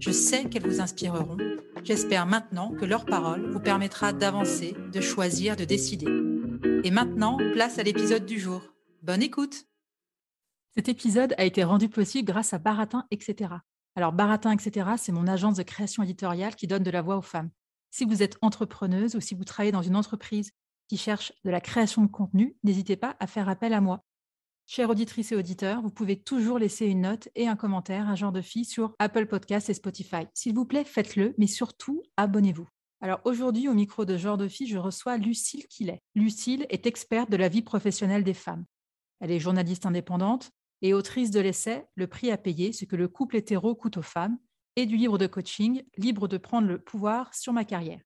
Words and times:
Je 0.00 0.12
sais 0.12 0.48
qu'elles 0.48 0.66
vous 0.66 0.80
inspireront. 0.80 1.36
J'espère 1.82 2.24
maintenant 2.26 2.70
que 2.70 2.84
leur 2.84 3.04
parole 3.04 3.50
vous 3.50 3.58
permettra 3.58 4.12
d'avancer, 4.12 4.76
de 4.92 5.00
choisir, 5.00 5.56
de 5.56 5.64
décider. 5.64 6.06
Et 6.84 6.92
maintenant, 6.92 7.36
place 7.52 7.78
à 7.78 7.82
l'épisode 7.82 8.24
du 8.24 8.38
jour. 8.38 8.62
Bonne 9.02 9.22
écoute 9.22 9.64
Cet 10.76 10.88
épisode 10.88 11.34
a 11.36 11.44
été 11.44 11.64
rendu 11.64 11.88
possible 11.88 12.28
grâce 12.28 12.52
à 12.52 12.58
Baratin, 12.58 13.06
etc. 13.10 13.54
Alors, 13.96 14.12
Baratin, 14.12 14.52
etc., 14.52 14.90
c'est 14.96 15.10
mon 15.10 15.26
agence 15.26 15.56
de 15.56 15.64
création 15.64 16.04
éditoriale 16.04 16.54
qui 16.54 16.68
donne 16.68 16.84
de 16.84 16.90
la 16.92 17.02
voix 17.02 17.16
aux 17.16 17.22
femmes. 17.22 17.50
Si 17.90 18.04
vous 18.04 18.22
êtes 18.22 18.38
entrepreneuse 18.40 19.16
ou 19.16 19.20
si 19.20 19.34
vous 19.34 19.44
travaillez 19.44 19.72
dans 19.72 19.82
une 19.82 19.96
entreprise 19.96 20.52
qui 20.86 20.96
cherche 20.96 21.32
de 21.44 21.50
la 21.50 21.60
création 21.60 22.02
de 22.02 22.10
contenu, 22.10 22.56
n'hésitez 22.62 22.96
pas 22.96 23.16
à 23.18 23.26
faire 23.26 23.48
appel 23.48 23.72
à 23.72 23.80
moi. 23.80 24.04
Chère 24.70 24.90
auditrice 24.90 25.32
et 25.32 25.34
auditeur, 25.34 25.80
vous 25.80 25.88
pouvez 25.88 26.20
toujours 26.20 26.58
laisser 26.58 26.84
une 26.84 27.00
note 27.00 27.30
et 27.34 27.48
un 27.48 27.56
commentaire 27.56 28.06
à 28.06 28.14
genre 28.16 28.32
de 28.32 28.42
fille 28.42 28.66
sur 28.66 28.94
Apple 28.98 29.24
Podcasts 29.24 29.70
et 29.70 29.74
Spotify. 29.74 30.26
S'il 30.34 30.54
vous 30.54 30.66
plaît, 30.66 30.84
faites-le, 30.84 31.34
mais 31.38 31.46
surtout, 31.46 32.02
abonnez-vous. 32.18 32.68
Alors 33.00 33.20
aujourd'hui, 33.24 33.66
au 33.68 33.72
micro 33.72 34.04
de 34.04 34.18
genre 34.18 34.36
de 34.36 34.46
fille, 34.46 34.66
je 34.66 34.76
reçois 34.76 35.16
Lucille 35.16 35.66
Quillet. 35.68 36.02
Lucille 36.14 36.66
est 36.68 36.84
experte 36.84 37.30
de 37.30 37.38
la 37.38 37.48
vie 37.48 37.62
professionnelle 37.62 38.24
des 38.24 38.34
femmes. 38.34 38.66
Elle 39.20 39.30
est 39.30 39.38
journaliste 39.38 39.86
indépendante 39.86 40.50
et 40.82 40.92
autrice 40.92 41.30
de 41.30 41.40
l'essai 41.40 41.86
Le 41.94 42.06
prix 42.06 42.30
à 42.30 42.36
payer, 42.36 42.74
ce 42.74 42.84
que 42.84 42.96
le 42.96 43.08
couple 43.08 43.36
hétéro 43.36 43.74
coûte 43.74 43.96
aux 43.96 44.02
femmes, 44.02 44.36
et 44.76 44.84
du 44.84 44.98
livre 44.98 45.16
de 45.16 45.26
coaching 45.26 45.82
Libre 45.96 46.28
de 46.28 46.36
prendre 46.36 46.68
le 46.68 46.78
pouvoir 46.78 47.34
sur 47.34 47.54
ma 47.54 47.64
carrière. 47.64 48.02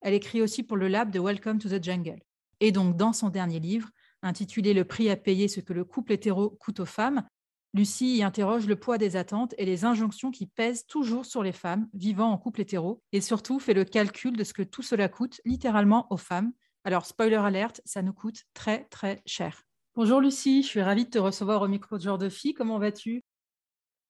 Elle 0.00 0.14
écrit 0.14 0.42
aussi 0.42 0.64
pour 0.64 0.76
le 0.76 0.88
lab 0.88 1.12
de 1.12 1.20
Welcome 1.20 1.60
to 1.60 1.68
the 1.68 1.80
Jungle. 1.80 2.18
Et 2.58 2.72
donc, 2.72 2.96
dans 2.96 3.12
son 3.12 3.28
dernier 3.28 3.60
livre, 3.60 3.88
intitulé 4.22 4.74
Le 4.74 4.84
prix 4.84 5.10
à 5.10 5.16
payer, 5.16 5.48
ce 5.48 5.60
que 5.60 5.72
le 5.72 5.84
couple 5.84 6.12
hétéro 6.12 6.50
coûte 6.50 6.80
aux 6.80 6.86
femmes, 6.86 7.24
Lucie 7.72 8.16
y 8.16 8.22
interroge 8.24 8.66
le 8.66 8.74
poids 8.74 8.98
des 8.98 9.14
attentes 9.14 9.54
et 9.56 9.64
les 9.64 9.84
injonctions 9.84 10.32
qui 10.32 10.46
pèsent 10.46 10.86
toujours 10.86 11.24
sur 11.24 11.44
les 11.44 11.52
femmes 11.52 11.88
vivant 11.94 12.32
en 12.32 12.36
couple 12.36 12.62
hétéro, 12.62 13.00
et 13.12 13.20
surtout 13.20 13.60
fait 13.60 13.74
le 13.74 13.84
calcul 13.84 14.36
de 14.36 14.42
ce 14.42 14.52
que 14.52 14.62
tout 14.62 14.82
cela 14.82 15.08
coûte 15.08 15.40
littéralement 15.44 16.08
aux 16.10 16.16
femmes. 16.16 16.52
Alors, 16.82 17.06
spoiler 17.06 17.36
alerte, 17.36 17.80
ça 17.84 18.02
nous 18.02 18.12
coûte 18.12 18.42
très 18.54 18.86
très 18.86 19.22
cher. 19.24 19.62
Bonjour 19.94 20.20
Lucie, 20.20 20.62
je 20.62 20.68
suis 20.68 20.82
ravie 20.82 21.04
de 21.04 21.10
te 21.10 21.18
recevoir 21.18 21.62
au 21.62 21.68
micro 21.68 21.96
de 21.96 22.02
genre 22.02 22.18
de 22.18 22.28
fille. 22.28 22.54
Comment 22.54 22.78
vas-tu? 22.78 23.22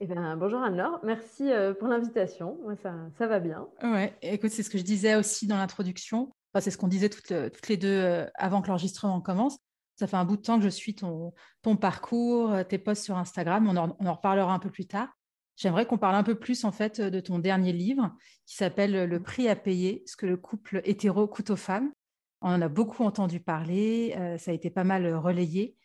Eh 0.01 0.07
ben, 0.07 0.37
bonjour 0.39 0.63
Anne-Laure, 0.63 1.01
merci 1.03 1.53
euh, 1.53 1.75
pour 1.75 1.89
l'invitation. 1.89 2.57
Moi, 2.63 2.77
ça, 2.77 2.95
ça, 3.19 3.27
va 3.27 3.41
bien. 3.41 3.69
Ouais, 3.83 4.17
écoute, 4.23 4.51
c'est 4.51 4.63
ce 4.63 4.71
que 4.71 4.79
je 4.79 4.85
disais 4.85 5.17
aussi 5.17 5.47
dans 5.47 5.59
l'introduction. 5.59 6.31
Enfin, 6.55 6.63
c'est 6.63 6.71
ce 6.71 6.79
qu'on 6.79 6.89
disait 6.89 7.11
toutes, 7.11 7.35
toutes, 7.53 7.69
les 7.69 7.77
deux 7.77 7.89
euh, 7.89 8.27
avant 8.37 8.63
que 8.63 8.69
l'enregistrement 8.69 9.21
commence. 9.21 9.59
Ça 10.01 10.07
fait 10.07 10.17
un 10.17 10.25
bout 10.25 10.39
de 10.39 10.41
temps 10.41 10.57
que 10.57 10.65
je 10.65 10.71
suis 10.71 10.95
ton, 10.95 11.35
ton 11.61 11.77
parcours, 11.77 12.53
euh, 12.53 12.65
tes 12.65 12.79
posts 12.79 13.05
sur 13.05 13.19
Instagram. 13.19 13.69
On 13.69 13.77
en, 13.77 14.15
reparlera 14.15 14.55
un 14.55 14.59
peu 14.59 14.71
plus 14.71 14.87
tard. 14.87 15.11
J'aimerais 15.57 15.85
qu'on 15.85 15.99
parle 15.99 16.15
un 16.15 16.23
peu 16.23 16.37
plus 16.37 16.65
en 16.65 16.73
fait 16.73 17.03
de 17.03 17.21
ton 17.21 17.39
dernier 17.39 17.75
livre 17.75 18.11
qui 18.47 18.57
s'appelle 18.57 19.05
Le 19.05 19.23
prix 19.23 19.47
à 19.47 19.57
payer, 19.57 20.03
ce 20.07 20.17
que 20.17 20.25
le 20.25 20.39
couple 20.39 20.81
hétéro 20.85 21.29
coûte 21.29 21.51
aux 21.51 21.57
femmes. 21.57 21.93
On 22.41 22.49
en 22.49 22.63
a 22.63 22.69
beaucoup 22.71 23.05
entendu 23.05 23.41
parler, 23.41 24.17
ça 24.39 24.53
a 24.53 24.55
été 24.55 24.71
pas 24.71 24.85
mal 24.85 25.15
relayé. 25.15 25.77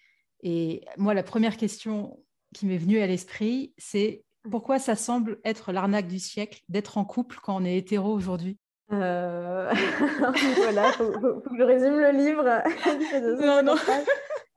Et 0.44 0.86
moi, 0.96 1.14
la 1.14 1.24
première 1.24 1.58
question 1.58 2.18
qui 2.54 2.68
m'est 2.68 2.78
venu 2.78 3.00
à 3.00 3.08
l'esprit, 3.08 3.74
c'est 3.78 4.24
pourquoi 4.50 4.80
ça 4.80 4.96
semble 4.96 5.42
être 5.44 5.74
l'arnaque 5.74 6.08
du 6.08 6.20
siècle 6.20 6.62
d'être 6.70 6.98
en 6.98 7.04
couple 7.04 7.40
quand 7.44 7.62
on 7.62 7.66
est 7.66 7.76
hétéro 7.76 8.14
aujourd'hui? 8.14 8.58
Euh... 8.92 9.72
Voilà, 10.64 10.88
il 10.88 10.94
faut, 10.94 11.12
faut, 11.14 11.50
que 11.50 11.58
je 11.58 11.64
résume 11.64 12.00
le 12.00 12.12
livre. 12.12 12.44
non, 13.46 13.64
non. 13.64 13.76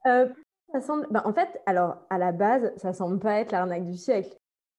Euh, 0.05 0.27
ça 0.71 0.81
semble... 0.81 1.07
Ben, 1.09 1.21
en 1.25 1.33
fait, 1.33 1.61
alors, 1.65 2.05
à 2.09 2.17
la 2.17 2.31
base, 2.31 2.71
ça 2.77 2.93
semble 2.93 3.19
pas 3.19 3.39
être 3.39 3.51
l'arnaque 3.51 3.85
du 3.85 3.97
siècle. 3.97 4.37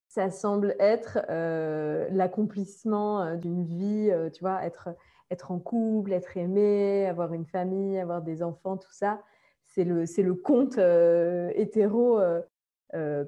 Ça 0.08 0.30
semble 0.30 0.74
être 0.80 1.18
euh, 1.28 2.08
l'accomplissement 2.10 3.36
d'une 3.36 3.64
vie, 3.64 4.10
tu 4.32 4.40
vois, 4.40 4.64
être, 4.64 4.88
être 5.30 5.52
en 5.52 5.60
couple, 5.60 6.12
être 6.12 6.36
aimé, 6.36 7.06
avoir 7.06 7.32
une 7.32 7.46
famille, 7.46 7.98
avoir 7.98 8.20
des 8.22 8.42
enfants, 8.42 8.76
tout 8.76 8.92
ça. 8.92 9.22
C'est 9.66 9.84
le, 9.84 10.04
le 10.04 10.34
conte 10.34 10.78
hétéro 11.54 12.20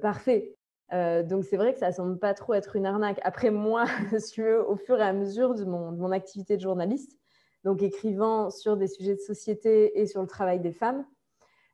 parfait. 0.01 0.57
Euh, 0.91 1.23
donc 1.23 1.45
c'est 1.45 1.57
vrai 1.57 1.73
que 1.73 1.79
ça 1.79 1.91
semble 1.91 2.19
pas 2.19 2.33
trop 2.33 2.53
être 2.53 2.75
une 2.75 2.85
arnaque. 2.85 3.19
Après 3.23 3.51
moi, 3.51 3.85
si 4.19 4.41
veux, 4.41 4.67
au 4.67 4.75
fur 4.75 4.99
et 4.99 5.03
à 5.03 5.13
mesure 5.13 5.55
de 5.55 5.63
mon, 5.63 6.11
activité 6.11 6.57
de 6.57 6.61
journaliste, 6.61 7.17
donc 7.63 7.81
écrivant 7.81 8.49
sur 8.49 8.75
des 8.75 8.87
sujets 8.87 9.15
de 9.15 9.21
société 9.21 9.99
et 9.99 10.05
sur 10.05 10.21
le 10.21 10.27
travail 10.27 10.59
des 10.59 10.73
femmes, 10.73 11.05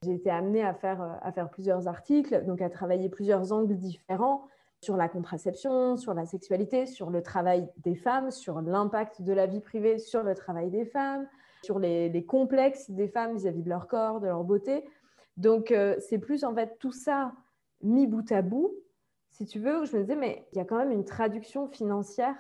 j'ai 0.04 0.14
été 0.14 0.30
amenée 0.30 0.64
à 0.64 0.74
faire, 0.74 1.02
euh, 1.02 1.14
à 1.22 1.32
faire 1.32 1.50
plusieurs 1.50 1.88
articles, 1.88 2.46
donc 2.46 2.62
à 2.62 2.70
travailler 2.70 3.10
plusieurs 3.10 3.52
angles 3.52 3.76
différents 3.76 4.48
sur 4.82 4.96
la 4.96 5.10
contraception, 5.10 5.98
sur 5.98 6.14
la 6.14 6.26
sexualité, 6.26 6.86
sur 6.86 7.10
le 7.10 7.22
travail 7.22 7.68
des 7.78 7.96
femmes, 7.96 8.32
sur 8.32 8.62
l'impact 8.62 9.22
de 9.22 9.34
la 9.34 9.46
vie 9.46 9.60
privée 9.60 9.98
sur 9.98 10.24
le 10.24 10.36
travail 10.36 10.70
des 10.70 10.86
femmes, 10.86 11.28
sur 11.64 11.80
les, 11.80 12.26
complexes 12.26 12.90
des 12.90 13.10
femmes 13.10 13.34
vis-à-vis 13.34 13.60
-vis 13.60 13.64
de 13.64 13.70
leur 13.70 13.88
corps, 13.88 14.22
de 14.22 14.28
leur 14.28 14.46
beauté. 14.46 14.86
Donc 15.36 15.72
euh, 15.72 15.96
c'est 16.00 16.18
plus 16.18 16.46
en 16.46 16.54
fait 16.54 16.78
tout 16.80 16.94
ça 16.94 17.34
mis 17.82 18.08
bout 18.08 18.32
à 18.32 18.42
bout, 18.42 18.74
si 19.40 19.46
tu 19.46 19.60
veux, 19.60 19.86
je 19.86 19.96
me 19.96 20.02
disais, 20.02 20.18
mais 20.18 20.46
il 20.52 20.58
y 20.58 20.62
a 20.62 20.66
quand 20.66 20.78
même 20.78 20.92
une 20.92 21.06
traduction 21.06 21.70
financière 21.70 22.36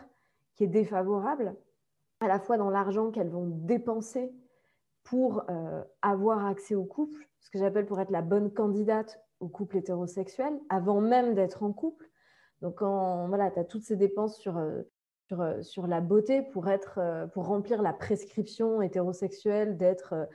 qui 0.55 0.65
est 0.65 0.67
défavorable, 0.67 1.55
à 2.19 2.27
la 2.27 2.41
fois 2.41 2.57
dans 2.57 2.69
l'argent 2.69 3.09
qu'elles 3.09 3.29
vont 3.29 3.47
dépenser 3.47 4.33
pour 5.05 5.45
euh, 5.49 5.81
avoir 6.01 6.45
accès 6.45 6.75
au 6.75 6.83
couple, 6.83 7.29
ce 7.39 7.49
que 7.51 7.57
j'appelle 7.57 7.85
pour 7.85 8.01
être 8.01 8.11
la 8.11 8.21
bonne 8.21 8.51
candidate 8.51 9.23
au 9.39 9.47
couple 9.47 9.77
hétérosexuel, 9.77 10.59
avant 10.67 10.99
même 10.99 11.35
d'être 11.35 11.63
en 11.63 11.71
couple. 11.71 12.09
Donc, 12.61 12.75
quand 12.79 13.29
voilà, 13.29 13.49
tu 13.49 13.59
as 13.59 13.63
toutes 13.63 13.83
ces 13.83 13.95
dépenses 13.95 14.37
sur, 14.37 14.57
euh, 14.57 14.81
euh, 15.31 15.63
sur, 15.63 15.87
la 15.87 16.01
beauté 16.01 16.41
pour, 16.41 16.67
être, 16.67 16.99
pour 17.33 17.45
remplir 17.45 17.81
la 17.81 17.93
prescription 17.93 18.81
hétérosexuelle 18.81 19.77
d'être 19.77 20.27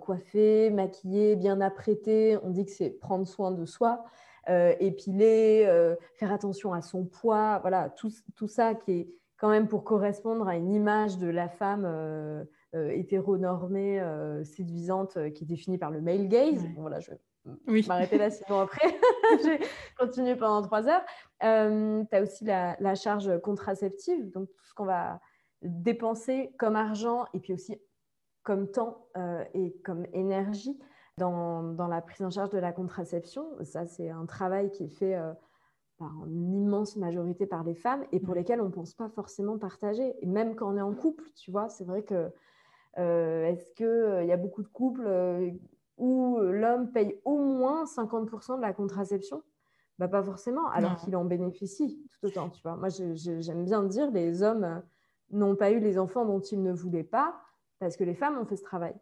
coiffée, 0.00 0.70
maquillée, 0.70 1.36
bien 1.36 1.60
apprêtée, 1.60 2.36
on 2.42 2.50
dit 2.50 2.64
que 2.64 2.72
c'est 2.72 2.90
prendre 2.90 3.24
soin 3.24 3.52
de 3.52 3.64
soi 3.64 4.04
euh, 4.48 4.74
épiler, 4.80 5.64
euh, 5.68 5.94
faire 6.14 6.32
attention 6.32 6.72
à 6.72 6.82
son 6.82 7.04
poids, 7.04 7.60
voilà, 7.60 7.90
tout, 7.90 8.10
tout, 8.34 8.48
ça 8.48 8.74
qui 8.74 8.92
est 8.92 9.08
quand 9.36 9.48
même 9.48 9.68
pour 9.68 9.84
correspondre 9.84 10.48
à 10.48 10.56
une 10.56 10.74
image 10.74 11.18
de 11.18 11.28
la 11.28 11.48
femme 11.48 11.84
euh, 11.86 12.42
euh 12.74 12.90
hétéronormée, 12.90 14.02
séduisante, 14.42 15.32
qui 15.34 15.44
est 15.44 15.46
définie 15.46 15.78
par 15.78 15.92
le 15.92 16.00
male 16.00 16.26
gaze. 16.26 16.66
Bon, 16.74 16.82
voilà, 16.82 16.98
je 16.98 17.12
vais 17.12 17.18
Oui. 17.68 17.84
m'arrêter 17.88 18.18
là, 18.18 18.30
sinon 18.30 18.60
après, 18.60 18.88
j'ai 19.44 19.60
continué 19.96 20.34
pendant 20.34 20.62
trois 20.62 20.88
heures. 20.88 21.04
Tu 21.40 21.46
as 22.16 22.22
aussi 22.22 22.44
la, 22.44 22.76
la, 22.80 22.96
charge 22.96 23.40
contraceptive, 23.42 24.28
donc 24.32 24.48
tout 24.56 24.64
ce 24.64 24.74
qu'on 24.74 24.86
va 24.86 25.20
dépenser 25.62 26.52
comme 26.58 26.74
argent 26.74 27.26
et 27.32 27.38
puis 27.38 27.52
aussi 27.52 27.80
comme 28.42 28.68
temps 28.72 29.06
et 29.54 29.72
comme 29.84 30.04
énergie 30.12 30.76
dans, 31.22 31.62
dans, 31.62 31.88
la 31.88 32.02
prise 32.02 32.22
en 32.22 32.30
charge 32.30 32.50
de 32.50 32.58
la 32.58 32.72
contraception. 32.72 33.46
Ça, 33.62 33.86
c'est 33.86 34.10
un 34.10 34.26
travail 34.26 34.70
qui 34.70 34.84
est 34.84 34.88
fait 34.88 35.14
euh, 35.14 35.32
par 35.98 36.26
une 36.26 36.52
immense 36.52 36.96
majorité 36.96 37.46
par 37.46 37.62
les 37.62 37.74
femmes 37.74 38.04
et 38.10 38.20
pour 38.20 38.34
lesquelles 38.34 38.60
on 38.60 38.66
ne 38.66 38.70
pense 38.70 38.94
pas 38.94 39.08
forcément 39.08 39.58
partager. 39.58 40.14
Et 40.20 40.26
même 40.26 40.56
quand 40.56 40.72
on 40.72 40.76
est 40.76 40.82
en 40.82 40.94
couple, 40.94 41.24
tu 41.36 41.50
vois, 41.50 41.68
c'est 41.68 41.84
vrai 41.84 42.02
que 42.02 42.32
euh, 42.98 43.46
est-ce 43.46 43.64
qu'il 43.76 43.86
euh, 43.86 44.24
y 44.24 44.32
a 44.32 44.36
beaucoup 44.36 44.62
de 44.62 44.68
couples 44.68 45.06
euh, 45.06 45.50
où 45.96 46.38
l'homme 46.40 46.90
paye 46.90 47.20
au 47.24 47.38
moins 47.38 47.84
50% 47.84 48.56
de 48.56 48.62
la 48.62 48.72
contraception? 48.72 49.42
Bah, 49.98 50.08
Pas 50.08 50.22
forcément, 50.22 50.68
alors 50.70 50.96
qu'il 50.96 51.14
en 51.14 51.24
bénéficie 51.24 52.02
tout 52.10 52.26
autant. 52.26 52.50
Tu 52.50 52.60
vois. 52.62 52.76
Moi, 52.76 52.88
j'aime 52.88 53.64
bien 53.64 53.84
dire, 53.84 54.10
les 54.10 54.42
hommes 54.42 54.82
n'ont 55.30 55.54
pas 55.54 55.70
eu 55.70 55.78
les 55.78 55.98
enfants 55.98 56.24
dont 56.24 56.40
ils 56.40 56.62
ne 56.62 56.72
voulaient 56.72 57.04
pas 57.04 57.36
parce 57.78 57.96
que 57.96 58.04
les 58.04 58.14
femmes 58.14 58.38
ont 58.38 58.44
fait 58.44 58.56
ce 58.56 58.62
travail. 58.62 58.94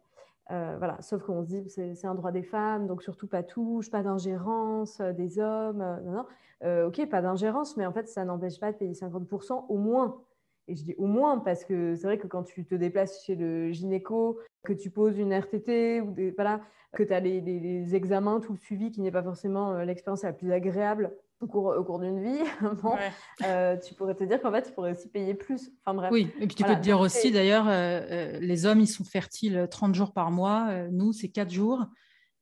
Euh, 0.49 0.75
voilà. 0.77 1.01
Sauf 1.01 1.23
qu'on 1.23 1.43
se 1.43 1.47
dit 1.47 1.69
c'est 1.69 2.05
un 2.05 2.15
droit 2.15 2.31
des 2.31 2.43
femmes, 2.43 2.87
donc 2.87 3.03
surtout 3.03 3.27
pas 3.27 3.43
touche, 3.43 3.89
pas 3.91 4.03
d'ingérence 4.03 4.99
euh, 4.99 5.13
des 5.13 5.39
hommes. 5.39 5.85
non, 6.03 6.25
non. 6.63 6.87
ok, 6.87 7.07
pas 7.09 7.21
d'ingérence, 7.21 7.77
mais 7.77 7.85
en 7.85 7.93
fait, 7.93 8.07
ça 8.07 8.25
n'empêche 8.25 8.59
pas 8.59 8.71
de 8.71 8.77
payer 8.77 8.93
50% 8.93 9.65
au 9.69 9.77
moins. 9.77 10.21
Et 10.67 10.75
je 10.75 10.83
dis 10.83 10.95
au 10.97 11.05
moins 11.05 11.39
parce 11.39 11.65
que 11.65 11.95
c'est 11.95 12.07
vrai 12.07 12.17
que 12.17 12.27
quand 12.27 12.43
tu 12.43 12.65
te 12.65 12.75
déplaces 12.75 13.23
chez 13.23 13.35
le 13.35 13.71
gynéco, 13.71 14.39
que 14.63 14.73
tu 14.73 14.89
poses 14.89 15.17
une 15.17 15.33
RTT 15.33 16.01
ou 16.01 16.15
voilà, 16.35 16.61
que 16.93 17.03
tu 17.03 17.13
as 17.13 17.19
les, 17.19 17.95
examens, 17.95 18.39
tout 18.39 18.53
le 18.53 18.57
suivi 18.57 18.91
qui 18.91 19.01
n'est 19.01 19.11
pas 19.11 19.23
forcément 19.23 19.73
euh, 19.73 19.85
l'expérience 19.85 20.23
la 20.23 20.33
plus 20.33 20.51
agréable 20.51 21.15
au 21.41 21.47
cours, 21.47 21.75
au 21.77 21.83
cours 21.83 21.99
d'une 21.99 22.21
vie, 22.21 22.39
euh, 23.43 23.77
tu 23.77 23.93
pourrais 23.95 24.15
te 24.15 24.23
dire 24.23 24.41
qu'en 24.41 24.51
fait, 24.51 24.63
tu 24.63 24.71
pourrais 24.71 24.91
aussi 24.91 25.09
payer 25.09 25.33
plus. 25.33 25.71
Enfin 25.83 25.95
bref. 25.95 26.11
Oui, 26.11 26.29
et 26.39 26.47
puis 26.47 26.55
tu 26.55 26.63
peux 26.63 26.75
te 26.75 26.81
dire 26.81 26.99
aussi 26.99 27.31
d'ailleurs, 27.31 27.65
euh, 27.67 28.39
les 28.39 28.65
hommes, 28.65 28.79
ils 28.79 28.87
sont 28.87 29.03
fertiles 29.03 29.67
30 29.69 29.95
jours 29.95 30.13
par 30.13 30.31
mois, 30.31 30.87
nous, 30.91 31.13
c'est 31.13 31.29
4 31.29 31.51
jours. 31.51 31.85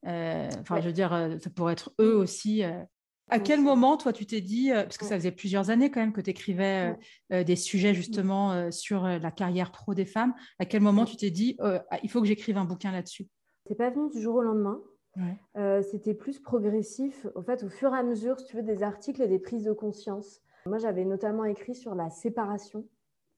Enfin, 0.03 0.81
je 0.81 0.85
veux 0.85 0.93
dire, 0.93 1.37
ça 1.41 1.49
pourrait 1.49 1.73
être 1.73 1.93
eux 1.99 2.15
aussi. 2.15 2.63
À 3.31 3.39
quel 3.39 3.61
moment, 3.61 3.95
toi, 3.95 4.11
tu 4.11 4.25
t'es 4.25 4.41
dit, 4.41 4.71
parce 4.73 4.97
que 4.97 5.05
ça 5.05 5.15
faisait 5.15 5.31
plusieurs 5.31 5.69
années 5.69 5.91
quand 5.91 5.99
même 5.99 6.13
que 6.13 6.21
tu 6.21 6.31
écrivais 6.31 6.97
des 7.29 7.55
sujets 7.55 7.93
justement 7.93 8.71
sur 8.71 9.03
la 9.03 9.31
carrière 9.31 9.71
pro 9.71 9.93
des 9.93 10.05
femmes, 10.05 10.33
à 10.59 10.65
quel 10.65 10.81
moment 10.81 11.05
tu 11.05 11.15
t'es 11.15 11.31
dit, 11.31 11.57
ah, 11.59 11.99
il 12.03 12.09
faut 12.09 12.21
que 12.21 12.27
j'écrive 12.27 12.57
un 12.57 12.65
bouquin 12.65 12.91
là-dessus? 12.91 13.27
C'est 13.67 13.75
pas 13.75 13.91
venu 13.91 14.09
du 14.09 14.21
jour 14.21 14.35
au 14.35 14.41
lendemain. 14.41 14.79
Euh, 15.57 15.81
c'était 15.81 16.13
plus 16.13 16.39
progressif. 16.39 17.27
Au 17.35 17.41
fait, 17.41 17.63
au 17.63 17.69
fur 17.69 17.93
et 17.93 17.97
à 17.97 18.03
mesure, 18.03 18.39
si 18.39 18.45
tu 18.45 18.55
veux, 18.55 18.63
des 18.63 18.83
articles 18.83 19.21
et 19.21 19.27
des 19.27 19.39
prises 19.39 19.65
de 19.65 19.73
conscience. 19.73 20.41
Moi, 20.65 20.77
j'avais 20.77 21.05
notamment 21.05 21.45
écrit 21.45 21.75
sur 21.75 21.95
la 21.95 22.09
séparation 22.09 22.85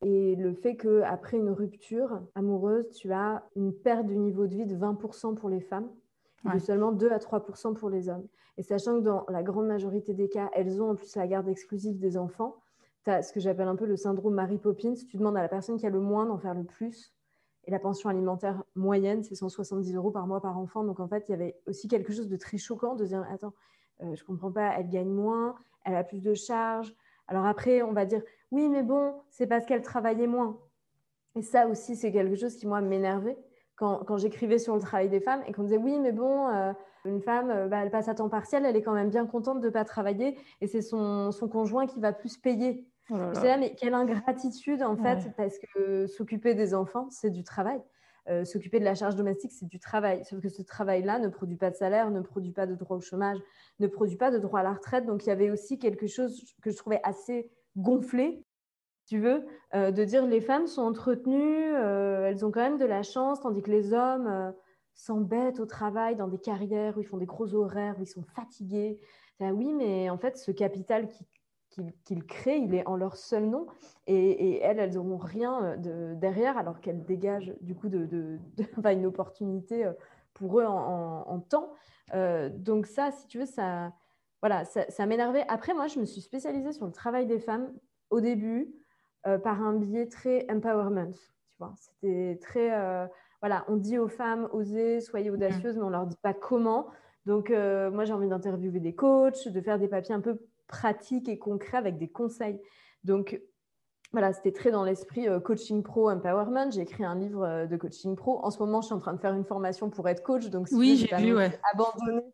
et 0.04 0.36
le 0.36 0.54
fait 0.54 0.76
qu'après 0.76 1.38
une 1.38 1.52
rupture 1.52 2.22
amoureuse, 2.36 2.90
tu 2.90 3.12
as 3.12 3.44
une 3.56 3.74
perte 3.74 4.08
du 4.08 4.18
niveau 4.18 4.48
de 4.48 4.56
vie 4.56 4.66
de 4.66 4.76
20% 4.76 5.36
pour 5.36 5.50
les 5.50 5.62
femmes 5.62 5.90
et 6.50 6.56
de 6.56 6.60
seulement 6.60 6.92
2 6.92 7.12
à 7.12 7.20
3% 7.20 7.76
pour 7.76 7.90
les 7.90 8.10
hommes. 8.10 8.28
Et 8.58 8.64
sachant 8.64 9.00
que 9.00 9.04
dans 9.04 9.26
la 9.30 9.44
grande 9.44 9.68
majorité 9.68 10.14
des 10.14 10.28
cas, 10.28 10.50
elles 10.54 10.82
ont 10.82 10.92
en 10.92 10.96
plus 10.96 11.16
la 11.16 11.28
garde 11.28 11.48
exclusive 11.48 12.00
des 12.00 12.18
enfants, 12.18 12.58
tu 13.04 13.12
as 13.12 13.22
ce 13.24 13.34
que 13.34 13.40
j'appelle 13.40 13.68
un 13.68 13.76
peu 13.76 13.86
le 13.86 13.96
syndrome 13.96 14.36
Mary 14.36 14.58
Poppins. 14.58 14.94
Tu 14.94 15.18
demandes 15.18 15.38
à 15.38 15.42
la 15.42 15.50
personne 15.50 15.78
qui 15.78 15.88
a 15.88 15.90
le 15.90 16.00
moins 16.00 16.26
d'en 16.26 16.38
faire 16.38 16.54
le 16.54 16.64
plus. 16.64 17.14
Et 17.66 17.72
la 17.72 17.80
pension 17.80 18.10
alimentaire 18.10 18.64
moyenne, 18.76 19.24
c'est 19.24 19.36
170 19.36 19.96
euros 19.96 20.12
par 20.12 20.28
mois 20.28 20.42
par 20.42 20.58
enfant. 20.58 20.84
Donc 20.84 21.00
en 21.00 21.08
fait, 21.08 21.26
il 21.28 21.32
y 21.32 21.36
avait 21.36 21.56
aussi 21.68 21.88
quelque 21.88 22.12
chose 22.12 22.28
de 22.28 22.38
très 22.38 22.58
choquant 22.58 22.96
de 22.96 23.06
dire, 23.06 23.26
attends, 23.32 23.54
euh, 24.02 24.16
je 24.16 24.24
ne 24.24 24.28
comprends 24.28 24.52
pas, 24.52 24.74
elle 24.78 24.90
gagne 24.90 25.10
moins, 25.10 25.56
elle 25.86 25.96
a 25.96 26.04
plus 26.04 26.22
de 26.22 26.34
charges. 26.34 26.96
Alors 27.28 27.46
après, 27.46 27.82
on 27.82 27.94
va 27.94 28.06
dire, 28.06 28.22
oui, 28.52 28.68
mais 28.68 28.84
bon, 28.84 29.14
c'est 29.30 29.48
parce 29.48 29.66
qu'elle 29.66 29.82
travaillait 29.82 30.28
moins. 30.28 30.60
Et 31.36 31.44
ça 31.44 31.68
aussi, 31.68 31.96
c'est 31.96 32.12
quelque 32.12 32.36
chose 32.36 32.56
qui, 32.56 32.68
moi, 32.68 32.82
m'énervait 32.82 33.38
quand, 33.82 34.18
j'écrivais 34.18 34.60
sur 34.60 34.76
le 34.76 34.82
travail 34.82 35.10
des 35.10 35.20
femmes 35.20 35.42
et 35.48 35.54
qu'on 35.54 35.64
disait, 35.64 35.78
oui, 35.78 35.98
mais 36.00 36.12
bon, 36.12 36.50
euh, 36.50 36.72
une 37.06 37.20
femme, 37.20 37.50
euh, 37.50 37.68
bah, 37.68 37.80
elle 37.84 37.90
passe 37.90 38.08
à 38.10 38.16
temps 38.16 38.30
partiel, 38.30 38.64
elle 38.64 38.76
est 38.76 38.84
quand 38.84 38.94
même 38.94 39.10
bien 39.10 39.26
contente 39.26 39.60
de 39.60 39.68
ne 39.68 39.72
pas 39.72 39.84
travailler 39.84 40.38
et 40.62 40.68
c'est 40.68 40.84
son, 40.84 41.32
son 41.32 41.48
conjoint 41.48 41.88
qui 41.88 42.00
va 42.00 42.14
plus 42.14 42.38
payer. 42.38 42.88
Oh 43.10 43.16
là 43.16 43.58
mais 43.58 43.76
quelle 43.76 43.94
ingratitude 43.94 44.84
en 44.84 44.96
fait, 44.96 45.32
parce 45.36 45.58
que 45.58 46.08
s'occuper 46.08 46.54
des 46.54 46.74
enfants, 46.74 47.10
c'est 47.10 47.30
du 47.30 47.44
travail. 47.44 47.82
Euh, 48.30 48.46
s'occuper 48.46 48.80
de 48.80 48.86
la 48.86 48.94
charge 48.94 49.16
domestique, 49.16 49.52
c'est 49.52 49.68
du 49.68 49.80
travail. 49.80 50.24
Sauf 50.26 50.42
que 50.42 50.50
ce 50.50 50.62
travail-là 50.62 51.18
ne 51.18 51.28
produit 51.28 51.58
pas 51.58 51.72
de 51.72 51.76
salaire, 51.76 52.12
ne 52.12 52.22
produit 52.22 52.52
pas 52.52 52.68
de 52.68 52.76
droit 52.76 52.98
au 52.98 53.02
chômage, 53.02 53.40
ne 53.80 53.88
produit 53.88 54.16
pas 54.16 54.30
de 54.30 54.38
droit 54.38 54.60
à 54.60 54.64
la 54.64 54.74
retraite. 54.74 55.08
Donc 55.08 55.26
il 55.26 55.30
y 55.30 55.32
avait 55.32 55.50
aussi 55.50 55.80
quelque 55.80 56.06
chose 56.06 56.46
que 56.62 56.70
je 56.70 56.78
trouvais 56.78 57.02
assez 57.04 57.50
gonflé, 57.76 58.46
tu 59.08 59.18
veux, 59.18 59.44
euh, 59.74 59.90
de 59.90 60.04
dire 60.04 60.26
les 60.28 60.40
femmes 60.40 60.68
sont 60.68 60.84
entretenues, 60.84 61.76
euh, 61.76 62.28
elles 62.28 62.46
ont 62.46 62.52
quand 62.52 62.62
même 62.62 62.78
de 62.78 62.86
la 62.86 63.02
chance, 63.02 63.40
tandis 63.42 63.64
que 63.64 63.72
les 63.72 63.92
hommes 63.92 64.54
s'embêtent 64.94 65.60
au 65.60 65.66
travail 65.66 66.16
dans 66.16 66.28
des 66.28 66.38
carrières 66.38 66.98
où 66.98 67.02
ils 67.02 67.08
font 67.08 67.18
des 67.18 67.26
gros 67.26 67.56
horaires, 67.56 67.96
où 67.98 68.04
ils 68.04 68.08
sont 68.08 68.26
fatigués. 68.36 69.00
oui, 69.40 69.74
mais 69.74 70.12
en 70.12 70.20
fait, 70.20 70.38
ce 70.38 70.52
capital 70.52 71.08
qui 71.08 71.26
qu'ils 72.04 72.26
créent, 72.26 72.60
il 72.60 72.76
est 72.76 72.86
en 72.88 72.96
leur 72.96 73.16
seul 73.16 73.46
nom. 73.46 73.68
Et, 74.08 74.60
elles, 74.60 74.80
elles 74.80 74.94
n'auront 74.94 75.18
rien 75.18 75.64
euh, 75.64 75.78
de, 75.78 76.16
derrière, 76.16 76.58
alors 76.58 76.82
qu'elles 76.82 77.06
dégagent 77.06 77.54
du 77.62 77.76
coup 77.76 77.90
de, 77.90 78.40
une 78.86 79.06
opportunité 79.06 79.86
euh, 79.86 79.94
pour 80.34 80.60
eux 80.60 80.66
en, 80.66 81.40
temps. 81.40 81.72
Euh, 82.14 82.50
donc 82.50 82.88
ça, 82.88 83.12
si 83.12 83.28
tu 83.28 83.40
veux, 83.40 83.46
ça, 83.46 83.94
voilà, 84.42 84.66
ça, 84.66 85.06
m'énervait. 85.06 85.46
Après, 85.48 85.74
moi, 85.74 85.88
je 85.88 86.00
me 86.00 86.06
suis 86.06 86.22
spécialisée 86.22 86.72
sur 86.72 86.86
le 86.86 86.92
travail 86.92 87.26
des 87.26 87.40
femmes 87.40 87.72
au 88.10 88.22
début 88.22 88.74
par 89.44 89.62
un 89.62 89.74
biais 89.74 90.08
très 90.08 90.48
empowerment. 90.50 91.12
Tu 91.12 91.58
vois, 91.60 91.74
c'était 91.76 92.40
très, 92.42 92.70
voilà, 93.42 93.66
on 93.68 93.76
dit 93.76 94.00
aux 94.00 94.08
femmes, 94.08 94.50
osez, 94.52 95.00
soyez 95.02 95.30
mmh. 95.30 95.34
audacieuses, 95.34 95.78
mais 95.78 95.84
on 95.84 95.90
leur 95.90 96.08
dit 96.08 96.18
pas 96.24 96.34
comment. 96.34 96.88
Donc, 97.28 97.52
moi, 97.52 98.04
j'ai 98.04 98.14
envie 98.14 98.30
d'interviewer 98.30 98.80
des 98.80 98.96
coachs, 98.96 99.48
de 99.48 99.62
faire 99.62 99.78
des 99.78 99.88
papiers 99.88 100.16
un 100.16 100.22
peu 100.22 100.40
pratique 100.72 101.30
et 101.30 101.38
concret 101.38 101.78
avec 101.78 102.00
des 102.00 102.08
conseils. 102.08 102.60
Donc, 103.04 103.40
voilà, 104.12 104.34
c'était 104.34 104.52
très 104.52 104.72
dans 104.72 104.84
l'esprit 104.84 105.28
euh, 105.28 105.40
coaching 105.40 105.84
pro, 105.84 106.10
empowerment. 106.10 106.72
J'ai 106.72 106.82
écrit 106.82 107.06
un 107.06 107.16
livre 107.16 107.44
euh, 107.46 107.66
de 107.66 107.78
coaching 107.78 108.16
pro. 108.16 108.40
En 108.44 108.50
ce 108.50 108.60
moment, 108.60 108.82
je 108.82 108.88
suis 108.88 108.96
en 108.96 109.00
train 109.00 109.14
de 109.14 109.20
faire 109.20 109.34
une 109.34 109.46
formation 109.46 109.90
pour 109.90 110.10
être 110.10 110.24
coach. 110.24 110.50
Donc, 110.50 110.68
oui, 110.72 110.98
j'ai 110.98 111.16
vu, 111.16 111.36
ouais. 111.36 111.58
abandonner 111.72 112.26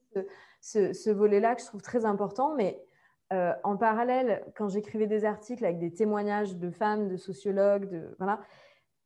ce, 0.62 1.10
volet-là 1.12 1.56
que 1.56 1.62
je 1.62 1.68
trouve 1.68 1.82
très 1.82 2.06
important. 2.06 2.56
Mais 2.56 2.82
euh, 3.34 3.54
en 3.64 3.78
parallèle, 3.78 4.44
quand 4.56 4.70
j'écrivais 4.70 5.08
des 5.08 5.26
articles 5.26 5.66
avec 5.66 5.80
des 5.80 5.94
témoignages 5.94 6.56
de 6.56 6.72
femmes, 6.72 7.10
de 7.10 7.18
sociologues, 7.18 7.90
de, 7.90 8.16
voilà, 8.18 8.40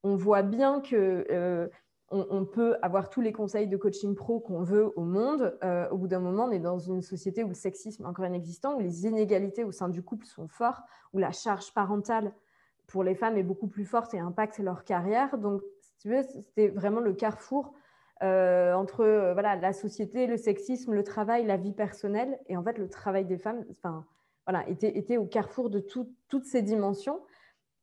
on 0.03 0.15
voit 0.15 0.43
bien 0.43 0.81
que 0.81 1.69
on, 2.11 2.45
peut 2.45 2.75
avoir 2.81 3.09
tous 3.09 3.21
les 3.21 3.31
conseils 3.31 3.67
de 3.67 3.77
coaching 3.77 4.15
pro 4.15 4.39
qu'on 4.39 4.63
veut 4.63 4.91
au 4.97 5.03
monde. 5.03 5.57
Euh, 5.63 5.89
au 5.89 5.97
bout 5.97 6.07
d'un 6.07 6.19
moment, 6.19 6.45
on 6.45 6.51
est 6.51 6.59
dans 6.59 6.77
une 6.77 7.01
société 7.01 7.43
où 7.43 7.47
le 7.47 7.53
sexisme 7.53 8.03
est 8.03 8.07
encore 8.07 8.25
inexistant, 8.25 8.75
où 8.75 8.79
les 8.79 9.05
inégalités 9.05 9.63
au 9.63 9.71
sein 9.71 9.87
du 9.87 10.03
couple 10.03 10.25
sont 10.25 10.49
fortes, 10.49 10.83
où 11.13 11.19
la 11.19 11.31
charge 11.31 11.73
parentale 11.73 12.33
pour 12.87 13.03
les 13.03 13.15
femmes 13.15 13.37
est 13.37 13.43
beaucoup 13.43 13.67
plus 13.67 13.85
forte 13.85 14.13
et 14.13 14.19
impacte 14.19 14.59
leur 14.59 14.83
carrière. 14.83 15.37
Donc, 15.37 15.61
si 15.79 15.95
tu 15.99 16.09
veux, 16.09 16.23
c'était 16.23 16.67
vraiment 16.67 16.99
le 16.99 17.13
carrefour 17.13 17.73
euh, 18.23 18.73
entre 18.73 19.01
euh, 19.01 19.33
voilà, 19.33 19.55
la 19.55 19.71
société, 19.71 20.27
le 20.27 20.35
sexisme, 20.35 20.93
le 20.93 21.03
travail, 21.03 21.45
la 21.45 21.55
vie 21.55 21.73
personnelle. 21.73 22.39
Et 22.47 22.57
en 22.57 22.63
fait, 22.63 22.77
le 22.77 22.89
travail 22.89 23.25
des 23.25 23.37
femmes 23.37 23.63
voilà, 24.45 24.67
était 24.67 25.17
au 25.17 25.25
carrefour 25.25 25.69
de 25.69 25.79
toutes 25.79 26.45
ces 26.45 26.61
dimensions. 26.61 27.21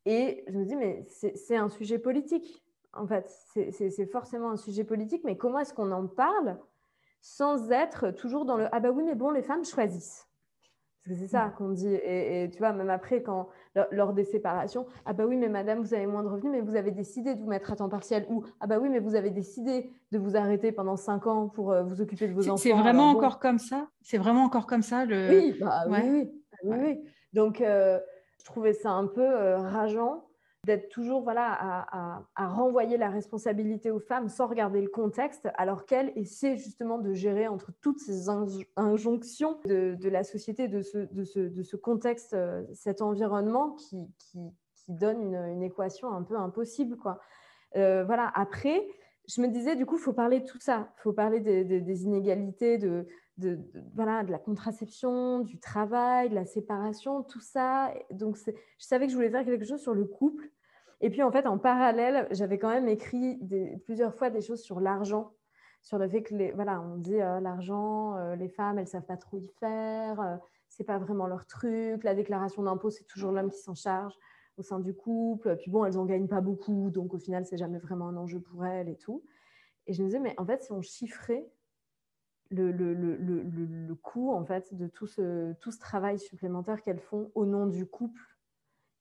Et 0.05 0.45
je 0.49 0.59
me 0.59 0.65
dis, 0.65 0.77
mais 0.77 1.05
c'est 1.09 1.57
un 1.57 1.69
sujet 1.69 1.99
politique 1.99 2.62
en 2.99 3.07
fait. 3.07 3.28
C'est 3.71 4.07
forcément 4.07 4.50
un 4.50 4.57
sujet 4.57 4.85
politique, 4.85 5.23
mais 5.25 5.37
comment 5.37 5.59
est-ce 5.59 5.75
qu'on 5.75 5.93
en 5.93 6.07
parle 6.07 6.59
sans 7.21 7.71
être 7.71 8.11
toujours 8.11 8.45
dans 8.45 8.57
le 8.57 8.69
Ah 8.73 8.81
bah 8.81 8.90
oui, 8.90 9.02
mais 9.05 9.14
bon, 9.14 9.31
les 9.31 9.43
femmes 9.43 9.64
choisissent. 9.64 10.28
Parce 11.05 11.17
que 11.17 11.25
c'est 11.25 11.31
ça 11.31 11.47
mm. 11.47 11.52
qu'on 11.57 11.71
dit. 11.71 11.95
Et, 11.95 12.49
tu 12.52 12.59
vois, 12.59 12.73
même 12.73 12.90
après, 12.90 13.23
quand, 13.23 13.49
lors 13.90 14.12
des 14.12 14.25
séparations, 14.25 14.87
Ah 15.05 15.12
bah 15.12 15.25
oui, 15.26 15.37
mais 15.37 15.49
madame, 15.49 15.81
vous 15.81 15.95
avez 15.95 16.07
moins 16.07 16.23
de 16.23 16.28
revenus, 16.28 16.52
mais 16.52 16.61
vous 16.61 16.76
avez 16.76 16.90
décidé 16.90 17.35
de 17.35 17.40
vous 17.40 17.49
mettre 17.49 17.73
à 17.73 17.76
temps 17.76 17.88
partiel. 17.88 18.26
Ou 18.28 18.45
Ah 18.61 18.67
bah 18.67 18.78
oui, 18.78 18.88
mais 18.88 19.00
vous 19.00 19.14
avez 19.14 19.31
décidé 19.31 19.90
de 20.12 20.19
vous 20.19 20.37
arrêter 20.37 20.73
pendant 20.73 20.97
cinq 20.97 21.26
ans 21.26 21.49
pour 21.49 21.73
euh, 21.73 21.83
vous 21.83 22.00
occuper 22.00 22.28
de 22.28 22.35
vos 22.35 22.43
enfants. 22.49 22.57
C'est 22.57 22.73
vraiment 22.73 23.11
encore 23.11 23.38
comme 23.38 23.59
ça? 23.59 23.88
C'est 24.02 24.19
vraiment 24.19 24.45
encore 24.45 24.67
comme 24.67 24.83
ça 24.83 25.05
le... 25.05 25.28
Oui, 25.28 25.57
bah, 25.61 25.85
oui, 25.88 26.31
oui, 26.64 26.76
oui, 26.78 27.00
Donc, 27.33 27.61
euh, 27.61 27.99
je 28.38 28.45
trouvais 28.45 28.73
ça 28.73 28.90
un 28.90 29.07
peu 29.07 29.23
euh, 29.23 29.59
rageant 29.59 30.27
d'être 30.67 30.88
toujours 30.88 31.23
voilà, 31.23 31.57
à, 32.35 32.49
renvoyer 32.49 32.97
la 32.97 33.11
responsabilité 33.11 33.91
aux 33.91 34.00
femmes 34.00 34.29
sans 34.29 34.47
regarder 34.47 34.81
le 34.81 34.88
contexte, 34.88 35.49
alors 35.55 35.87
qu'elles 35.87 36.12
essaient 36.17 36.57
justement 36.57 36.99
de 36.99 37.15
gérer 37.15 37.49
entre 37.49 37.73
toutes 37.81 38.00
ces 38.00 38.29
injonctions 38.77 39.61
de, 39.65 40.09
la 40.09 40.25
société, 40.25 40.69
de 40.69 40.83
ce, 40.83 40.99
de 40.99 41.25
ce, 41.25 41.41
de 41.41 41.62
ce 41.62 41.77
contexte, 41.77 42.35
euh, 42.35 42.65
cet 42.75 43.03
environnement 43.03 43.73
qui, 43.73 43.97
qui, 44.19 44.38
donne 44.88 45.35
une, 45.35 45.62
équation 45.62 46.11
un 46.11 46.23
peu 46.23 46.37
impossible. 46.37 46.97
Quoi. 46.97 47.21
Euh, 47.77 48.05
voilà. 48.05 48.33
Après, 48.35 48.88
je 49.29 49.43
me 49.43 49.49
disais, 49.49 49.77
du 49.77 49.85
coup, 49.85 49.97
il 49.97 50.03
faut 50.03 50.15
parler 50.15 50.41
de 50.41 50.47
tout 50.47 50.59
ça. 50.59 50.91
Il 50.97 51.03
faut 51.03 51.12
parler 51.12 51.41
des 51.41 52.05
inégalités, 52.05 52.79
de, 52.79 53.07
de, 53.38 53.59
voilà, 53.95 54.25
de 54.25 54.33
la 54.33 54.38
contraception, 54.38 55.40
du 55.40 55.59
travail, 55.59 56.28
de 56.28 56.35
la 56.35 56.45
séparation, 56.45 57.23
tout 57.23 57.40
ça. 57.40 57.92
Donc, 58.11 58.37
je 58.37 58.52
savais 58.78 59.07
que 59.07 59.12
je 59.12 59.16
voulais 59.16 59.30
faire 59.30 59.45
quelque 59.45 59.64
chose 59.64 59.80
sur 59.80 59.95
le 59.95 60.04
couple. 60.04 60.50
Et 61.00 61.11
puis, 61.11 61.23
en 61.23 61.30
fait, 61.30 61.47
en 61.47 61.59
parallèle, 61.59 62.26
j'avais 62.33 62.59
quand 62.59 62.71
même 62.71 62.88
écrit 62.88 63.38
plusieurs 63.85 64.14
fois 64.14 64.30
des 64.30 64.40
choses 64.40 64.61
sur 64.61 64.80
l'argent, 64.80 65.33
sur 65.83 65.99
le 65.99 66.09
fait 66.09 66.23
que, 66.23 66.35
les, 66.35 66.50
voilà, 66.52 66.80
on 66.80 66.97
dit 66.97 67.21
euh, 67.21 67.40
l'argent, 67.40 68.16
euh, 68.16 68.35
les 68.35 68.49
femmes, 68.49 68.78
elles 68.78 68.88
savent 68.88 69.07
pas 69.07 69.16
trop 69.16 69.38
y 69.38 69.49
faire, 69.61 70.21
euh, 70.21 70.37
c'est 70.68 70.85
pas 70.85 70.99
vraiment 70.99 71.28
leur 71.28 71.47
truc. 71.47 72.02
La 72.02 72.14
déclaration 72.14 72.62
d'impôt, 72.64 72.90
c'est 72.90 73.04
toujours 73.04 73.30
l'homme 73.30 73.50
qui 73.50 73.61
s'en 73.61 73.75
charge 73.75 74.14
au 74.57 74.62
sein 74.62 74.80
du 74.80 74.92
couple. 74.92 75.57
Puis 75.57 75.71
bon, 75.71 75.85
elles 75.85 75.97
en 75.97 76.04
gagnent 76.04 76.26
pas 76.26 76.40
beaucoup, 76.40 76.90
donc 76.90 77.14
au 77.14 77.18
final, 77.18 77.47
c'est 77.47 77.57
jamais 77.57 77.78
vraiment 77.78 78.09
un 78.09 78.16
enjeu 78.16 78.40
pour 78.40 78.64
elles 78.66 78.88
et 78.88 78.97
tout. 78.97 79.23
Et 79.87 79.92
je 79.92 80.02
me 80.02 80.09
disais, 80.09 80.21
mais 80.21 80.35
en 80.37 80.45
fait, 80.45 80.64
si 80.64 80.73
on 80.73 80.83
chiffrait 80.83 81.49
le, 82.50 82.73
le, 82.73 82.95
le, 82.95 83.17
le, 83.17 83.95
coût 83.95 84.33
en 84.33 84.45
fait 84.45 84.75
de 84.75 84.87
tout 84.87 85.07
ce, 85.07 85.52
tout 85.55 85.71
ce 85.71 85.78
travail 85.78 86.19
supplémentaire 86.19 86.83
qu'elles 86.83 87.00
font 87.00 87.31
au 87.35 87.45
nom 87.45 87.67
du 87.67 87.87
couple 87.87 88.21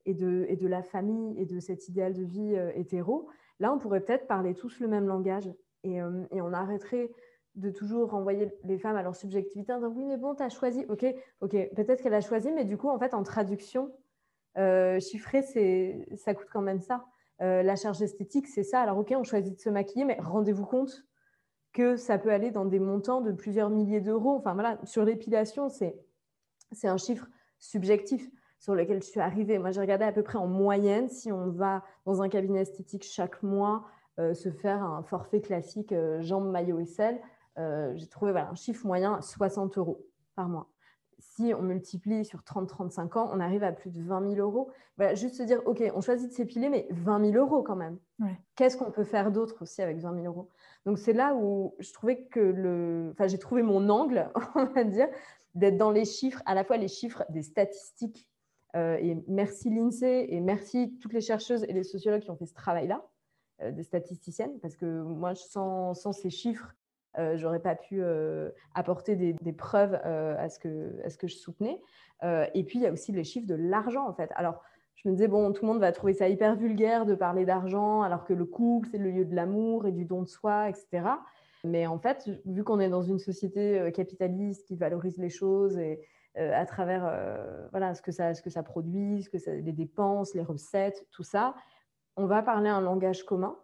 et 0.04 0.14
de, 0.14 0.44
et 0.48 0.56
de 0.56 0.66
la 0.66 0.82
famille 0.82 1.38
et 1.40 1.46
de 1.46 1.58
cet 1.58 1.88
idéal 1.88 2.12
de 2.12 2.24
vie 2.24 2.56
euh, 2.56 2.70
hétéro, 2.74 3.28
là 3.58 3.72
on 3.72 3.78
pourrait 3.78 4.00
peut-être 4.00 4.26
parler 4.26 4.54
tous 4.54 4.80
le 4.80 4.88
même 4.88 5.06
langage 5.06 5.50
et, 5.82 6.02
euh, 6.02 6.24
et, 6.30 6.42
on 6.42 6.52
arrêterait 6.52 7.10
de 7.54 7.70
toujours 7.70 8.10
renvoyer 8.10 8.52
les 8.64 8.78
femmes 8.78 8.96
à 8.96 9.02
leur 9.02 9.16
subjectivité 9.16 9.72
en 9.72 9.76
disant 9.78 9.92
oui 9.96 10.04
mais 10.04 10.18
bon 10.18 10.34
tu 10.34 10.42
as 10.42 10.50
choisi, 10.50 10.84
ok, 10.88 11.06
ok, 11.40 11.56
peut-être 11.74 12.02
qu'elle 12.02 12.14
a 12.14 12.20
choisi 12.20 12.52
mais 12.52 12.64
du 12.64 12.76
coup 12.76 12.88
en 12.88 12.98
fait 12.98 13.14
en 13.14 13.22
traduction 13.22 13.90
euh, 14.58 15.00
chiffrée 15.00 15.42
ça 16.16 16.34
coûte 16.34 16.48
quand 16.52 16.62
même 16.62 16.80
ça. 16.80 17.06
la 17.40 17.76
charge 17.76 18.02
esthétique 18.02 18.46
c'est 18.46 18.62
ça, 18.62 18.82
alors 18.82 18.98
ok 18.98 19.14
on 19.16 19.24
choisit 19.24 19.54
de 19.54 19.60
se 19.60 19.70
maquiller 19.70 20.04
mais 20.04 20.18
rendez-vous 20.20 20.66
compte 20.66 21.08
que 21.72 21.96
ça 21.96 22.18
peut 22.18 22.30
aller 22.30 22.50
dans 22.50 22.64
des 22.64 22.78
montants 22.78 23.20
de 23.20 23.32
plusieurs 23.32 23.70
milliers 23.70 24.00
d'euros. 24.00 24.42
Sur 24.84 25.04
l'épilation, 25.04 25.68
c'est, 25.68 25.96
un 26.84 26.96
chiffre 26.96 27.26
subjectif 27.58 28.28
sur 28.58 28.74
lequel 28.74 29.02
je 29.02 29.08
suis 29.08 29.20
arrivée. 29.20 29.58
Moi, 29.58 29.70
j'ai 29.70 29.80
regardé 29.80 30.04
à 30.04 30.12
peu 30.12 30.22
près 30.22 30.38
en 30.38 30.46
moyenne, 30.46 31.08
si 31.08 31.30
on 31.30 31.50
va 31.50 31.84
dans 32.04 32.22
un 32.22 32.28
cabinet 32.28 32.62
esthétique 32.62 33.04
chaque 33.04 33.42
mois 33.42 33.86
euh, 34.18 34.34
se 34.34 34.50
faire 34.50 34.82
un 34.82 35.02
forfait 35.02 35.40
classique 35.40 35.92
euh, 35.92 36.20
jambes, 36.22 36.50
maillot 36.50 36.80
et 36.80 36.86
sel, 36.86 37.20
euh, 37.58 37.92
j'ai 37.96 38.08
trouvé 38.08 38.32
un 38.38 38.54
chiffre 38.54 38.84
moyen 38.86 39.20
60 39.20 39.78
euros 39.78 40.04
par 40.34 40.48
mois 40.48 40.68
si 41.18 41.52
on 41.54 41.62
multiplie 41.62 42.24
sur 42.24 42.40
30-35 42.40 43.18
ans, 43.18 43.30
on 43.32 43.40
arrive 43.40 43.64
à 43.64 43.72
plus 43.72 43.90
de 43.90 44.02
20 44.02 44.34
000 44.34 44.40
euros. 44.40 44.70
Voilà, 44.96 45.14
juste 45.14 45.34
se 45.34 45.42
dire, 45.42 45.60
OK, 45.66 45.82
on 45.94 46.00
choisit 46.00 46.28
de 46.28 46.34
s'épiler, 46.34 46.68
mais 46.68 46.86
20 46.90 47.32
000 47.32 47.44
euros 47.44 47.62
quand 47.62 47.76
même. 47.76 47.98
Qu'est-ce 48.56 48.76
qu'on 48.76 48.90
peut 48.90 49.04
faire 49.04 49.30
d'autre 49.30 49.62
aussi 49.62 49.82
avec 49.82 49.98
20 49.98 50.14
000 50.14 50.26
euros? 50.26 50.48
Donc, 50.86 50.98
c'est 50.98 51.12
là 51.12 51.34
où 51.34 51.74
je 51.78 51.92
trouvais 51.92 52.24
que 52.24 52.40
le... 52.40 53.10
Enfin, 53.12 53.26
j'ai 53.26 53.38
trouvé 53.38 53.62
mon 53.62 53.88
angle, 53.88 54.30
on 54.54 54.64
va 54.64 54.84
dire, 54.84 55.08
d'être 55.54 55.76
dans 55.76 55.90
les 55.90 56.04
chiffres, 56.04 56.42
à 56.46 56.54
la 56.54 56.64
fois 56.64 56.76
les 56.76 56.88
chiffres 56.88 57.24
des 57.30 57.42
statistiques. 57.42 58.28
Euh, 58.76 58.96
et 59.00 59.16
merci 59.26 59.70
l'INSEE 59.70 60.26
et 60.28 60.40
merci 60.40 60.98
toutes 61.00 61.14
les 61.14 61.20
chercheuses 61.20 61.64
et 61.64 61.72
les 61.72 61.84
sociologues 61.84 62.22
qui 62.22 62.30
ont 62.30 62.36
fait 62.36 62.46
ce 62.46 62.54
travail-là, 62.54 63.04
euh, 63.62 63.72
des 63.72 63.82
statisticiennes, 63.82 64.58
parce 64.60 64.76
que 64.76 65.02
moi, 65.02 65.34
sans, 65.34 65.94
sans 65.94 66.12
ces 66.12 66.30
chiffres, 66.30 66.74
euh, 67.18 67.36
j'aurais 67.36 67.60
pas 67.60 67.74
pu 67.74 68.02
euh, 68.02 68.50
apporter 68.74 69.16
des, 69.16 69.52
preuves 69.52 69.98
euh, 70.04 70.36
à, 70.38 70.48
ce 70.48 70.58
que, 70.58 71.00
à 71.04 71.10
ce 71.10 71.18
que 71.18 71.26
je 71.26 71.36
soutenais. 71.36 71.80
et 72.22 72.64
puis, 72.64 72.78
il 72.78 72.82
y 72.82 72.86
a 72.86 72.92
aussi 72.92 73.12
les 73.12 73.24
chiffres 73.24 73.46
de 73.46 73.54
l'argent, 73.54 74.06
en 74.06 74.12
fait. 74.12 74.30
Alors, 74.34 74.62
je 74.96 75.08
me 75.08 75.14
disais, 75.14 75.28
bon, 75.28 75.52
tout 75.52 75.64
le 75.64 75.72
monde 75.72 75.80
va 75.80 75.92
trouver 75.92 76.12
ça 76.12 76.28
hyper 76.28 76.56
vulgaire 76.56 77.06
de 77.06 77.14
parler 77.14 77.44
d'argent, 77.44 78.02
alors 78.02 78.24
que 78.24 78.32
le 78.32 78.44
couple, 78.44 78.88
c'est 78.90 78.98
le 78.98 79.10
lieu 79.10 79.24
de 79.24 79.34
l'amour 79.34 79.86
et 79.86 79.92
du 79.92 80.04
don 80.04 80.22
de 80.22 80.28
soi, 80.28 80.68
etc. 80.68 81.06
Mais 81.64 81.86
en 81.86 81.98
fait, 81.98 82.28
vu 82.44 82.64
qu'on 82.64 82.80
est 82.80 82.88
dans 82.88 83.02
une 83.02 83.18
société 83.18 83.90
capitaliste 83.94 84.66
qui 84.66 84.76
valorise 84.76 85.18
les 85.18 85.30
choses 85.30 85.78
et 85.78 86.00
à 86.36 86.66
travers 86.66 87.02
voilà, 87.70 87.94
ce, 87.94 88.02
que 88.02 88.10
ça, 88.10 88.34
ce 88.34 88.42
que 88.42 88.50
ça 88.50 88.64
produit, 88.64 89.22
ce 89.22 89.30
que 89.30 89.50
les 89.50 89.72
dépenses, 89.72 90.34
les 90.34 90.42
recettes, 90.42 91.06
tout 91.12 91.22
ça, 91.22 91.54
on 92.16 92.26
va 92.26 92.42
parler 92.42 92.68
un 92.68 92.80
langage 92.80 93.24
commun. 93.24 93.56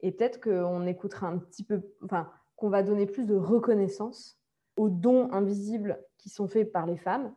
Et 0.00 0.12
peut-être 0.12 0.40
qu'on 0.40 0.86
écoutera 0.86 1.26
un 1.26 1.38
petit 1.38 1.64
peu, 1.64 1.82
enfin, 2.04 2.30
qu'on 2.56 2.68
va 2.68 2.82
donner 2.82 3.06
plus 3.06 3.26
de 3.26 3.34
reconnaissance 3.34 4.38
aux 4.76 4.88
dons 4.88 5.30
invisibles 5.32 5.98
qui 6.18 6.28
sont 6.28 6.48
faits 6.48 6.72
par 6.72 6.86
les 6.86 6.96
femmes 6.96 7.32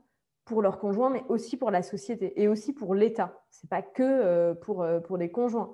pour 0.45 0.61
leurs 0.61 0.79
conjoints, 0.79 1.09
mais 1.09 1.23
aussi 1.29 1.57
pour 1.57 1.71
la 1.71 1.83
société 1.83 2.41
et 2.41 2.47
aussi 2.47 2.73
pour 2.73 2.95
l'État. 2.95 3.39
Ce 3.51 3.65
n'est 3.65 3.69
pas 3.69 3.81
que 3.81 4.03
euh, 4.03 4.53
pour, 4.55 4.81
euh, 4.81 4.99
pour 4.99 5.17
les 5.17 5.29
conjoints. 5.29 5.71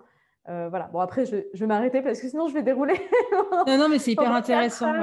Euh, 0.50 0.68
voilà. 0.70 0.90
Bon, 0.90 1.00
après, 1.00 1.26
je, 1.26 1.38
je 1.54 1.60
vais 1.60 1.66
m'arrêter 1.66 2.02
parce 2.02 2.20
que 2.20 2.28
sinon, 2.28 2.48
je 2.48 2.54
vais 2.54 2.62
dérouler. 2.62 2.94
non, 3.68 3.78
non, 3.78 3.90
mais 3.90 4.00
c'est 4.00 4.12
hyper 4.12 4.32
intéressant. 4.32 4.94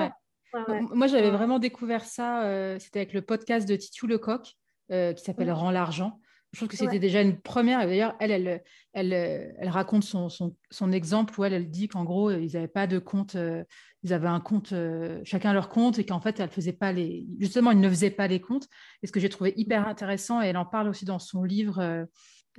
Moi, 0.69 1.07
j'avais 1.07 1.31
vraiment 1.31 1.59
découvert 1.59 2.05
ça. 2.05 2.79
C'était 2.79 3.01
avec 3.01 3.15
le 3.15 3.23
podcast 3.23 3.67
de 3.67 3.75
Titu 3.75 4.07
Lecoq 4.07 4.55
qui 4.91 5.25
s'appelle 5.25 5.51
Rends 5.51 5.71
l'argent. 5.71 6.21
Je 6.53 6.59
trouve 6.59 6.69
que 6.69 6.77
c'était 6.77 6.99
déjà 6.99 7.23
une 7.23 7.41
première. 7.41 7.87
D'ailleurs, 7.87 8.15
elle, 8.21 8.31
elle, 8.31 8.63
elle, 8.93 9.13
elle, 9.13 9.69
raconte 9.71 10.05
son, 10.05 10.29
son, 10.29 10.55
son, 10.71 10.93
exemple 10.93 11.39
où 11.41 11.45
elle, 11.45 11.55
elle 11.55 11.71
dit 11.71 11.89
qu'en 11.89 12.05
gros, 12.05 12.31
ils 12.31 12.53
n'avaient 12.53 12.69
pas 12.69 12.87
de 12.87 12.99
compte, 12.99 13.37
euh, 13.37 13.65
ils 14.03 14.13
avaient 14.13 14.29
un 14.29 14.41
compte, 14.41 14.73
euh, 14.73 15.23
chacun 15.25 15.55
leur 15.55 15.71
compte, 15.71 15.99
et 15.99 16.05
qu'en 16.05 16.21
fait, 16.21 16.41
elle 16.41 16.51
faisait 16.51 16.75
pas 16.75 16.93
les. 16.93 17.27
Justement, 17.39 17.71
ils 17.71 17.81
ne 17.81 17.89
faisaient 17.89 18.11
pas 18.11 18.29
les 18.29 18.41
comptes. 18.41 18.69
Et 19.03 19.07
ce 19.07 19.13
que 19.13 19.19
j'ai 19.19 19.31
trouvé 19.31 19.55
hyper 19.57 19.89
intéressant, 19.89 20.43
et 20.43 20.47
elle 20.49 20.59
en 20.59 20.67
parle 20.67 20.89
aussi 20.89 21.07
dans 21.07 21.19
son 21.19 21.43
livre. 21.43 21.79
Euh, 21.79 22.05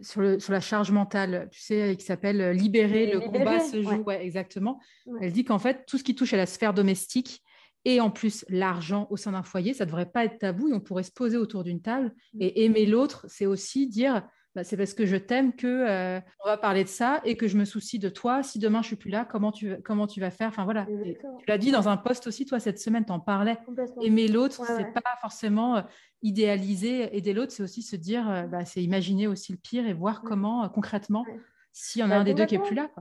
sur, 0.02 0.22
le, 0.22 0.40
sur, 0.40 0.52
la 0.52 0.60
charge 0.60 0.90
mentale, 0.90 1.50
tu 1.52 1.62
sais, 1.62 1.96
qui 1.96 2.04
s'appelle 2.04 2.58
Libérer, 2.58 3.12
le 3.12 3.20
combat 3.20 3.60
se 3.60 3.80
joue. 3.80 4.02
Ouais. 4.02 4.26
exactement. 4.26 4.80
Elle 5.22 5.32
dit 5.32 5.46
qu'en 5.46 5.60
fait, 5.60 5.86
tout 5.86 6.00
ce 6.00 6.04
qui 6.04 6.16
touche 6.16 6.34
à 6.34 6.38
la 6.38 6.48
sphère 6.48 6.74
domestique, 6.74 7.44
et 7.86 8.00
en 8.00 8.10
plus 8.10 8.46
l'argent 8.50 9.08
au 9.10 9.18
sein 9.18 9.34
d'un 9.34 9.44
foyer, 9.44 9.74
ça 9.74 9.86
ne 9.86 9.90
devrait 9.90 10.06
pas 10.10 10.26
être 10.26 10.40
tabou 10.40 10.70
et 10.70 10.74
on 10.74 10.80
pourrait 10.80 11.04
se 11.04 11.12
poser 11.12 11.38
autour 11.38 11.64
d'une 11.64 11.82
table. 11.82 12.14
Mm. 12.34 12.42
Et 12.42 12.66
aimer 12.66 12.86
l'autre, 12.86 13.26
c'est 13.28 13.46
aussi 13.46 13.88
dire 13.88 14.28
bah, 14.56 14.64
c'est 14.64 14.78
parce 14.78 14.94
que 14.94 15.08
je 15.08 15.16
t'aime 15.16 15.56
que 15.56 15.68
euh, 15.68 16.20
on 16.46 16.48
va 16.48 16.58
parler 16.58 16.84
de 16.84 16.90
ça 16.90 17.22
et 17.24 17.36
que 17.36 17.48
je 17.48 17.58
me 17.58 17.66
soucie 17.66 17.98
de 17.98 18.10
toi. 18.10 18.44
Si 18.44 18.60
demain 18.60 18.84
je 18.84 18.88
suis 18.88 18.96
plus 18.96 19.10
là, 19.10 19.26
comment 19.26 19.52
tu, 19.52 19.76
comment 19.84 20.06
tu 20.06 20.20
vas 20.20 20.30
faire? 20.30 20.48
Enfin 20.50 20.64
voilà, 20.64 20.86
tu 20.86 21.46
l'as 21.48 21.58
dit 21.58 21.72
dans 21.72 21.90
un 21.90 21.98
post 21.98 22.28
aussi, 22.28 22.46
toi 22.46 22.60
cette 22.60 22.80
semaine, 22.80 23.04
tu 23.04 23.12
en 23.12 23.20
parlais. 23.20 23.58
Aimer 24.02 24.28
l'autre, 24.28 24.56
ce 24.56 24.64
c'est 24.64 24.94
pas 24.94 25.02
forcément 25.22 25.78
euh, 25.78 25.82
idéaliser. 26.22 27.16
Aider 27.18 27.34
l'autre, 27.34 27.52
c'est 27.52 27.64
aussi 27.64 27.82
se 27.82 27.96
dire, 27.96 28.30
euh, 28.30 28.44
bah, 28.44 28.64
c'est 28.64 28.84
imaginer 28.84 29.26
aussi 29.26 29.52
le 29.54 29.58
pire 29.58 29.88
et 29.88 29.94
voir 29.94 30.22
comment 30.22 30.70
concrètement, 30.70 31.26
s'il 31.72 32.02
y 32.02 32.04
en 32.04 32.12
a 32.12 32.16
bah, 32.16 32.20
un 32.20 32.24
des 32.24 32.36
deux 32.36 32.46
qui 32.46 32.56
est 32.56 32.60
plus 32.60 32.76
là. 32.76 32.92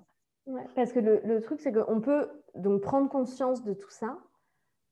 parce 0.74 0.92
que 0.92 1.00
le, 1.00 1.20
le 1.22 1.42
truc, 1.42 1.60
c'est 1.60 1.72
qu'on 1.72 2.00
peut 2.00 2.28
donc 2.54 2.80
prendre 2.80 3.10
conscience 3.10 3.62
de 3.62 3.74
tout 3.74 3.90
ça 3.90 4.18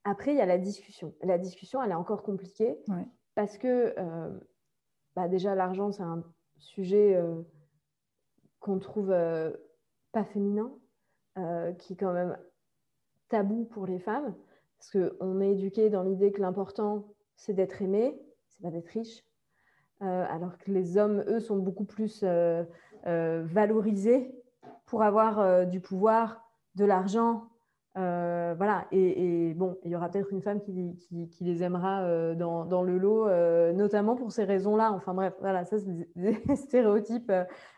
après, 0.05 0.33
il 0.33 0.39
y 0.39 0.41
a 0.41 0.47
la 0.47 0.59
discussion. 0.59 1.15
La 1.23 1.39
discussion, 1.39 1.83
elle 1.83 1.91
est 1.91 1.95
encore 1.95 2.23
compliquée 2.23 2.79
parce 3.35 3.59
que 3.59 3.95
euh, 3.99 4.31
bah, 5.15 5.29
déjà, 5.29 5.55
l'argent, 5.55 5.93
c'est 5.93 6.03
un 6.03 6.25
sujet 6.59 7.15
euh, 7.17 7.43
qu'on 8.61 8.79
trouve 8.79 9.11
euh, 9.11 9.53
pas 10.13 10.25
féminin, 10.25 10.73
qui 11.79 11.95
est 11.95 11.97
quand 11.97 12.13
même 12.13 12.37
tabou 13.29 13.65
pour 13.65 13.87
les 13.87 13.99
femmes, 13.99 14.35
parce 14.79 14.91
qu'on 14.91 15.41
est 15.41 15.53
éduqué 15.53 15.89
dans 15.89 16.03
l'idée 16.03 16.33
que 16.33 16.43
l'important, 16.43 17.07
c'est 17.37 17.55
d'être 17.55 17.81
aimé, 17.81 18.21
c'est 18.49 18.61
pas 18.61 18.71
d'être 18.71 18.89
riche, 18.89 19.25
alors 20.01 20.59
que 20.59 20.71
les 20.71 20.99
hommes, 20.99 21.25
eux, 21.29 21.41
sont 21.41 21.57
beaucoup 21.57 21.87
plus 21.87 22.23
valorisés 23.05 24.35
pour 24.85 25.03
avoir 25.03 25.67
du 25.67 25.81
pouvoir, 25.81 26.45
de 26.75 26.85
l'argent, 26.85 27.50
euh, 27.99 28.55
voilà, 28.57 28.87
et, 28.93 29.53
bon, 29.55 29.77
il 29.85 29.91
y 29.91 29.97
aura 29.97 30.09
peut-être 30.09 30.33
une 30.33 30.43
femme 30.43 30.61
qui, 30.61 30.97
qui, 31.31 31.45
les 31.45 31.63
aimera 31.63 32.03
euh, 32.03 32.35
dans, 32.37 32.65
dans, 32.65 32.83
le 32.83 32.99
lot, 32.99 33.27
euh, 33.27 33.73
notamment 33.73 34.15
pour 34.15 34.31
ces 34.31 34.45
raisons-là. 34.45 34.93
Enfin 34.93 35.13
bref, 35.13 35.35
voilà, 35.41 35.65
ça 35.65 35.79
c'est 35.79 36.09
des, 36.15 36.35
stéréotypes 36.57 37.33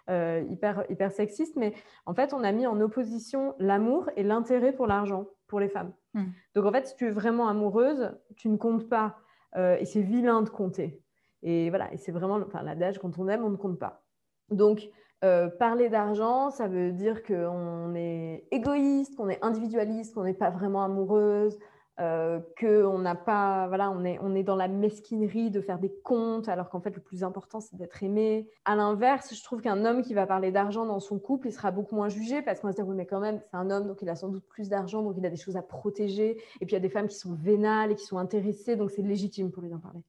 hyper, 0.09 0.85
hyper 0.91 1.13
sexistes, 1.13 1.57
mais 1.57 1.73
en 2.05 2.15
fait, 2.15 2.35
on 2.35 2.45
a 2.45 2.53
mis 2.53 2.67
en 2.67 2.81
opposition 2.81 3.55
l'amour 3.59 4.11
et 4.17 4.23
l'intérêt 4.23 4.73
pour 4.73 4.87
l'argent 4.87 5.27
pour 5.47 5.61
les 5.61 5.69
femmes. 5.69 5.93
Mmh. 6.15 6.25
Donc 6.55 6.67
en 6.67 6.73
fait, 6.73 6.87
si 6.87 6.97
tu 6.97 7.07
es 7.07 7.11
vraiment 7.11 7.49
amoureuse, 7.49 8.13
tu 8.37 8.49
ne 8.51 8.57
comptes 8.57 8.89
pas, 8.89 9.17
et 9.57 9.85
c'est 9.85 10.03
vilain 10.03 10.43
de 10.43 10.49
compter. 10.49 11.03
Et 11.43 11.71
voilà, 11.71 11.93
et 11.93 11.97
c'est 11.97 12.13
vraiment 12.13 12.37
enfin, 12.37 12.63
l'adage 12.63 12.99
quand 12.99 13.19
on 13.19 13.29
aime, 13.29 13.45
on 13.45 13.51
ne 13.51 13.57
compte 13.57 13.79
pas. 13.79 14.03
Donc, 14.51 14.89
euh, 15.25 15.49
parler 15.49 15.89
d'argent, 15.89 16.51
ça 16.51 16.67
veut 16.67 16.93
dire 16.93 17.23
qu'on 17.23 17.95
est 17.95 18.45
égoïste, 18.51 19.17
qu'on 19.17 19.29
est 19.29 19.43
individualiste, 19.43 20.15
qu'on 20.15 20.25
n'est 20.25 20.35
pas 20.35 20.51
vraiment 20.51 20.83
amoureuse, 20.83 21.59
euh, 22.01 22.41
qu'on 22.59 22.99
n'a 22.99 23.15
pas, 23.15 23.69
voilà, 23.69 23.91
on 23.91 24.03
est, 24.05 24.19
on 24.21 24.35
est 24.35 24.43
dans 24.43 24.57
la 24.57 24.67
mesquinerie 24.67 25.51
de 25.51 25.61
faire 25.61 25.79
des 25.79 25.93
comptes, 26.03 26.49
alors 26.49 26.71
qu'en 26.71 26.81
fait 26.81 26.97
le 26.97 27.03
plus 27.03 27.23
important 27.23 27.61
c'est 27.61 27.77
d'être 27.77 28.03
aimé. 28.03 28.49
À 28.65 28.75
l'inverse, 28.75 29.33
je 29.33 29.45
trouve 29.45 29.61
qu'un 29.61 29.85
homme 29.85 30.03
qui 30.03 30.13
va 30.13 30.27
parler 30.27 30.51
d'argent 30.51 30.87
dans 30.87 31.01
son 31.01 31.21
couple, 31.21 31.49
il 31.49 31.53
sera 31.53 31.71
beaucoup 31.71 31.95
moins 31.95 32.09
jugé 32.09 32.43
parce 32.43 32.59
qu'on 32.59 32.67
va 32.67 32.73
se 32.73 32.77
dire 32.79 32.89
oui 32.89 32.97
mais 32.97 33.07
quand 33.07 33.21
même 33.21 33.39
c'est 33.39 33.57
un 33.57 33.71
homme 33.71 33.87
donc 33.87 34.03
il 34.03 34.09
a 34.09 34.17
sans 34.17 34.29
doute 34.29 34.45
plus 34.49 34.69
d'argent 34.69 35.03
donc 35.03 35.15
il 35.19 35.25
a 35.25 35.31
des 35.31 35.37
choses 35.37 35.57
à 35.57 35.63
protéger. 35.63 36.31
Et 36.61 36.67
puis 36.67 36.71
il 36.71 36.73
y 36.73 36.77
a 36.77 36.81
des 36.81 36.89
femmes 36.89 37.07
qui 37.09 37.17
sont 37.17 37.35
vénales 37.35 37.93
et 37.93 37.95
qui 37.95 38.05
sont 38.05 38.19
intéressées 38.19 38.75
donc 38.75 38.91
c'est 38.91 39.03
légitime 39.03 39.53
pour 39.53 39.63
lui 39.63 39.73
en 39.73 39.79
parler. 39.79 40.01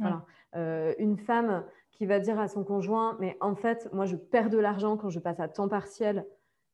Voilà. 0.00 0.24
Euh, 0.56 0.94
une 0.98 1.18
femme 1.18 1.64
qui 1.96 2.06
va 2.06 2.20
dire 2.20 2.38
à 2.38 2.46
son 2.46 2.62
conjoint, 2.62 3.16
mais 3.20 3.36
en 3.40 3.54
fait, 3.54 3.88
moi, 3.92 4.04
je 4.04 4.16
perds 4.16 4.50
de 4.50 4.58
l'argent 4.58 4.96
quand 4.96 5.08
je 5.08 5.18
passe 5.18 5.40
à 5.40 5.48
temps 5.48 5.68
partiel 5.68 6.26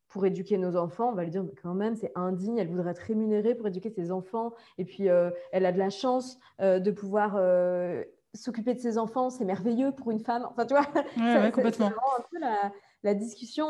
pour 0.09 0.26
éduquer 0.26 0.59
nos 0.59 0.76
enfants, 0.76 1.11
on 1.11 1.14
va 1.14 1.23
lui 1.23 1.31
dire, 1.31 1.45
mais 1.45 1.55
quand 1.62 1.75
même, 1.75 1.97
c'est 1.97 2.12
indigne, 2.17 2.59
elle 2.59 2.69
voudrait 2.69 2.91
être 2.91 2.99
rémunérée 2.99 3.55
pour 3.55 3.69
éduquer 3.69 3.91
ses 3.91 4.11
enfants, 4.11 4.52
et 4.76 4.85
puis 4.85 5.09
euh, 5.09 5.31
elle 5.52 5.64
a 5.64 5.73
de 5.73 5.79
la 5.79 5.91
chance 5.91 6.38
euh, 6.61 6.81
de 6.81 6.91
pouvoir 6.91 7.37
euh, 7.37 8.05
s'occuper 8.35 8.75
de 8.75 8.81
ses 8.81 8.99
enfants, 8.99 9.31
c'est 9.31 9.45
merveilleux 9.45 9.93
pour 9.93 10.11
une 10.11 10.21
femme. 10.21 10.47
Enfin, 10.50 10.67
tu 10.67 10.75
vois, 10.75 10.87
ouais, 11.17 11.50
complètement. 11.55 11.91
c'est 11.91 12.23
un 12.23 12.26
peu 12.31 12.73
la, 13.05 13.14
discussion 13.14 13.69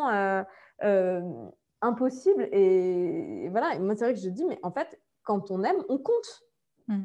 impossible. 1.80 2.48
Et, 2.50 3.48
voilà, 3.50 3.78
moi, 3.78 3.94
c'est 3.94 4.04
vrai 4.04 4.14
que 4.14 4.20
je 4.20 4.28
dis, 4.30 4.44
mais 4.46 4.58
en 4.62 4.72
fait, 4.72 5.00
quand 5.22 5.50
on 5.50 5.62
aime, 5.62 5.84
on 5.88 5.98
compte. 5.98 6.42
Mmh 6.88 7.02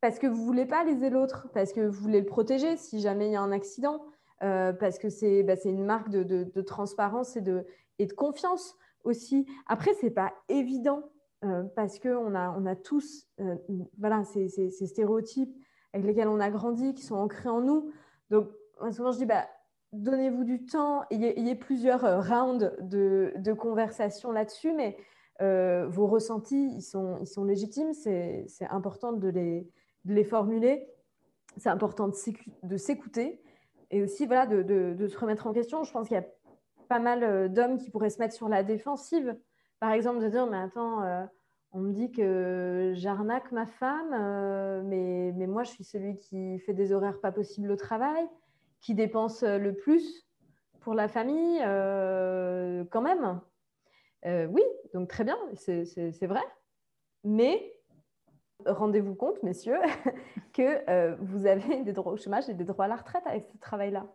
parce 0.00 0.18
que 0.18 0.26
vous 0.26 0.44
voulez 0.44 0.66
pas 0.66 0.84
léser 0.84 1.10
l'autre, 1.10 1.48
parce 1.54 1.72
que 1.72 1.80
vous 1.80 2.00
voulez 2.02 2.20
le 2.20 2.26
protéger 2.26 2.76
si 2.76 3.00
jamais 3.00 3.28
il 3.28 3.32
y 3.32 3.36
a 3.36 3.40
un 3.40 3.52
accident, 3.52 4.04
euh, 4.42 4.72
parce 4.72 4.98
que 4.98 5.08
c'est 5.08 5.42
bah, 5.42 5.54
une 5.64 5.84
marque 5.84 6.10
de, 6.10 6.22
de, 6.22 6.62
transparence 6.62 7.36
et 7.36 7.40
de, 7.40 7.64
et 7.98 8.06
de 8.06 8.12
confiance 8.12 8.76
aussi. 9.04 9.46
Après, 9.66 9.94
ce 9.94 10.06
n'est 10.06 10.12
pas 10.12 10.32
évident 10.48 11.02
parce 11.76 12.00
qu'on 12.00 12.34
a, 12.34 12.50
on 12.58 12.66
a 12.66 12.74
tous 12.74 13.28
voilà, 13.98 14.24
ces, 14.24 14.48
ces, 14.48 14.86
stéréotypes 14.86 15.54
avec 15.92 16.04
lesquels 16.04 16.26
on 16.26 16.40
a 16.40 16.50
grandi, 16.50 16.92
qui 16.92 17.04
sont 17.04 17.14
ancrés 17.14 17.48
en 17.48 17.60
nous. 17.60 17.92
Donc, 18.30 18.48
souvent, 18.90 19.12
je 19.12 19.18
dis, 19.18 19.26
bah, 19.26 19.46
donnez-vous 19.92 20.42
du 20.42 20.64
temps. 20.66 21.04
Il 21.12 21.22
y, 21.22 21.50
a 21.50 21.54
plusieurs 21.54 22.26
rounds 22.26 22.72
de, 22.80 23.32
de 23.36 23.52
conversation 23.52 24.32
là-dessus, 24.32 24.72
mais 24.72 24.96
vos 25.40 26.08
ressentis, 26.08 26.72
ils 26.74 26.82
sont, 26.82 27.18
ils 27.20 27.28
sont 27.28 27.44
légitimes. 27.44 27.92
C'est 27.92 28.66
important 28.68 29.12
de 29.12 29.28
les, 29.28 29.70
de 30.06 30.14
les 30.14 30.24
formuler. 30.24 30.88
C'est 31.58 31.68
important 31.68 32.10
de 32.62 32.76
s'écouter 32.76 33.42
et 33.90 34.02
aussi 34.02 34.26
voilà, 34.26 34.46
de, 34.46 34.62
de, 34.62 35.06
se 35.06 35.18
remettre 35.18 35.46
en 35.46 35.52
question. 35.52 35.84
Je 35.84 35.92
pense 35.92 36.08
qu'il 36.08 36.16
y 36.16 36.20
a 36.20 36.26
pas 36.88 36.98
mal 36.98 37.22
euh, 37.22 37.48
d'hommes 37.48 37.78
qui 37.78 37.90
pourraient 37.90 38.10
se 38.10 38.18
mettre 38.18 38.34
sur 38.34 38.48
la 38.48 38.62
défensive. 38.62 39.36
Par 39.80 39.92
exemple, 39.92 40.20
de 40.20 40.28
dire, 40.28 40.46
mais 40.46 40.58
attends, 40.58 41.02
euh, 41.02 41.24
on 41.72 41.80
me 41.80 41.92
dit 41.92 42.10
que 42.10 42.92
j'arnaque 42.94 43.52
ma 43.52 43.66
femme, 43.66 44.12
euh, 44.12 44.82
mais, 44.84 45.32
mais, 45.36 45.46
moi, 45.46 45.62
je 45.64 45.70
suis 45.70 45.84
celui 45.84 46.16
qui 46.18 46.58
fait 46.60 46.74
des 46.74 46.92
horaires 46.92 47.20
pas 47.20 47.32
possibles 47.32 47.70
au 47.70 47.76
travail, 47.76 48.26
qui 48.80 48.94
dépense 48.94 49.42
le 49.42 49.74
plus 49.74 50.26
pour 50.80 50.94
la 50.94 51.08
famille, 51.08 51.58
quand 52.90 53.02
même. 53.02 53.40
oui, 54.24 54.62
donc 54.94 55.08
très 55.08 55.24
bien, 55.24 55.36
c'est 55.54 56.26
vrai. 56.26 56.42
Mais 57.24 57.75
rendez-vous 58.66 59.14
compte, 59.14 59.42
messieurs, 59.42 59.78
que 60.52 61.16
vous 61.20 61.46
avez 61.46 61.82
des 61.82 61.92
droits 61.92 62.12
au 62.12 62.16
chômage 62.16 62.48
et 62.48 62.54
des 62.54 62.64
droits 62.64 62.86
à 62.86 62.88
la 62.88 62.96
retraite 62.96 63.26
avec 63.26 63.46
ce 63.46 63.58
travail-là. 63.58 64.06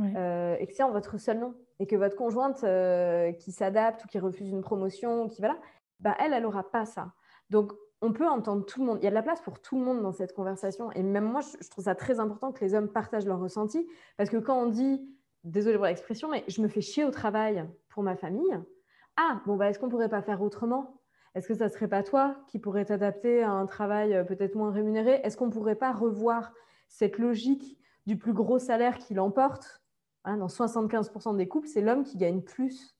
Euh, 0.00 0.56
et 0.58 0.66
que 0.66 0.72
c'est 0.72 0.82
en 0.82 0.90
votre 0.90 1.18
seul 1.18 1.38
nom. 1.38 1.54
Et 1.78 1.86
que 1.86 1.96
votre 1.96 2.16
conjointe 2.16 2.64
euh, 2.64 3.32
qui 3.32 3.52
s'adapte 3.52 4.04
ou 4.04 4.08
qui 4.08 4.18
refuse 4.18 4.48
une 4.48 4.62
promotion, 4.62 5.28
qui 5.28 5.40
voilà, 5.40 5.58
bah, 6.00 6.16
elle, 6.18 6.32
elle 6.32 6.42
n'aura 6.42 6.70
pas 6.70 6.84
ça. 6.84 7.12
Donc, 7.50 7.72
on 8.00 8.12
peut 8.12 8.26
entendre 8.26 8.64
tout 8.64 8.80
le 8.80 8.86
monde. 8.86 8.98
Il 9.00 9.04
y 9.04 9.06
a 9.06 9.10
de 9.10 9.14
la 9.14 9.22
place 9.22 9.40
pour 9.40 9.60
tout 9.60 9.78
le 9.78 9.84
monde 9.84 10.02
dans 10.02 10.12
cette 10.12 10.32
conversation. 10.32 10.90
Et 10.92 11.02
même 11.02 11.24
moi, 11.24 11.40
je, 11.40 11.68
trouve 11.68 11.84
ça 11.84 11.94
très 11.94 12.18
important 12.18 12.52
que 12.52 12.64
les 12.64 12.74
hommes 12.74 12.88
partagent 12.88 13.26
leurs 13.26 13.40
ressentis. 13.40 13.86
Parce 14.16 14.30
que 14.30 14.38
quand 14.38 14.60
on 14.60 14.66
dit, 14.66 15.00
désolé 15.44 15.76
pour 15.76 15.86
l'expression, 15.86 16.28
mais 16.28 16.44
je 16.48 16.62
me 16.62 16.68
fais 16.68 16.80
chier 16.80 17.04
au 17.04 17.10
travail 17.10 17.68
pour 17.88 18.02
ma 18.02 18.16
famille, 18.16 18.58
ah, 19.16 19.40
bon, 19.46 19.56
bah, 19.56 19.68
est-ce 19.68 19.78
qu'on 19.78 19.86
ne 19.86 19.90
pourrait 19.90 20.08
pas 20.08 20.22
faire 20.22 20.42
autrement? 20.42 21.01
Est-ce 21.34 21.48
que 21.48 21.54
ça 21.54 21.66
ne 21.66 21.70
serait 21.70 21.88
pas 21.88 22.02
toi 22.02 22.36
qui 22.48 22.58
pourrais 22.58 22.84
t'adapter 22.84 23.42
à 23.42 23.50
un 23.50 23.66
travail 23.66 24.14
euh, 24.14 24.24
peut-être 24.24 24.54
moins 24.54 24.70
rémunéré? 24.70 25.20
Est-ce 25.24 25.36
qu'on 25.36 25.46
ne 25.46 25.52
pourrait 25.52 25.76
pas 25.76 25.92
revoir 25.92 26.52
cette 26.88 27.18
logique 27.18 27.78
du 28.06 28.18
plus 28.18 28.32
gros 28.32 28.58
salaire 28.58 28.98
qui 28.98 29.14
l'emporte? 29.14 29.82
Hein, 30.24 30.36
dans 30.36 30.46
75% 30.46 31.36
des 31.36 31.48
couples, 31.48 31.68
c'est 31.68 31.80
l'homme 31.80 32.04
qui 32.04 32.16
gagne 32.16 32.42
plus. 32.42 32.96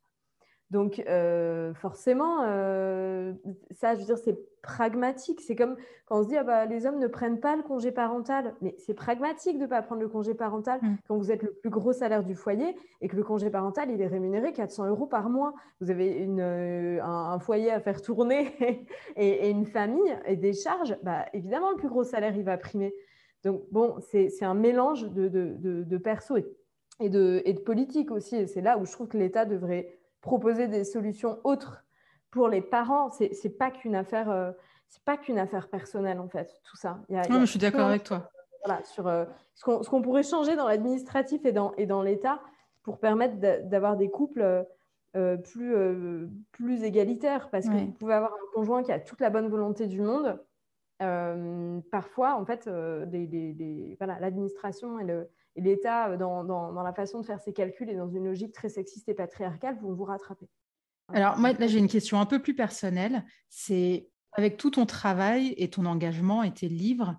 Donc, 0.72 1.02
euh, 1.06 1.74
forcément, 1.74 2.44
euh, 2.44 3.34
ça, 3.72 3.94
je 3.94 4.00
veux 4.00 4.06
dire, 4.06 4.16
c'est 4.16 4.38
pragmatique. 4.62 5.42
C'est 5.42 5.54
comme 5.54 5.76
quand 6.06 6.20
on 6.20 6.22
se 6.22 6.28
dit, 6.28 6.36
ah 6.38 6.44
bah, 6.44 6.64
les 6.64 6.86
hommes 6.86 6.98
ne 6.98 7.08
prennent 7.08 7.40
pas 7.40 7.56
le 7.56 7.62
congé 7.62 7.92
parental. 7.92 8.54
Mais 8.62 8.74
c'est 8.78 8.94
pragmatique 8.94 9.58
de 9.58 9.64
ne 9.64 9.66
pas 9.66 9.82
prendre 9.82 10.00
le 10.00 10.08
congé 10.08 10.32
parental 10.32 10.80
mm. 10.80 10.96
quand 11.06 11.18
vous 11.18 11.30
êtes 11.30 11.42
le 11.42 11.52
plus 11.52 11.68
gros 11.68 11.92
salaire 11.92 12.24
du 12.24 12.34
foyer 12.34 12.74
et 13.02 13.08
que 13.08 13.16
le 13.16 13.22
congé 13.22 13.50
parental, 13.50 13.90
il 13.90 14.00
est 14.00 14.06
rémunéré 14.06 14.54
400 14.54 14.86
euros 14.86 15.04
par 15.04 15.28
mois. 15.28 15.52
Vous 15.82 15.90
avez 15.90 16.08
une, 16.10 16.40
euh, 16.40 17.04
un, 17.04 17.38
foyer 17.38 17.70
à 17.70 17.78
faire 17.78 18.00
tourner 18.00 18.56
et, 19.16 19.50
une 19.50 19.66
famille 19.66 20.16
et 20.24 20.36
des 20.36 20.54
charges. 20.54 20.96
Bah, 21.02 21.26
évidemment, 21.34 21.70
le 21.72 21.76
plus 21.76 21.88
gros 21.88 22.04
salaire, 22.04 22.34
il 22.34 22.44
va 22.44 22.56
primer. 22.56 22.94
Donc, 23.44 23.60
bon, 23.70 23.96
c'est 24.00 24.30
un 24.42 24.54
mélange 24.54 25.10
de, 25.10 25.28
de, 25.28 25.54
de, 25.58 25.82
de 25.82 25.98
perso 25.98 26.38
et 26.38 26.46
et 27.00 27.08
de, 27.08 27.42
et 27.44 27.52
de 27.52 27.58
politique 27.58 28.10
aussi. 28.10 28.36
Et 28.36 28.46
c'est 28.46 28.60
là 28.60 28.78
où 28.78 28.86
je 28.86 28.92
trouve 28.92 29.08
que 29.08 29.18
l'État 29.18 29.44
devrait 29.44 29.98
proposer 30.22 30.68
des 30.68 30.84
solutions 30.84 31.38
autres 31.44 31.84
pour 32.30 32.48
les 32.48 32.62
parents. 32.62 33.10
C'est 33.10 33.32
n'est 33.44 33.50
pas 33.50 33.70
qu'une 33.70 33.94
affaire, 33.94 34.30
euh, 34.30 34.52
c'est 34.88 35.04
pas 35.04 35.18
qu'une 35.18 35.38
affaire 35.38 35.68
personnelle 35.68 36.18
en 36.18 36.28
fait, 36.28 36.50
tout 36.64 36.76
ça. 36.76 37.00
non, 37.10 37.20
mais 37.28 37.40
je 37.40 37.50
suis 37.50 37.58
d'accord 37.58 37.88
avec 37.88 38.04
toi. 38.04 38.30
Voilà, 38.64 38.82
sur 38.84 39.06
euh, 39.08 39.26
ce 39.54 39.64
qu'on 39.64 40.02
pourrait 40.02 40.22
changer 40.22 40.56
dans 40.56 40.66
l'administratif 40.68 41.44
et 41.44 41.52
dans, 41.52 41.74
et 41.74 41.84
dans 41.84 42.00
l'État 42.00 42.40
pour 42.84 42.98
permettre 42.98 43.36
d'avoir 43.68 43.96
des 43.96 44.08
couples 44.08 44.64
euh, 45.16 45.36
plus, 45.36 45.74
plus 46.52 46.84
égalitaires. 46.84 47.50
Parce 47.50 47.68
que 47.68 47.74
vous 47.74 47.92
pouvez 47.92 48.14
avoir 48.14 48.32
un 48.32 48.54
conjoint 48.54 48.82
qui 48.82 48.92
a 48.92 49.00
toute 49.00 49.20
la 49.20 49.30
bonne 49.30 49.48
volonté 49.48 49.86
du 49.86 50.00
monde. 50.00 50.38
parfois, 51.90 52.36
en 52.36 52.44
fait, 52.44 52.66
l'administration 54.20 55.00
et 55.00 55.04
le, 55.04 55.28
et 55.56 55.60
l'État, 55.60 56.10
euh, 56.10 56.16
dans, 56.16 56.82
la 56.82 56.92
façon 56.92 57.20
de 57.20 57.26
faire 57.26 57.40
ses 57.40 57.52
calculs 57.52 57.90
et 57.90 57.96
dans 57.96 58.08
une 58.08 58.24
logique 58.24 58.52
très 58.52 58.68
sexiste 58.68 59.08
et 59.08 59.14
patriarcale, 59.14 59.78
vont 59.80 59.92
vous 59.92 60.04
rattraper. 60.04 60.48
Alors, 61.08 61.36
moi, 61.38 61.52
là, 61.52 61.66
j'ai 61.66 61.78
une 61.78 61.88
question 61.88 62.20
un 62.20 62.26
peu 62.26 62.40
plus 62.40 62.54
personnelle. 62.54 63.24
C'est 63.48 64.08
avec 64.32 64.56
tout 64.56 64.70
ton 64.70 64.86
travail 64.86 65.54
et 65.58 65.68
ton 65.68 65.84
engagement 65.84 66.42
et 66.42 66.52
tes 66.52 66.68
livres, 66.68 67.16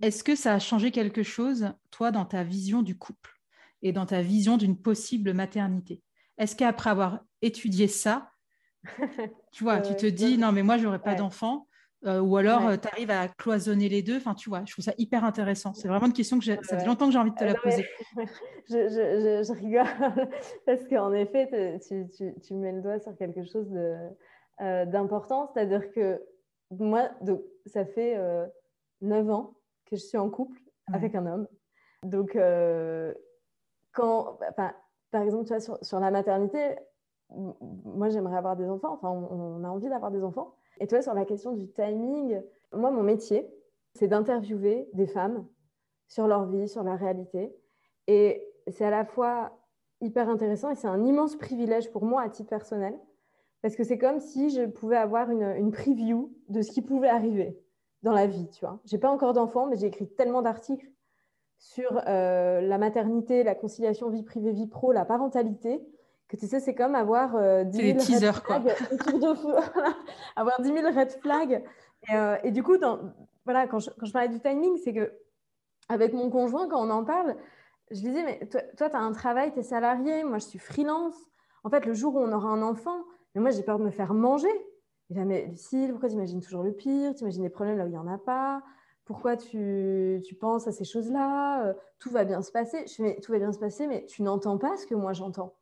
est-ce 0.00 0.24
que 0.24 0.36
ça 0.36 0.54
a 0.54 0.58
changé 0.58 0.90
quelque 0.90 1.22
chose, 1.22 1.72
toi, 1.90 2.10
dans 2.10 2.24
ta 2.24 2.44
vision 2.44 2.82
du 2.82 2.96
couple 2.96 3.34
et 3.82 3.92
dans 3.92 4.06
ta 4.06 4.22
vision 4.22 4.56
d'une 4.56 4.80
possible 4.80 5.34
maternité? 5.34 6.02
Est-ce 6.38 6.56
qu'après 6.56 6.90
avoir 6.90 7.20
étudié 7.42 7.88
ça, 7.88 8.30
tu 9.52 9.64
vois, 9.64 9.80
tu 9.80 9.94
te 9.96 10.06
dis, 10.06 10.38
non, 10.38 10.52
mais 10.52 10.62
moi, 10.62 10.78
je 10.78 10.84
n'aurais 10.84 11.02
pas 11.02 11.14
d'enfant, 11.14 11.67
euh, 12.06 12.20
ou 12.20 12.36
alors, 12.36 12.66
euh, 12.66 12.76
tu 12.76 12.86
arrives 12.88 13.10
à 13.10 13.26
cloisonner 13.28 13.88
les 13.88 14.02
deux. 14.02 14.16
Enfin, 14.16 14.34
tu 14.34 14.48
vois, 14.48 14.62
je 14.64 14.72
trouve 14.72 14.84
ça 14.84 14.92
hyper 14.98 15.24
intéressant. 15.24 15.74
C'est 15.74 15.88
vraiment 15.88 16.06
une 16.06 16.12
question 16.12 16.38
que 16.38 16.44
ça 16.44 16.56
fait 16.56 16.86
longtemps 16.86 17.06
que 17.06 17.12
j'ai 17.12 17.18
envie 17.18 17.32
de 17.32 17.36
te 17.36 17.44
la 17.44 17.54
poser. 17.54 17.84
je, 18.68 18.88
je, 18.88 19.42
je, 19.44 19.52
rigole 19.52 19.84
parce 20.66 20.86
qu'en 20.86 21.12
effet, 21.12 21.80
tu, 21.86 22.08
tu, 22.10 22.34
tu, 22.40 22.54
mets 22.54 22.72
le 22.72 22.82
doigt 22.82 23.00
sur 23.00 23.16
quelque 23.16 23.42
chose 23.44 23.68
euh, 23.74 24.84
d'important. 24.86 25.50
C'est-à-dire 25.52 25.90
que 25.92 26.22
moi, 26.70 27.10
donc, 27.20 27.42
ça 27.66 27.84
fait 27.84 28.16
9 29.00 29.30
ans 29.30 29.54
que 29.86 29.96
je 29.96 30.02
suis 30.02 30.18
en 30.18 30.30
couple 30.30 30.60
avec 30.92 31.16
un 31.16 31.26
homme. 31.26 31.48
Donc, 32.04 32.38
quand, 33.92 34.38
par 35.10 35.22
exemple, 35.22 35.44
tu 35.44 35.48
vois, 35.48 35.60
sur, 35.60 35.84
sur 35.84 35.98
la 35.98 36.12
maternité, 36.12 36.76
moi, 37.30 38.08
j'aimerais 38.08 38.36
avoir 38.36 38.56
des 38.56 38.68
enfants. 38.68 38.92
Enfin, 38.92 39.08
on 39.10 39.64
a 39.64 39.68
envie 39.68 39.88
d'avoir 39.88 40.12
des 40.12 40.22
enfants. 40.22 40.57
Et 40.80 40.86
toi, 40.86 41.02
sur 41.02 41.14
la 41.14 41.24
question 41.24 41.52
du 41.52 41.68
timing, 41.68 42.42
moi, 42.72 42.90
mon 42.90 43.02
métier, 43.02 43.48
c'est 43.94 44.08
d'interviewer 44.08 44.88
des 44.92 45.06
femmes 45.06 45.46
sur 46.06 46.26
leur 46.26 46.46
vie, 46.46 46.68
sur 46.68 46.82
leur 46.82 46.98
réalité. 46.98 47.54
Et 48.06 48.44
c'est 48.68 48.84
à 48.84 48.90
la 48.90 49.04
fois 49.04 49.58
hyper 50.00 50.28
intéressant 50.28 50.70
et 50.70 50.74
c'est 50.74 50.88
un 50.88 51.04
immense 51.04 51.36
privilège 51.36 51.90
pour 51.90 52.04
moi 52.04 52.22
à 52.22 52.28
titre 52.28 52.48
personnel, 52.48 52.98
parce 53.62 53.74
que 53.74 53.82
c'est 53.82 53.98
comme 53.98 54.20
si 54.20 54.50
je 54.50 54.62
pouvais 54.62 54.96
avoir 54.96 55.30
une, 55.30 55.42
une, 55.42 55.72
preview 55.72 56.32
de 56.48 56.62
ce 56.62 56.70
qui 56.70 56.82
pouvait 56.82 57.08
arriver 57.08 57.58
dans 58.02 58.12
la 58.12 58.26
vie, 58.26 58.48
tu 58.50 58.64
vois. 58.64 58.80
J'ai 58.84 58.98
pas 58.98 59.10
encore 59.10 59.32
d'enfants, 59.32 59.66
mais 59.66 59.76
j'ai 59.76 59.86
écrit 59.86 60.08
tellement 60.08 60.42
d'articles 60.42 60.88
sur 61.58 62.00
euh, 62.06 62.60
la 62.60 62.78
maternité, 62.78 63.42
la 63.42 63.56
conciliation 63.56 64.08
vie 64.08 64.22
privée, 64.22 64.52
vie 64.52 64.68
pro, 64.68 64.92
la 64.92 65.04
parentalité, 65.04 65.82
que 66.28 66.36
tu 66.36 66.46
sais, 66.46 66.60
c'est 66.60 66.74
comme 66.74 66.94
avoir 66.94 67.34
euh, 67.36 67.64
10 67.64 67.76
000 67.76 67.98
red 67.98 68.34
flags 68.34 68.74
autour 68.92 69.18
de 69.18 69.54
avoir 70.36 70.60
10 70.60 70.68
000 70.72 70.92
red 70.94 71.10
flags. 71.20 71.64
Et, 72.08 72.14
euh, 72.14 72.36
et 72.44 72.50
du 72.50 72.62
coup, 72.62 72.76
dans, 72.76 73.00
voilà, 73.44 73.66
quand 73.66 73.78
je, 73.78 73.90
quand, 73.98 74.06
je, 74.06 74.12
parlais 74.12 74.28
du 74.28 74.40
timing, 74.40 74.76
c'est 74.84 74.92
que 74.92 75.10
avec 75.88 76.12
mon 76.12 76.28
conjoint, 76.28 76.68
quand 76.68 76.86
on 76.86 76.90
en 76.90 77.04
parle, 77.04 77.34
je 77.90 78.02
lui 78.02 78.10
disais, 78.10 78.22
mais 78.22 78.46
toi, 78.76 78.90
tu 78.90 78.96
as 78.96 79.00
un 79.00 79.12
travail, 79.12 79.52
tu 79.52 79.60
es 79.60 79.62
salarié, 79.62 80.22
moi, 80.22 80.38
je 80.38 80.44
suis 80.44 80.58
freelance. 80.58 81.16
En 81.64 81.70
fait, 81.70 81.86
le 81.86 81.94
jour 81.94 82.14
où 82.14 82.18
on 82.18 82.30
aura 82.30 82.48
un 82.48 82.60
enfant, 82.60 83.04
mais 83.34 83.40
moi, 83.40 83.50
j'ai 83.50 83.62
peur 83.62 83.78
de 83.78 83.84
me 83.84 83.90
faire 83.90 84.12
manger. 84.12 84.52
Il 85.08 85.16
dit, 85.16 85.24
mais 85.24 85.46
Lucille, 85.46 85.90
pourquoi 85.90 86.10
tu 86.10 86.14
imagines 86.16 86.42
toujours 86.42 86.62
le 86.62 86.72
pire? 86.72 87.14
Tu 87.14 87.22
imagines 87.22 87.42
les 87.42 87.48
problèmes 87.48 87.78
là 87.78 87.84
où 87.84 87.88
il 87.88 87.92
n'y 87.92 87.98
en 87.98 88.06
a 88.06 88.18
pas? 88.18 88.62
Pourquoi 89.06 89.38
tu, 89.38 90.20
tu, 90.26 90.34
penses 90.34 90.68
à 90.68 90.72
ces 90.72 90.84
choses-là? 90.84 91.64
Euh, 91.64 91.74
Tout 91.98 92.10
va 92.10 92.24
bien 92.24 92.42
se 92.42 92.52
passer. 92.52 92.84
Je 92.86 93.02
mais 93.02 93.18
tout 93.22 93.32
va 93.32 93.38
bien 93.38 93.52
se 93.52 93.58
passer, 93.58 93.86
mais 93.86 94.04
tu 94.04 94.22
n'entends 94.22 94.58
pas 94.58 94.76
ce 94.76 94.86
que 94.86 94.94
moi 94.94 95.14
j'entends 95.14 95.57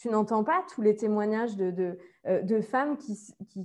tu 0.00 0.08
n'entends 0.08 0.44
pas 0.44 0.64
tous 0.72 0.80
les 0.80 0.96
témoignages 0.96 1.56
de, 1.56 1.70
de, 1.70 1.98
euh, 2.26 2.62
femmes 2.62 2.96
qui, 2.96 3.18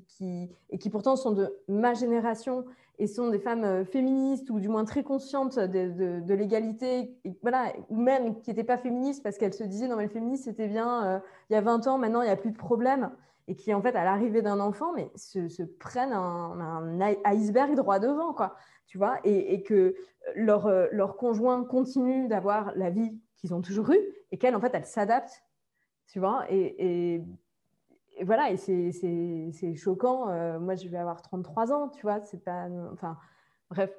qui, 0.10 0.50
et 0.70 0.78
qui 0.78 0.90
pourtant 0.90 1.16
sont 1.16 1.32
de 1.32 1.56
ma 1.70 1.94
génération 1.94 2.66
et 3.00 3.08
sont 3.08 3.30
des 3.30 3.40
femmes 3.40 3.64
euh, 3.64 3.86
féministes 3.86 4.50
ou 4.50 4.60
du 4.60 4.68
moins 4.68 4.84
très 4.84 5.02
conscientes 5.02 5.58
de, 5.58 6.34
l'égalité, 6.34 7.16
voilà, 7.42 7.72
ou 7.90 7.96
même 7.96 8.42
qui 8.42 8.50
n'étaient 8.50 8.66
pas 8.66 8.78
féministes 8.78 9.24
parce 9.24 9.38
qu'elles 9.38 9.54
se 9.54 9.64
disaient 9.64 9.88
non 9.88 9.96
mais 9.96 10.04
le 10.04 10.10
féminisme 10.10 10.44
c'était 10.44 10.68
bien 10.68 11.06
euh, 11.06 11.20
il 11.50 11.54
y 11.54 11.56
a 11.56 11.62
20 11.62 11.88
ans, 11.88 11.98
maintenant 11.98 12.22
il 12.22 12.26
n'y 12.26 12.32
a 12.32 12.36
plus 12.36 12.52
de 12.52 12.58
problème 12.58 13.12
et 13.48 13.56
qui 13.56 13.74
en 13.74 13.82
fait 13.82 13.96
à 13.96 14.04
l'arrivée 14.04 14.42
d'un 14.42 14.60
enfant 14.60 14.92
mais 14.94 15.10
se, 15.16 15.64
prennent 15.64 16.12
un, 16.12 17.00
iceberg 17.24 17.76
droit 17.76 18.00
devant 18.00 18.34
quoi, 18.34 18.56
tu 18.88 18.98
vois, 18.98 19.20
et, 19.24 19.54
et 19.54 19.64
que 19.64 19.96
leur, 20.36 20.70
leur 20.92 21.16
conjoint 21.16 21.64
continue 21.64 22.28
d'avoir 22.28 22.74
la 22.76 22.90
vie 22.90 23.18
qu'ils 23.38 23.54
ont 23.54 23.62
toujours 23.62 23.92
eue 23.92 24.02
et 24.34 24.38
qu'elles 24.38 24.56
en 24.56 24.60
fait 24.60 24.72
elles 24.74 24.86
s'adaptent 24.86 25.45
tu 26.08 26.20
vois, 26.20 26.46
et, 26.50 27.22
voilà, 28.24 28.52
et 28.52 28.58
c'est 28.58 29.76
choquant. 29.76 30.30
Euh, 30.30 30.60
moi, 30.60 30.76
je 30.76 30.88
vais 30.88 30.98
avoir 30.98 31.22
33 31.22 31.74
ans, 31.74 31.90
tu 31.90 32.02
vois, 32.02 32.22
c'est 32.22 32.44
pas. 32.44 32.68
Enfin, 32.94 33.18
bref, 33.70 33.92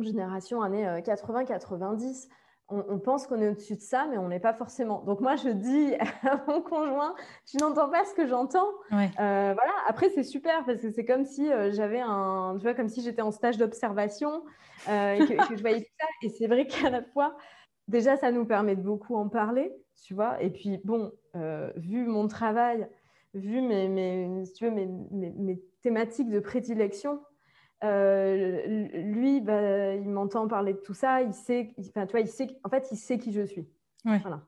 génération 0.00 0.62
années 0.62 0.84
80-90. 0.84 2.28
on, 2.68 2.98
pense 2.98 3.26
qu'on 3.26 3.40
est 3.40 3.48
au-dessus 3.48 3.76
de 3.76 3.80
ça, 3.80 4.06
mais 4.10 4.16
on 4.16 4.28
n'est 4.28 4.40
pas 4.40 4.54
forcément. 4.54 5.02
Donc 5.02 5.20
moi, 5.20 5.36
je 5.36 5.48
dis 5.48 5.94
à 6.22 6.42
mon 6.46 6.62
conjoint, 6.62 7.14
tu 7.46 7.58
n'entends 7.58 7.90
pas 7.90 8.04
ce 8.04 8.14
que 8.14 8.26
j'entends? 8.26 8.68
Euh, 8.92 9.08
voilà. 9.18 9.72
Après, 9.88 10.08
c'est 10.10 10.22
super 10.22 10.64
parce 10.64 10.80
que 10.80 10.90
c'est 10.90 11.04
comme 11.04 11.24
si 11.24 11.52
euh, 11.52 11.72
j'avais 11.72 12.00
un, 12.00 12.54
tu 12.58 12.62
vois, 12.62 12.74
comme 12.74 12.88
si 12.88 13.02
j'étais 13.02 13.22
en 13.22 13.30
stage 13.30 13.58
d'observation 13.58 14.42
euh, 14.88 15.14
et, 15.14 15.26
que, 15.26 15.56
je 15.56 15.60
voyais 15.60 15.80
tout 15.80 15.92
ça. 16.00 16.06
Et 16.22 16.28
c'est 16.30 16.46
vrai 16.46 16.66
qu'à 16.66 16.90
la 16.90 17.02
fois, 17.02 17.36
déjà, 17.88 18.16
ça 18.16 18.30
nous 18.30 18.44
permet 18.44 18.76
de 18.76 18.82
beaucoup 18.82 19.16
en 19.16 19.28
parler, 19.28 19.72
tu 20.04 20.14
vois. 20.14 20.42
Et 20.42 20.50
puis, 20.50 20.80
bon, 20.84 21.12
vu 21.76 22.04
mon 22.06 22.28
travail, 22.28 22.86
vu 23.34 23.60
mes, 23.60 23.88
mes, 23.88 24.42
tu 24.54 24.64
veux, 24.64 24.70
mes, 24.70 24.86
mes 24.86 25.62
thématiques 25.82 26.30
de 26.30 26.40
prédilection, 26.40 27.20
euh, 27.84 28.86
lui, 29.02 29.40
bah, 29.40 29.94
il 29.94 30.08
m'entend 30.08 30.46
parler 30.46 30.74
de 30.74 30.78
tout 30.78 30.94
ça. 30.94 31.22
Il 31.22 31.32
sait, 31.32 31.74
enfin, 31.78 32.06
tu 32.06 32.12
vois, 32.12 32.20
il 32.20 32.28
sait, 32.28 32.46
en 32.64 32.68
fait, 32.68 32.88
il 32.92 32.96
sait 32.96 33.18
qui 33.18 33.32
je 33.32 33.42
suis. 33.42 33.68
Voilà. 34.04 34.42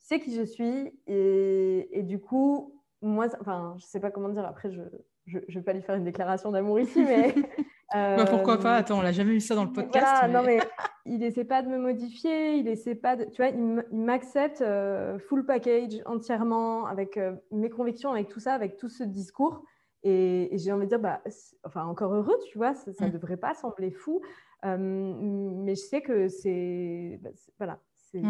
Il 0.00 0.04
sait 0.04 0.20
qui 0.20 0.34
je 0.34 0.42
suis. 0.42 0.92
Et, 1.06 1.88
et 1.98 2.02
du 2.02 2.18
coup, 2.18 2.82
moi, 3.02 3.26
enfin, 3.40 3.74
je 3.78 3.84
sais 3.84 4.00
pas 4.00 4.10
comment 4.10 4.30
dire. 4.30 4.46
Après, 4.46 4.70
je 4.70 4.80
ne 5.26 5.54
vais 5.54 5.62
pas 5.62 5.74
lui 5.74 5.82
faire 5.82 5.96
une 5.96 6.04
déclaration 6.04 6.50
d'amour 6.50 6.80
ici, 6.80 7.02
mais. 7.02 7.34
bah, 7.92 8.24
pourquoi 8.28 8.58
pas? 8.58 8.76
Attends, 8.76 8.98
on 8.98 9.02
l'a 9.02 9.12
jamais 9.12 9.32
vu 9.32 9.40
ça 9.40 9.54
dans 9.54 9.64
le 9.64 9.72
podcast. 9.72 10.06
Voilà, 10.06 10.28
non, 10.28 10.42
mais 10.44 10.60
il 11.06 11.22
essaie 11.22 11.44
pas 11.44 11.62
de 11.62 11.68
me 11.68 11.78
modifier. 11.78 12.56
Il 12.56 12.68
essaie 12.68 12.94
pas 12.94 13.16
de. 13.16 13.24
Tu 13.24 13.42
vois, 13.42 13.48
il 13.48 13.84
m'accepte 13.92 14.60
euh, 14.60 15.18
full 15.18 15.44
package 15.46 16.00
entièrement 16.06 16.86
avec 16.86 17.16
euh, 17.16 17.34
mes 17.50 17.70
convictions, 17.70 18.10
avec 18.12 18.28
tout 18.28 18.40
ça, 18.40 18.54
avec 18.54 18.76
tout 18.76 18.88
ce 18.88 19.04
discours. 19.04 19.64
Et, 20.04 20.50
j'ai 20.52 20.70
envie 20.72 20.84
de 20.84 20.90
dire, 20.90 21.00
bah, 21.00 21.20
enfin, 21.64 21.84
encore 21.84 22.14
heureux, 22.14 22.38
tu 22.50 22.58
vois, 22.58 22.74
ça 22.74 22.90
ne 23.00 23.08
mmh. 23.08 23.12
devrait 23.12 23.36
pas 23.36 23.54
sembler 23.54 23.90
fou. 23.90 24.20
mais 24.62 25.74
je 25.74 25.80
sais 25.80 26.02
que 26.02 26.28
c'est 26.28 27.18
bah, 27.22 27.30
voilà, 27.58 27.80
c'est 27.96 28.22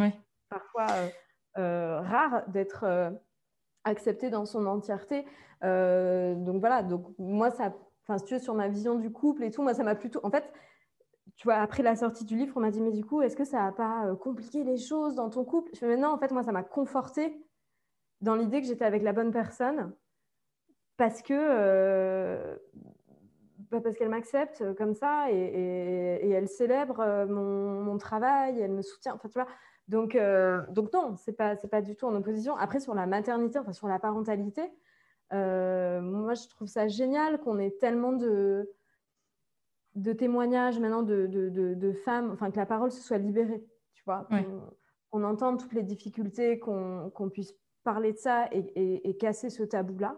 parfois 0.49 0.87
euh, 0.91 1.09
euh, 1.59 2.01
rare 2.01 2.43
d'être 2.49 2.85
euh, 2.85 3.11
accepté 3.85 4.31
dans 4.31 4.47
son 4.47 4.67
entièreté. 4.67 5.25
donc 5.63 6.61
voilà, 6.61 6.83
donc 6.83 7.07
moi, 7.19 7.51
ça, 7.51 7.75
enfin, 8.09 8.19
si 8.19 8.25
tu 8.25 8.35
veux, 8.35 8.41
sur 8.41 8.55
ma 8.55 8.69
vision 8.69 8.97
du 8.97 9.13
couple 9.13 9.45
et 9.45 9.51
tout, 9.51 9.63
moi, 9.63 9.75
ça 9.75 9.85
m'a 9.85 9.95
plutôt. 9.95 10.21
En 10.25 10.31
fait, 10.31 10.51
tu 11.37 11.45
vois, 11.45 11.57
après 11.57 11.83
la 11.83 11.95
sortie 11.95 12.25
du 12.25 12.37
livre, 12.37 12.55
on 12.57 12.61
m'a 12.61 12.71
dit, 12.71 12.81
mais 12.81 12.93
du 12.93 13.05
coup, 13.05 13.23
est-ce 13.23 13.37
que 13.37 13.45
ça 13.45 13.63
n'a 13.63 13.73
pas 13.73 14.15
compliqué 14.17 14.65
les 14.65 14.79
choses 14.79 15.15
dans 15.15 15.31
ton 15.31 15.45
couple? 15.45 15.71
Je 15.75 15.79
fais, 15.81 15.87
mais 15.87 15.97
non, 15.97 16.09
en 16.09 16.19
fait, 16.19 16.33
moi, 16.33 16.43
ça 16.43 16.53
m'a 16.53 16.65
conforté 16.65 17.45
dans 18.21 18.35
l'idée 18.35 18.61
que 18.61 18.67
j'étais 18.67 18.85
avec 18.85 19.03
la 19.03 19.13
bonne 19.13 19.31
personne 19.31 19.93
parce 20.97 21.23
que 21.23 21.33
euh, 21.33 22.57
bah, 23.71 23.81
parce 23.81 23.97
qu'elle 23.97 24.09
m'accepte 24.09 24.75
comme 24.75 24.95
ça 24.95 25.31
et, 25.31 26.31
elle 26.31 26.49
célèbre 26.49 27.01
euh, 27.01 27.27
mon, 27.27 27.97
travail, 27.99 28.61
elle 28.61 28.73
me 28.73 28.83
soutient. 28.83 29.15
Enfin, 29.15 29.29
tu 29.29 29.39
vois. 29.39 29.49
Donc, 29.89 30.15
euh, 30.15 30.63
donc 30.71 30.93
non, 30.93 31.17
c'est 31.17 31.33
pas 31.33 31.57
c'est 31.57 31.69
pas 31.69 31.81
du 31.83 31.97
tout 31.97 32.07
en 32.07 32.15
opposition. 32.15 32.57
Après 32.57 32.81
sur 32.81 32.95
la 32.95 33.07
maternité, 33.07 33.59
enfin 33.59 33.73
sur 33.73 33.89
la 33.89 33.99
parentalité, 33.99 34.63
moi 35.33 36.35
je 36.35 36.49
trouve 36.49 36.69
ça 36.69 36.89
génial 36.89 37.41
qu'on 37.41 37.59
ait 37.59 37.77
tellement 37.81 38.13
de 38.13 38.71
de 39.95 40.13
témoignages 40.13 40.79
maintenant 40.79 41.03
de, 41.03 41.27
de, 41.27 41.75
de, 41.75 41.93
femmes, 41.93 42.31
enfin 42.33 42.51
que 42.51 42.57
la 42.57 42.67
parole 42.67 42.93
se 42.93 43.03
soit 43.03 43.19
libérée, 43.19 43.65
tu 43.95 44.05
vois, 44.05 44.29
qu'on 45.11 45.25
entende 45.25 45.59
toutes 45.59 45.73
les 45.73 45.83
difficultés, 45.83 46.59
qu'on 46.59 47.31
puisse 47.33 47.55
parler 47.83 48.13
de 48.13 48.19
ça 48.19 48.49
et, 48.53 49.09
et 49.09 49.17
casser 49.17 49.51
ce 49.51 49.63
tabou-là. 49.65 50.17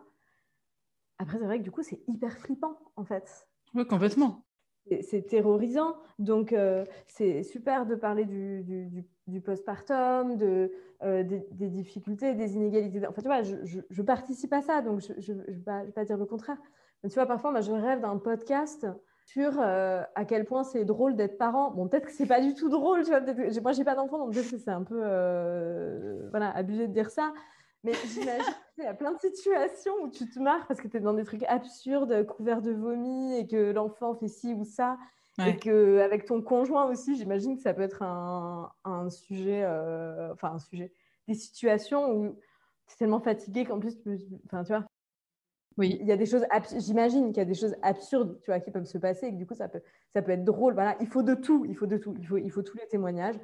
Après, 1.19 1.39
c'est 1.39 1.45
vrai 1.45 1.59
que 1.59 1.65
du 1.65 1.71
coup, 1.71 1.83
c'est 1.83 2.03
hyper 2.09 2.39
flippant, 2.39 2.79
en 2.97 3.05
fait. 3.05 3.47
Oui, 3.75 3.87
complètement. 3.87 4.45
C'est 5.03 5.23
terrorisant. 5.27 5.97
Donc, 6.19 6.53
euh, 6.53 6.85
c'est 7.07 7.43
super 7.43 7.87
de 7.87 7.95
parler 7.95 8.25
du, 8.25 8.63
du, 8.63 9.05
du, 9.27 9.41
postpartum, 9.41 10.37
de, 10.37 10.73
euh, 11.03 11.23
des, 11.23 11.69
difficultés, 11.69 12.35
des 12.35 12.57
inégalités. 12.57 13.07
Enfin, 13.07 13.23
tu 13.23 13.29
vois, 13.29 13.43
je, 13.43 14.03
participe 14.03 14.53
à 14.53 14.63
ça, 14.63 14.83
donc 14.83 15.01
je 15.01 15.33
ne 15.33 15.43
vais, 15.43 15.93
pas 15.93 16.05
dire 16.05 16.17
le 16.17 16.27
contraire. 16.27 16.59
Tu 17.03 17.15
vois, 17.15 17.27
parfois, 17.27 17.53
moi, 17.53 17.61
je 17.61 17.73
rêve 17.73 18.01
d'un 18.01 18.19
podcast 18.19 18.87
sur 19.25 19.61
euh, 19.61 20.03
à 20.15 20.25
quel 20.25 20.45
point 20.45 20.65
c'est 20.65 20.85
drôle 20.85 21.15
d'être 21.15 21.39
parent. 21.39 21.71
Bon, 21.71 21.89
peut-être 21.89 22.07
que 22.07 22.13
c'est 22.13 22.27
pas 22.27 22.41
du 22.41 22.55
tout 22.55 22.69
drôle, 22.69 23.05
tu 23.05 23.11
vois. 23.11 23.21
Moi, 23.63 23.73
j'ai 23.73 23.85
pas 23.85 23.95
d'enfant, 23.95 24.19
donc 24.19 24.35
peut-être 24.35 24.51
que 24.51 24.59
c'est 24.59 24.71
un 24.71 24.83
peu 24.83 24.99
voilà, 26.31 26.51
abusé 26.51 26.89
de 26.89 26.93
dire 26.93 27.11
ça. 27.11 27.33
Mais 27.83 27.93
j'imagine 27.95 28.55
qu'il 28.81 28.89
y 28.89 28.91
a 28.91 28.95
plein 28.95 29.13
de 29.13 29.19
situations 29.19 29.93
où 30.03 30.11
tu 30.11 30.29
te 30.29 30.39
marres 30.39 30.67
parce 30.67 30.81
que 30.81 30.89
tu 30.89 30.97
es 30.97 31.01
dans 31.01 31.13
des 31.13 31.25
trucs 31.25 31.45
absurdes, 31.45 32.27
couverts 32.27 32.63
de 32.63 32.73
vomi, 32.73 33.37
et 33.37 33.47
que 33.47 33.73
l'enfant 33.73 34.15
fait 34.15 34.29
ci 34.29 34.55
ou 34.55 34.65
ça. 34.65 34.99
Et 35.47 35.57
qu'avec 35.57 36.27
ton 36.27 36.43
conjoint 36.43 36.85
aussi, 36.91 37.17
j'imagine 37.17 37.57
que 37.57 37.63
ça 37.63 37.73
peut 37.73 37.83
être 37.83 38.03
un, 38.03 38.71
un 38.85 39.09
sujet, 39.09 39.63
euh, 39.65 40.35
enfin 40.35 40.53
un 40.53 40.59
sujet, 40.59 40.93
des 41.29 41.35
situations 41.35 42.13
où 42.13 42.35
tu 42.87 42.95
es 42.95 42.97
tellement 42.99 43.21
fatigué 43.21 43.65
qu'en 43.65 43.79
plus, 43.79 43.99
tu, 44.03 44.19
enfin, 44.45 44.65
tu 44.65 44.73
vois, 44.73 44.85
oui. 45.79 45.97
il 45.99 46.07
y 46.07 46.13
a 46.13 46.17
des 46.19 46.27
choses, 46.27 46.45
j'imagine 46.77 47.29
qu'il 47.29 47.39
y 47.39 47.41
a 47.41 47.47
des 47.47 47.55
choses 47.55 47.75
absurdes, 47.81 48.39
tu 48.43 48.51
vois, 48.51 48.61
qui 48.61 48.71
peuvent 48.71 48.85
se 48.85 48.99
passer 48.99 49.29
et 49.29 49.31
que 49.31 49.37
du 49.37 49.47
coup, 49.47 49.55
ça 49.55 49.69
peut, 49.69 49.81
ça 50.13 50.21
peut 50.21 50.33
être 50.33 50.45
drôle. 50.45 50.75
Voilà, 50.75 50.95
il 51.01 51.07
faut 51.07 51.23
de 51.23 51.35
tout, 51.35 51.65
il 51.67 51.75
faut 51.75 51.87
de 51.87 51.97
tout, 51.97 52.15
il 52.19 52.27
faut, 52.27 52.37
il 52.37 52.51
faut 52.51 52.63
tous 52.63 52.77
les 52.77 52.87
témoignages, 52.89 53.37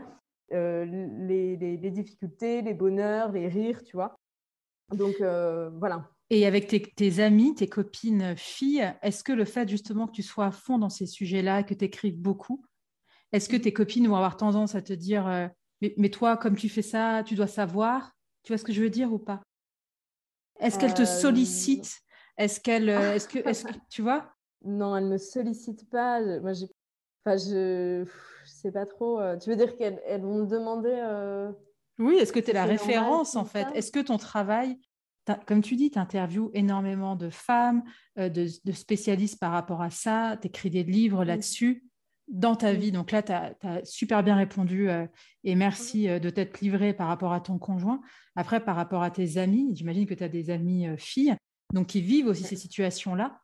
euh, 0.52 0.84
les, 0.84 1.56
les, 1.56 1.78
les, 1.78 1.90
difficultés, 1.90 2.60
les 2.60 2.74
bonheurs, 2.74 3.32
les 3.32 3.48
rires, 3.48 3.82
tu 3.84 3.96
vois. 3.96 4.18
Donc 4.92 5.20
euh, 5.20 5.70
voilà. 5.78 6.08
Et 6.30 6.46
avec 6.46 6.66
tes, 6.66 7.20
amis, 7.20 7.54
tes 7.54 7.68
copines 7.68 8.36
filles, 8.36 8.92
est-ce 9.02 9.22
que 9.22 9.32
le 9.32 9.44
fait 9.44 9.68
justement 9.68 10.06
que 10.06 10.12
tu 10.12 10.22
sois 10.22 10.46
à 10.46 10.50
fond 10.50 10.78
dans 10.78 10.88
ces 10.88 11.06
sujets-là, 11.06 11.62
que 11.62 11.74
tu 11.74 11.84
écrives 11.84 12.18
beaucoup, 12.18 12.64
est-ce 13.32 13.48
que 13.48 13.56
tes 13.56 13.72
copines 13.72 14.08
vont 14.08 14.16
avoir 14.16 14.36
tendance 14.36 14.74
à 14.74 14.82
te 14.82 14.92
dire 14.92 15.28
euh, 15.28 15.46
mais, 15.98 16.08
toi, 16.08 16.36
comme 16.36 16.56
tu 16.56 16.68
fais 16.68 16.82
ça, 16.82 17.22
tu 17.24 17.34
dois 17.34 17.46
savoir? 17.46 18.12
Tu 18.42 18.52
vois 18.52 18.58
ce 18.58 18.64
que 18.64 18.72
je 18.72 18.82
veux 18.82 18.90
dire 18.90 19.12
ou 19.12 19.18
pas? 19.18 19.42
Est-ce 20.58 20.78
qu'elles 20.78 20.94
te 20.94 21.02
euh, 21.02 21.06
sollicitent? 21.06 22.00
Est-ce 22.38 22.60
qu'elles. 22.60 22.88
Est-ce 22.88 23.28
que, 23.28 23.38
tu 23.90 24.02
vois? 24.02 24.32
Non, 24.64 24.96
elles 24.96 25.04
ne 25.04 25.10
me 25.12 25.18
sollicitent 25.18 25.88
pas. 25.90 26.20
Moi, 26.40 26.54
j'ai. 26.54 26.66
Enfin, 27.24 27.36
je. 27.36 28.04
Je 28.44 28.50
sais 28.50 28.72
pas 28.72 28.86
trop. 28.86 29.20
Tu 29.38 29.50
veux 29.50 29.56
dire 29.56 29.76
qu'elles 29.76 30.00
elles 30.06 30.22
vont 30.22 30.44
me 30.44 30.46
demander. 30.46 30.94
Oui, 31.98 32.16
est-ce 32.16 32.32
que 32.32 32.40
tu 32.40 32.50
es 32.50 32.52
la 32.52 32.64
référence 32.64 33.36
en 33.36 33.44
fait? 33.44 33.66
Est-ce 33.74 33.90
que 33.90 34.00
ton 34.00 34.18
travail, 34.18 34.78
comme 35.46 35.62
tu 35.62 35.76
dis, 35.76 35.90
tu 35.90 35.98
interviews 35.98 36.50
énormément 36.54 37.16
de 37.16 37.30
femmes, 37.30 37.82
euh, 38.18 38.28
de, 38.28 38.46
spécialistes 38.72 39.40
par 39.40 39.52
rapport 39.52 39.82
à 39.82 39.90
ça, 39.90 40.36
tu 40.40 40.48
écris 40.48 40.70
des 40.70 40.84
livres 40.84 41.24
là-dessus 41.24 41.84
dans 42.28 42.54
ta 42.54 42.74
vie? 42.74 42.92
Donc 42.92 43.12
là, 43.12 43.22
tu 43.22 43.32
as, 43.32 43.54
super 43.84 44.22
bien 44.22 44.36
répondu 44.36 44.90
euh, 44.90 45.06
et 45.42 45.54
merci 45.54 46.08
euh, 46.08 46.18
de 46.18 46.28
t'être 46.28 46.60
livré 46.60 46.92
par 46.92 47.08
rapport 47.08 47.32
à 47.32 47.40
ton 47.40 47.58
conjoint. 47.58 48.00
Après, 48.34 48.60
par 48.60 48.76
rapport 48.76 49.02
à 49.02 49.10
tes 49.10 49.38
amis, 49.38 49.70
j'imagine 49.74 50.06
que 50.06 50.14
tu 50.14 50.24
as 50.24 50.28
des 50.28 50.50
amis 50.50 50.86
filles 50.98 51.36
donc 51.72 51.88
qui 51.88 52.00
vivent 52.00 52.26
aussi 52.26 52.44
ces 52.44 52.56
situations-là. 52.56 53.40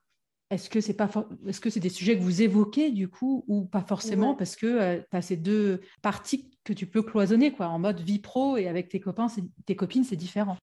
Est-ce 0.50 0.68
que 0.68 0.82
c'est 0.82 0.94
pas 0.94 1.10
est-ce 1.46 1.60
que 1.60 1.70
c'est 1.70 1.80
des 1.80 1.88
sujets 1.88 2.16
que 2.16 2.22
vous 2.22 2.42
évoquez 2.42 2.90
du 2.90 3.08
coup 3.08 3.42
ou 3.48 3.64
pas 3.64 3.80
forcément 3.80 4.34
parce 4.34 4.54
que 4.54 4.98
tu 5.10 5.16
as 5.16 5.22
ces 5.22 5.38
deux 5.38 5.80
parties 6.02 6.51
que 6.64 6.72
tu 6.72 6.86
peux 6.86 7.02
cloisonner 7.02 7.52
quoi 7.52 7.68
en 7.68 7.78
mode 7.78 8.00
vie 8.00 8.18
pro 8.18 8.56
et 8.56 8.68
avec 8.68 8.88
tes 8.88 9.00
copains 9.00 9.26
tes 9.66 9.76
copines 9.76 10.04
c'est 10.04 10.16
différent. 10.16 10.56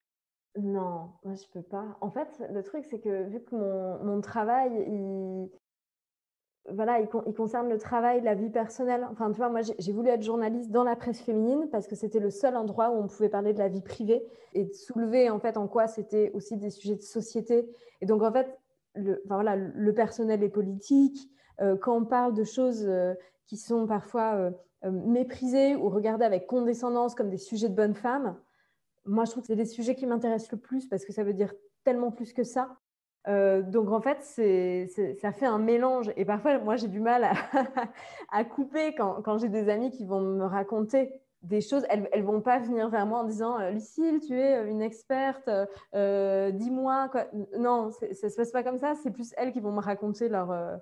Non, 0.57 1.11
moi 1.23 1.35
je 1.35 1.47
peux 1.53 1.61
pas. 1.61 1.97
En 2.01 2.09
fait, 2.09 2.27
le 2.51 2.63
truc 2.63 2.85
c'est 2.89 2.99
que 2.99 3.29
vu 3.29 3.41
que 3.43 3.55
mon, 4.03 4.21
travail 4.21 4.71
il 4.87 5.49
voilà, 6.71 6.99
il, 6.99 7.33
concerne 7.33 7.69
le 7.69 7.77
travail, 7.77 8.21
la 8.21 8.35
vie 8.35 8.49
personnelle. 8.49 9.07
Enfin, 9.11 9.31
tu 9.31 9.37
vois, 9.37 9.49
moi, 9.49 9.61
j'ai 9.61 9.91
voulu 9.91 10.09
être 10.09 10.21
journaliste 10.21 10.71
dans 10.71 10.83
la 10.83 10.95
presse 10.95 11.21
féminine 11.21 11.67
parce 11.71 11.87
que 11.87 11.95
c'était 11.95 12.19
le 12.19 12.29
seul 12.29 12.55
endroit 12.55 12.91
où 12.91 13.01
on 13.01 13.07
pouvait 13.07 13.29
parler 13.29 13.53
de 13.53 13.59
la 13.59 13.69
vie 13.69 13.81
privée 13.81 14.23
et 14.53 14.65
de 14.65 14.73
soulever, 14.73 15.29
en 15.29 15.39
fait, 15.39 15.57
en 15.57 15.67
quoi 15.67 15.87
c'était 15.87 16.31
aussi 16.33 16.57
des 16.57 16.69
sujets 16.69 16.95
de 16.95 17.01
société. 17.01 17.67
Et 18.01 18.05
donc, 18.05 18.21
en 18.21 18.31
fait, 18.31 18.55
le, 18.93 19.21
voilà, 19.25 19.55
le 19.55 19.93
personnel 19.93 20.43
est 20.43 20.49
politique, 20.49 21.29
quand 21.81 21.95
on 21.95 22.05
parle 22.05 22.33
de 22.33 22.43
choses 22.43 22.85
euh, 22.87 23.13
qui 23.47 23.57
sont 23.57 23.87
parfois 23.87 24.51
euh, 24.85 24.91
méprisées 24.91 25.75
ou 25.75 25.89
regardées 25.89 26.25
avec 26.25 26.47
condescendance 26.47 27.15
comme 27.15 27.29
des 27.29 27.37
sujets 27.37 27.69
de 27.69 27.75
bonnes 27.75 27.95
femmes, 27.95 28.37
moi 29.05 29.25
je 29.25 29.31
trouve 29.31 29.43
que 29.43 29.47
c'est 29.47 29.55
des 29.55 29.65
sujets 29.65 29.95
qui 29.95 30.05
m'intéressent 30.05 30.51
le 30.51 30.57
plus 30.57 30.87
parce 30.87 31.05
que 31.05 31.13
ça 31.13 31.23
veut 31.23 31.33
dire 31.33 31.53
tellement 31.83 32.11
plus 32.11 32.33
que 32.33 32.43
ça. 32.43 32.77
donc 33.27 33.91
en 33.91 34.01
fait, 34.01 34.21
ça 34.23 35.31
fait 35.31 35.45
un 35.45 35.57
mélange. 35.57 36.11
Et 36.15 36.25
parfois, 36.25 36.59
moi 36.59 36.75
j'ai 36.75 36.87
du 36.87 36.99
mal 36.99 37.29
à, 38.31 38.43
couper 38.45 38.95
quand, 38.95 39.37
j'ai 39.37 39.49
des 39.49 39.69
amis 39.69 39.89
qui 39.89 40.05
vont 40.05 40.21
me 40.21 40.45
raconter 40.45 41.21
des 41.41 41.61
choses, 41.61 41.83
elles 41.89 42.09
ne 42.13 42.21
vont 42.21 42.41
pas 42.41 42.59
venir 42.59 42.89
vers 42.89 43.05
moi 43.05 43.19
en 43.19 43.23
disant 43.23 43.59
euh, 43.59 43.71
Lucille, 43.71 44.19
tu 44.25 44.37
es 44.37 44.57
euh, 44.57 44.69
une 44.69 44.81
experte, 44.81 45.49
euh, 45.95 46.51
dis-moi. 46.51 47.09
Non, 47.57 47.91
ça 47.91 48.07
ne 48.07 48.29
se 48.29 48.35
passe 48.35 48.51
pas 48.51 48.63
comme 48.63 48.77
ça. 48.77 48.93
C'est 48.95 49.11
plus 49.11 49.33
elles 49.37 49.53
qui 49.53 49.59
vont 49.59 49.71
me 49.71 49.81
raconter 49.81 50.27
leur. 50.27 50.79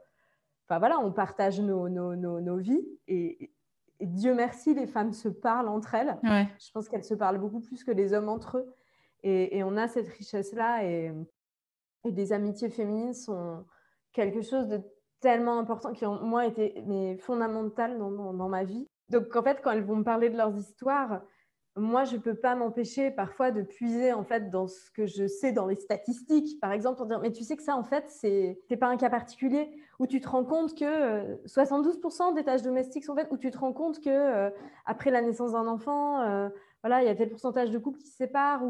Enfin 0.67 0.79
voilà, 0.79 0.99
on 0.99 1.11
partage 1.11 1.61
nos, 1.61 1.87
nos, 1.87 2.15
nos, 2.15 2.57
vies 2.57 2.85
et, 3.07 3.51
Dieu 3.99 4.35
merci, 4.35 4.75
les 4.75 4.85
femmes 4.85 5.13
se 5.13 5.27
parlent 5.27 5.69
entre 5.69 5.95
elles. 5.95 6.19
Je 6.23 6.71
pense 6.71 6.87
qu'elles 6.87 7.03
se 7.03 7.15
parlent 7.15 7.39
beaucoup 7.39 7.61
plus 7.61 7.83
que 7.83 7.89
les 7.89 8.13
hommes 8.13 8.29
entre 8.29 8.59
eux. 8.59 8.75
Et, 9.23 9.63
on 9.63 9.75
a 9.75 9.87
cette 9.87 10.07
richesse-là 10.07 10.85
et, 10.85 11.11
et, 12.03 12.11
des 12.11 12.31
amitiés 12.31 12.69
féminines 12.69 13.13
sont 13.13 13.65
quelque 14.11 14.41
chose 14.41 14.67
de 14.67 14.81
tellement 15.19 15.57
important 15.57 15.93
qui 15.93 16.05
ont, 16.05 16.21
moi, 16.21 16.45
été 16.45 16.83
mais 16.85 17.17
fondamentales 17.17 17.97
dans, 17.97 18.11
dans 18.11 18.49
ma 18.49 18.63
vie 18.63 18.87
Donc, 19.09 19.35
en 19.35 19.41
fait, 19.41 19.61
quand 19.63 19.71
elles 19.71 19.83
vont 19.83 19.95
me 19.95 20.03
parler 20.03 20.29
de 20.29 20.37
leurs 20.37 20.55
histoires, 20.55 21.21
moi, 21.77 22.03
je 22.03 22.15
ne 22.15 22.21
peux 22.21 22.35
pas 22.35 22.55
m'empêcher 22.55 23.11
parfois 23.11 23.51
de 23.51 23.61
puiser 23.61 24.11
en 24.13 24.23
fait 24.23 24.49
dans 24.49 24.67
ce 24.67 24.89
que 24.91 25.05
je 25.05 25.27
sais 25.27 25.51
dans 25.51 25.67
les 25.67 25.75
statistiques, 25.75 26.59
par 26.59 26.71
exemple, 26.71 26.97
pour 26.97 27.05
dire 27.05 27.19
mais 27.21 27.31
tu 27.31 27.43
sais 27.43 27.55
que 27.55 27.63
ça 27.63 27.75
en 27.75 27.83
fait 27.83 28.05
c'est 28.07 28.77
pas 28.79 28.87
un 28.87 28.97
cas 28.97 29.09
particulier 29.09 29.69
où 29.99 30.07
tu 30.07 30.19
te 30.19 30.27
rends 30.27 30.43
compte 30.43 30.77
que 30.77 31.37
72% 31.45 32.31
euh, 32.31 32.33
des 32.33 32.43
tâches 32.43 32.61
domestiques 32.61 33.05
sont 33.05 33.15
faites, 33.15 33.31
où 33.31 33.37
tu 33.37 33.51
te 33.51 33.57
rends 33.57 33.73
compte 33.73 33.99
que 33.99 34.09
euh, 34.09 34.49
après 34.85 35.11
la 35.11 35.21
naissance 35.21 35.53
d'un 35.53 35.67
enfant, 35.67 36.21
euh, 36.21 36.49
voilà, 36.83 37.01
il 37.01 37.07
y 37.07 37.09
a 37.09 37.15
tel 37.15 37.29
pourcentage 37.29 37.71
de 37.71 37.77
couples 37.77 37.99
qui 37.99 38.07
se 38.07 38.17
séparent. 38.17 38.63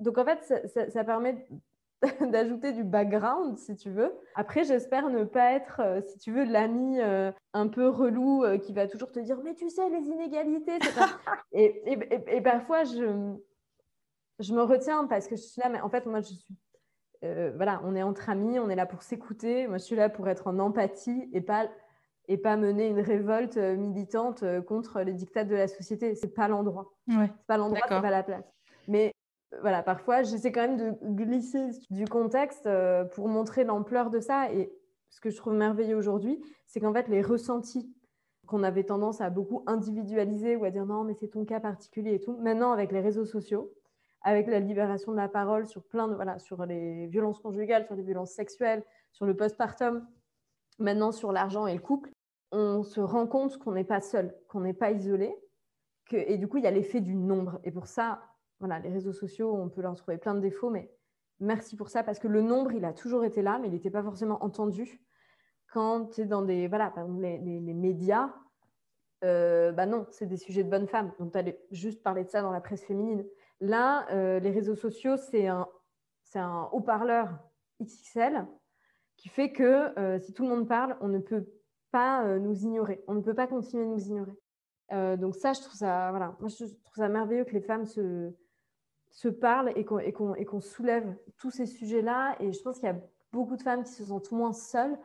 Donc 0.00 0.18
en 0.18 0.24
fait, 0.24 0.90
ça 0.90 1.04
permet 1.04 1.46
d'ajouter 2.32 2.72
du 2.72 2.82
background, 2.82 3.58
si 3.58 3.76
tu 3.76 3.90
veux. 3.90 4.12
Après, 4.34 4.64
j'espère 4.64 5.08
ne 5.08 5.24
pas 5.24 5.52
être, 5.52 5.80
euh, 5.80 6.00
si 6.00 6.18
tu 6.18 6.32
veux, 6.32 6.44
l'ami 6.44 7.00
euh, 7.00 7.30
un 7.52 7.68
peu 7.68 7.88
relou 7.88 8.44
euh, 8.44 8.58
qui 8.58 8.72
va 8.72 8.88
toujours 8.88 9.12
te 9.12 9.20
dire 9.20 9.38
Mais 9.44 9.54
tu 9.54 9.70
sais, 9.70 9.88
les 9.88 10.06
inégalités, 10.06 10.78
et, 11.52 11.92
et, 11.92 12.36
et, 12.36 12.40
parfois, 12.40 12.84
je, 12.84 13.34
je 14.40 14.54
me 14.54 14.62
retiens 14.62 15.06
parce 15.06 15.28
que 15.28 15.36
je 15.36 15.42
suis 15.42 15.60
là, 15.62 15.68
mais 15.68 15.80
en 15.80 15.88
fait, 15.90 16.06
moi, 16.06 16.20
je 16.20 16.32
suis. 16.34 16.56
voilà, 17.56 17.80
on 17.84 17.94
est 17.94 18.02
entre 18.02 18.30
amis, 18.30 18.58
on 18.58 18.68
est 18.68 18.76
là 18.76 18.86
pour 18.86 19.02
s'écouter. 19.02 19.68
Moi, 19.68 19.78
je 19.78 19.84
suis 19.84 19.96
là 19.96 20.08
pour 20.08 20.28
être 20.28 20.48
en 20.48 20.58
empathie 20.58 21.30
et 21.32 21.40
pas, 21.40 21.68
et 22.26 22.36
pas 22.36 22.56
mener 22.56 22.88
une 22.88 23.00
révolte 23.00 23.58
militante 23.58 24.44
contre 24.66 25.02
les 25.02 25.12
dictats 25.12 25.44
de 25.44 25.54
la 25.54 25.68
société. 25.68 26.16
C'est 26.16 26.34
pas 26.34 26.48
l'endroit. 26.48 26.92
Ouais. 27.06 27.30
C'est 27.38 27.46
pas 27.46 27.58
l'endroit, 27.58 27.80
c'est 27.88 28.00
pas 28.00 28.10
la 28.10 28.24
place. 28.24 28.44
Mais 28.88 29.12
voilà, 29.60 29.82
parfois, 29.82 30.22
j'essaie 30.22 30.50
quand 30.52 30.62
même 30.62 30.76
de 30.76 30.96
glisser 31.02 31.70
du 31.90 32.06
contexte 32.06 32.66
euh, 32.66 33.04
pour 33.04 33.28
montrer 33.28 33.64
l'ampleur 33.64 34.10
de 34.10 34.20
ça. 34.20 34.52
Et 34.52 34.72
ce 35.10 35.20
que 35.20 35.30
je 35.30 35.36
trouve 35.36 35.54
merveilleux 35.54 35.96
aujourd'hui, 35.96 36.42
c'est 36.66 36.80
qu'en 36.80 36.92
fait, 36.92 37.08
les 37.08 37.22
ressentis 37.22 37.94
qu'on 38.46 38.62
avait 38.62 38.84
tendance 38.84 39.20
à 39.20 39.30
beaucoup 39.30 39.62
individualiser 39.66 40.56
ou 40.56 40.64
à 40.64 40.70
dire 40.70 40.86
non, 40.86 41.04
mais 41.04 41.14
c'est 41.14 41.28
ton 41.28 41.44
cas 41.44 41.60
particulier 41.60 42.14
et 42.14 42.20
tout, 42.20 42.36
maintenant, 42.38 42.72
avec 42.72 42.92
les 42.92 43.00
réseaux 43.00 43.24
sociaux, 43.24 43.72
avec 44.22 44.46
la 44.46 44.60
libération 44.60 45.12
de 45.12 45.16
la 45.16 45.28
parole 45.28 45.66
sur 45.66 45.82
plein 45.84 46.08
de, 46.08 46.14
voilà, 46.14 46.38
sur 46.38 46.64
les 46.64 47.06
violences 47.06 47.38
conjugales, 47.38 47.84
sur 47.84 47.94
les 47.94 48.02
violences 48.02 48.32
sexuelles, 48.32 48.82
sur 49.12 49.26
le 49.26 49.36
postpartum, 49.36 50.06
maintenant 50.78 51.12
sur 51.12 51.32
l'argent 51.32 51.66
et 51.66 51.74
le 51.74 51.80
couple, 51.80 52.10
on 52.52 52.82
se 52.82 53.00
rend 53.00 53.26
compte 53.26 53.58
qu'on 53.58 53.72
n'est 53.72 53.84
pas 53.84 54.00
seul, 54.00 54.34
qu'on 54.48 54.60
n'est 54.60 54.74
pas 54.74 54.90
isolé. 54.90 55.34
Et 56.10 56.36
du 56.36 56.48
coup, 56.48 56.58
il 56.58 56.64
y 56.64 56.66
a 56.66 56.70
l'effet 56.70 57.00
du 57.00 57.14
nombre. 57.14 57.58
Et 57.64 57.70
pour 57.70 57.86
ça, 57.86 58.20
voilà, 58.62 58.78
les 58.78 58.90
réseaux 58.90 59.12
sociaux, 59.12 59.56
on 59.56 59.68
peut 59.68 59.82
leur 59.82 59.96
trouver 59.96 60.18
plein 60.18 60.36
de 60.36 60.40
défauts, 60.40 60.70
mais 60.70 60.88
merci 61.40 61.74
pour 61.74 61.88
ça 61.88 62.04
parce 62.04 62.20
que 62.20 62.28
le 62.28 62.42
nombre, 62.42 62.70
il 62.70 62.84
a 62.84 62.92
toujours 62.92 63.24
été 63.24 63.42
là, 63.42 63.58
mais 63.58 63.66
il 63.66 63.72
n'était 63.72 63.90
pas 63.90 64.04
forcément 64.04 64.44
entendu. 64.44 65.04
Quand 65.72 66.06
tu 66.06 66.20
es 66.20 66.26
dans 66.26 66.42
des, 66.42 66.68
voilà, 66.68 66.94
les, 67.18 67.60
médias, 67.74 68.32
euh, 69.24 69.72
bah 69.72 69.86
non, 69.86 70.06
c'est 70.10 70.26
des 70.26 70.36
sujets 70.36 70.62
de 70.62 70.70
bonnes 70.70 70.86
femmes. 70.86 71.12
Donc, 71.18 71.32
tu 71.32 71.38
allais 71.38 71.60
juste 71.72 72.04
parler 72.04 72.22
de 72.22 72.30
ça 72.30 72.40
dans 72.40 72.52
la 72.52 72.60
presse 72.60 72.84
féminine. 72.84 73.24
Là, 73.58 74.06
euh, 74.12 74.38
les 74.38 74.50
réseaux 74.52 74.76
sociaux, 74.76 75.16
c'est 75.16 75.48
un, 75.48 75.66
un 76.36 76.68
haut-parleur 76.70 77.36
XXL 77.82 78.46
qui 79.16 79.28
fait 79.28 79.50
que 79.50 79.98
euh, 79.98 80.20
si 80.20 80.32
tout 80.32 80.44
le 80.44 80.50
monde 80.50 80.68
parle, 80.68 80.96
on 81.00 81.08
ne 81.08 81.18
peut 81.18 81.46
pas 81.90 82.38
nous 82.38 82.62
ignorer. 82.62 83.02
On 83.08 83.14
ne 83.14 83.22
peut 83.22 83.34
pas 83.34 83.48
continuer 83.48 83.86
de 83.86 83.90
nous 83.90 84.06
ignorer. 84.06 85.16
donc 85.16 85.34
ça, 85.34 85.52
je 85.52 85.62
trouve 85.62 85.74
ça, 85.74 86.10
voilà, 86.10 86.36
moi, 86.38 86.48
je 86.48 86.64
trouve 86.64 86.94
ça 86.94 87.08
merveilleux 87.08 87.44
que 87.44 87.54
les 87.54 87.60
femmes 87.60 87.86
se, 87.86 88.32
se 89.12 89.28
parlent 89.28 89.72
et 89.76 89.84
qu'on 89.84 90.60
soulève 90.60 91.14
tous 91.36 91.50
ces 91.50 91.66
sujets-là. 91.66 92.34
Et 92.40 92.52
je 92.52 92.62
pense 92.62 92.78
qu'il 92.78 92.88
y 92.88 92.92
a 92.92 93.00
beaucoup 93.30 93.56
de 93.56 93.62
femmes 93.62 93.84
qui 93.84 93.92
se 93.92 94.04
sentent 94.04 94.32
moins 94.32 94.54
seules. 94.54 94.98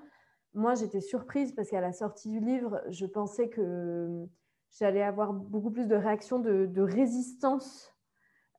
Moi, 0.54 0.76
j'étais 0.76 1.02
surprise 1.02 1.54
parce 1.54 1.70
qu'à 1.70 1.82
la 1.82 1.92
sortie 1.92 2.30
du 2.30 2.40
livre, 2.40 2.82
je 2.90 3.06
pensais 3.06 3.50
que 3.50 4.26
j'allais 4.80 5.04
avoir 5.04 5.34
beaucoup 5.34 5.72
plus 5.72 5.88
de 5.88 5.96
réactions 5.96 6.40
de, 6.40 6.82
résistance, 6.82 7.94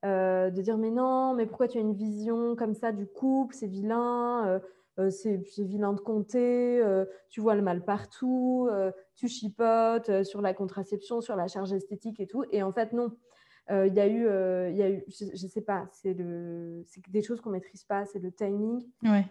euh, 0.05 0.51
de 0.51 0.61
dire 0.61 0.77
mais 0.77 0.91
non, 0.91 1.33
mais 1.33 1.47
pourquoi 1.47 1.67
tu 1.67 1.79
as 1.79 1.81
une 1.81 1.95
vision 1.95 2.55
comme 2.55 2.75
ça 2.75 2.91
du 2.91 3.07
couple, 3.07 3.55
c'est 3.55 3.67
vilain, 3.67 4.47
euh, 4.47 4.59
euh, 4.99 5.09
c'est 5.09 5.41
vilain 5.57 5.93
de 5.93 5.99
compter, 5.99 6.79
tu 7.29 7.41
vois 7.41 7.55
le 7.55 7.63
mal 7.63 7.83
partout, 7.83 8.69
tu 9.15 9.27
chipotes 9.27 10.23
sur 10.23 10.41
la 10.41 10.53
contraception, 10.53 11.21
sur 11.21 11.35
la 11.35 11.47
charge 11.47 11.73
esthétique 11.73 12.19
et 12.19 12.27
tout. 12.27 12.45
Et 12.51 12.61
en 12.61 12.71
fait, 12.71 12.93
non. 12.93 13.11
Euh, 13.71 13.85
il 13.87 13.93
y 13.93 13.99
a 13.99 14.07
eu, 14.07 14.25
euh, 14.27 14.69
il 14.71 14.77
y 14.77 14.81
a 14.81 14.89
eu 14.89 15.03
je 15.07 15.25
ne 15.25 15.49
sais 15.49 15.61
pas, 15.61 15.87
c'est 15.91 16.15
des 16.15 17.21
choses 17.21 17.39
qu'on 17.39 17.49
ne 17.49 17.55
maîtrise 17.55 17.83
pas, 17.83 18.05
c'est 18.05 18.19
le 18.19 18.31
timing, 18.31 18.83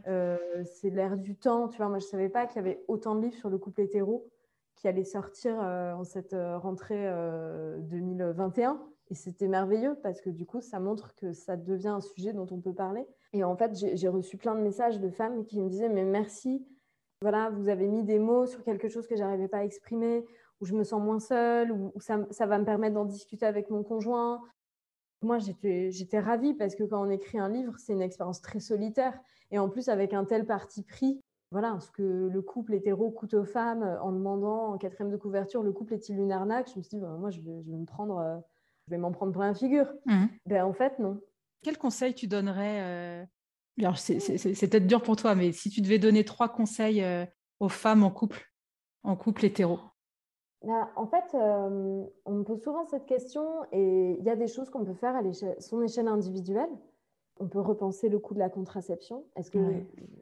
euh, 0.07 0.37
c'est 0.64 0.90
l'air 0.90 1.16
du 1.16 1.37
temps. 1.37 1.68
Tu 1.68 1.79
vois, 1.79 1.88
moi, 1.88 1.98
je 1.98 2.05
ne 2.05 2.11
savais 2.11 2.29
pas 2.29 2.46
qu'il 2.46 2.57
y 2.57 2.59
avait 2.61 2.85
autant 2.87 3.16
de 3.16 3.22
livres 3.22 3.37
sur 3.37 3.51
le 3.51 3.59
couple 3.59 3.81
hétéro 3.81 4.29
qui 4.77 4.87
allaient 4.87 5.05
sortir 5.05 5.55
en 5.59 6.05
cette 6.05 6.35
rentrée 6.35 7.11
2021. 7.81 8.81
Et 9.11 9.14
c'était 9.14 9.48
merveilleux 9.48 9.96
parce 10.03 10.20
que 10.20 10.31
du 10.31 10.46
coup, 10.46 10.61
ça 10.61 10.79
montre 10.79 11.14
que 11.16 11.33
ça 11.33 11.57
devient 11.57 11.88
un 11.88 12.01
sujet 12.01 12.33
dont 12.33 12.46
on 12.51 12.61
peut 12.61 12.74
parler. 12.74 13.07
Et 13.33 13.42
en 13.42 13.57
fait, 13.57 13.72
j'ai 13.74 14.09
reçu 14.09 14.37
plein 14.37 14.55
de 14.55 14.61
messages 14.61 15.01
de 15.01 15.11
femmes 15.11 15.44
qui 15.46 15.61
me 15.61 15.68
disaient, 15.68 15.88
mais 15.88 16.05
merci, 16.05 16.64
voilà, 17.22 17.51
vous 17.51 17.68
avez 17.68 17.88
mis 17.88 18.05
des 18.05 18.20
mots 18.20 18.46
sur 18.46 18.62
quelque 18.62 18.88
chose 18.88 19.09
que 19.09 19.16
j'arrivais 19.16 19.48
pas 19.48 19.59
à 19.59 19.64
exprimer 19.64 20.24
où 20.61 20.66
je 20.66 20.75
me 20.75 20.85
sens 20.85 21.03
moins 21.03 21.21
seule, 21.21 21.73
où, 21.73 21.92
ça, 22.01 22.27
ça, 22.31 22.47
va 22.47 22.59
me 22.59 22.64
permettre 22.64 22.94
d'en 22.94 23.05
discuter 23.05 23.47
avec 23.47 23.71
mon 23.71 23.83
conjoint. 23.83 24.42
Moi, 25.23 25.38
j'étais 25.38 26.21
ravie 26.21 26.55
parce 26.55 26.75
que 26.75 26.85
quand 26.85 27.05
on 27.05 27.11
écrit 27.11 27.38
un 27.38 27.49
livre, 27.49 27.75
c'est 27.79 27.92
une 27.92 28.03
expérience 28.03 28.40
très 28.40 28.61
solitaire. 28.61 29.18
Et 29.51 29.59
en 29.59 29.68
plus, 29.68 29.88
avec 29.88 30.14
un 30.14 30.25
tel 30.25 30.47
parti 30.47 30.83
pris, 30.83 31.21
voilà, 31.51 31.79
ce 31.81 31.90
que 31.90 32.03
le 32.03 32.42
couple 32.42 32.75
hétéro 32.75 33.11
coûte 33.11 33.35
aux 33.35 33.44
femmes 33.44 33.99
en 34.03 34.12
demandant 34.12 34.75
en 34.75 34.79
quatrième 34.79 35.11
de 35.11 35.16
couverture, 35.16 35.62
le 35.62 35.73
couple 35.73 35.94
est-il 35.94 36.18
une 36.18 36.31
arnaque? 36.31 36.71
Je 36.73 36.79
me 36.79 36.83
suis 36.83 36.99
dit, 36.99 37.01
bah, 37.01 37.16
moi, 37.18 37.31
je 37.31 37.40
vais, 37.40 37.62
je 37.64 37.71
vais 37.71 37.77
me 37.77 37.87
prendre, 37.87 38.18
euh, 38.18 38.37
je 38.87 38.90
vais 38.90 38.99
m'en 38.99 39.12
prendre 39.12 39.33
plein 39.33 39.49
la 39.49 39.55
figure. 39.55 39.92
Mmh. 40.07 40.27
Ben, 40.47 40.64
en 40.64 40.73
fait, 40.73 40.99
non. 40.99 41.21
Quel 41.62 41.79
conseil 41.79 42.14
tu 42.14 42.29
donnerais 42.29 42.83
euh... 42.83 43.94
c'est 43.97 44.71
peut-être 44.71 44.87
dur 44.87 45.03
pour 45.03 45.16
toi, 45.16 45.35
mais 45.35 45.53
si 45.53 45.71
tu 45.71 45.81
devais 45.81 45.99
donner 45.99 46.25
trois 46.25 46.49
conseils 46.49 47.03
euh, 47.03 47.25
aux 47.59 47.68
femmes 47.68 48.05
en 48.05 48.11
couple, 48.11 48.40
en 49.03 49.16
couple 49.16 49.47
hétéro 49.47 49.81
bah, 50.64 50.90
en 50.97 51.07
fait, 51.07 51.35
euh, 51.35 52.05
on 52.25 52.33
me 52.33 52.42
pose 52.42 52.62
souvent 52.62 52.85
cette 52.87 53.07
question 53.07 53.64
et 53.71 54.16
il 54.18 54.25
y 54.25 54.31
a 54.31 54.37
des 54.37 54.49
choses 54.49 54.71
qu'on 54.71 54.85
peut 54.85 54.94
faire 54.94 55.14
à 55.14 55.23
son 55.61 55.83
échelle 55.83 56.09
individuelle. 56.09 56.71
On 57.38 57.47
peut 57.47 57.61
repenser 57.61 58.09
le 58.09 58.18
coût 58.18 58.35
de 58.35 58.40
la 58.40 58.51
contraception. 58.51 59.25
Est-ce 59.37 59.51
que 59.51 59.59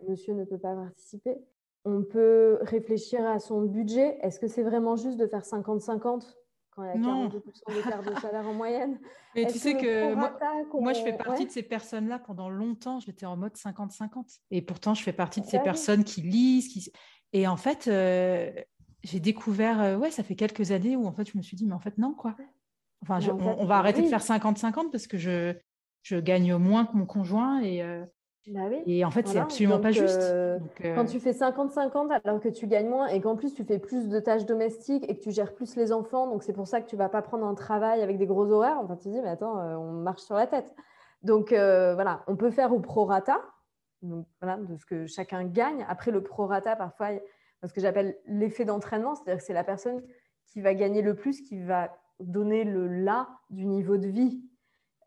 monsieur 0.07 0.35
ne 0.35 0.45
peut 0.45 0.59
pas 0.59 0.75
participer? 0.75 1.39
On 1.87 2.03
peut 2.03 2.59
réfléchir 2.63 3.25
à 3.27 3.39
son 3.39 3.63
budget. 3.63 4.19
Est-ce 4.21 4.39
que 4.39 4.49
c'est 4.49 4.63
vraiment 4.63 4.97
juste 4.97 5.17
de 5.17 5.27
faire 5.27 5.43
50-50 5.43 6.35
quand 6.71 6.83
il 6.83 7.01
y 7.01 7.05
a 7.05 7.09
42% 7.09 7.31
d'écart 7.75 8.03
de 8.03 8.15
salaire 8.21 8.47
en 8.47 8.53
moyenne? 8.53 8.99
Mais 9.35 9.47
tu 9.47 9.59
sais 9.59 9.75
que, 9.79 10.13
moi, 10.79 10.93
je 10.93 11.03
fais 11.03 11.17
partie 11.17 11.47
de 11.47 11.51
ces 11.51 11.63
personnes-là. 11.63 12.19
Pendant 12.19 12.51
longtemps, 12.51 13.01
j'étais 13.01 13.25
en 13.25 13.39
mode 13.39 13.55
50-50. 13.55 14.41
Et 14.51 14.61
pourtant, 14.61 14.93
je 14.93 15.03
fais 15.03 15.15
partie 15.15 15.41
de 15.41 15.47
ces 15.47 15.61
personnes 15.61 16.05
qui 16.05 16.21
lisent. 16.21 16.69
Qui... 16.69 16.93
Et 17.33 17.49
en 17.49 17.57
fait, 17.57 17.89
euh, 17.89 18.51
j'ai 19.07 19.21
découvert, 19.21 19.81
euh, 19.81 19.97
ouais, 19.97 20.11
ça 20.11 20.23
fait 20.23 20.35
quelques 20.35 20.73
années 20.73 20.97
où 20.97 21.07
en 21.07 21.13
fait 21.13 21.31
je 21.31 21.37
me 21.37 21.43
suis 21.43 21.57
dit, 21.57 21.65
mais 21.65 21.75
en 21.75 21.79
fait 21.79 21.97
non, 21.97 22.13
quoi. 22.13 22.35
Enfin, 23.03 23.21
on, 23.31 23.67
va 23.67 23.77
arrêter 23.77 24.03
de 24.03 24.09
faire 24.09 24.21
50-50 24.21 24.91
parce 24.91 25.07
que 25.07 25.17
je, 25.17 25.55
je 26.03 26.17
gagne 26.17 26.57
moins 26.57 26.87
que 26.87 26.97
mon 26.97 27.07
conjoint 27.07 27.61
et, 27.61 27.83
euh, 27.83 28.05
bah 28.49 28.63
et 28.87 29.05
en 29.05 29.11
fait, 29.11 29.29
c'est 29.29 29.39
absolument 29.39 29.79
pas 29.79 29.93
juste. 29.93 30.23
Euh, 30.23 30.59
quand 30.81 31.05
tu 31.05 31.21
fais 31.21 31.33
50-50 31.33 32.21
alors 32.25 32.41
que 32.41 32.49
tu 32.49 32.67
gagnes 32.67 32.89
moins 32.89 33.07
et 33.09 33.21
qu'en 33.21 33.37
plus 33.37 33.55
tu 33.55 33.65
fais 33.65 33.79
plus 33.79 34.09
de 34.09 34.19
tâches 34.19 34.47
domestiques 34.47 35.09
et 35.09 35.17
que 35.17 35.23
tu 35.23 35.31
gères 35.31 35.55
plus 35.55 35.77
les 35.77 35.93
enfants, 35.93 36.27
donc 36.27 36.43
c'est 36.43 36.55
pour 36.55 36.67
ça 36.67 36.81
que 36.81 36.89
tu 36.89 36.97
vas 36.97 37.09
pas 37.09 37.23
prendre 37.23 37.47
un 37.47 37.55
travail 37.55 38.03
avec 38.03 38.19
des 38.19 38.27
gros 38.27 38.51
horaires, 38.51 38.79
enfin 38.83 38.97
tu 38.97 39.09
dis, 39.09 39.21
mais 39.21 39.29
attends, 39.29 39.57
on 39.79 39.93
marche 39.93 40.23
sur 40.23 40.35
la 40.35 40.47
tête. 40.47 40.75
Donc 41.23 41.51
voilà, 41.51 42.25
on 42.27 42.35
peut 42.35 42.51
faire 42.51 42.73
au 42.73 42.81
prorata, 42.81 43.41
donc 44.03 44.27
voilà, 44.41 44.57
de 44.57 44.77
ce 44.77 44.87
que 44.87 45.07
chacun 45.07 45.45
gagne. 45.45 45.85
Après, 45.89 46.11
le 46.11 46.23
prorata, 46.23 46.77
parfois, 46.77 47.11
ce 47.67 47.73
que 47.73 47.81
j'appelle 47.81 48.17
l'effet 48.27 48.65
d'entraînement, 48.65 49.15
c'est-à-dire 49.15 49.39
que 49.39 49.45
c'est 49.45 49.53
la 49.53 49.65
personne 49.65 50.03
qui 50.47 50.61
va 50.61 50.75
gagner 50.75 51.03
le 51.03 51.15
plus, 51.15 51.41
qui 51.43 51.61
va 51.61 51.97
donner 52.21 52.65
le 52.65 52.89
là 52.89 53.29
du 53.51 53.67
niveau 53.67 53.97
de 53.97 54.09
vie. 54.09 54.43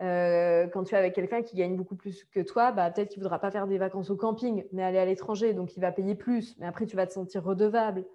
Euh, 0.01 0.67
quand 0.67 0.85
tu 0.85 0.95
es 0.95 0.97
avec 0.97 1.13
quelqu'un 1.13 1.41
qui 1.41 1.57
gagne 1.57 1.75
beaucoup 1.75 1.95
plus 1.95 2.23
que 2.25 2.39
toi, 2.39 2.71
bah, 2.71 2.89
peut-être 2.89 3.09
qu'il 3.09 3.19
ne 3.19 3.25
voudra 3.25 3.39
pas 3.39 3.51
faire 3.51 3.67
des 3.67 3.77
vacances 3.77 4.09
au 4.09 4.15
camping, 4.15 4.63
mais 4.71 4.83
aller 4.83 4.97
à 4.97 5.05
l'étranger, 5.05 5.53
donc 5.53 5.75
il 5.75 5.81
va 5.81 5.91
payer 5.91 6.15
plus. 6.15 6.57
Mais 6.59 6.65
après, 6.65 6.85
tu 6.85 6.95
vas 6.95 7.05
te 7.05 7.13
sentir 7.13 7.43
redevable. 7.43 8.05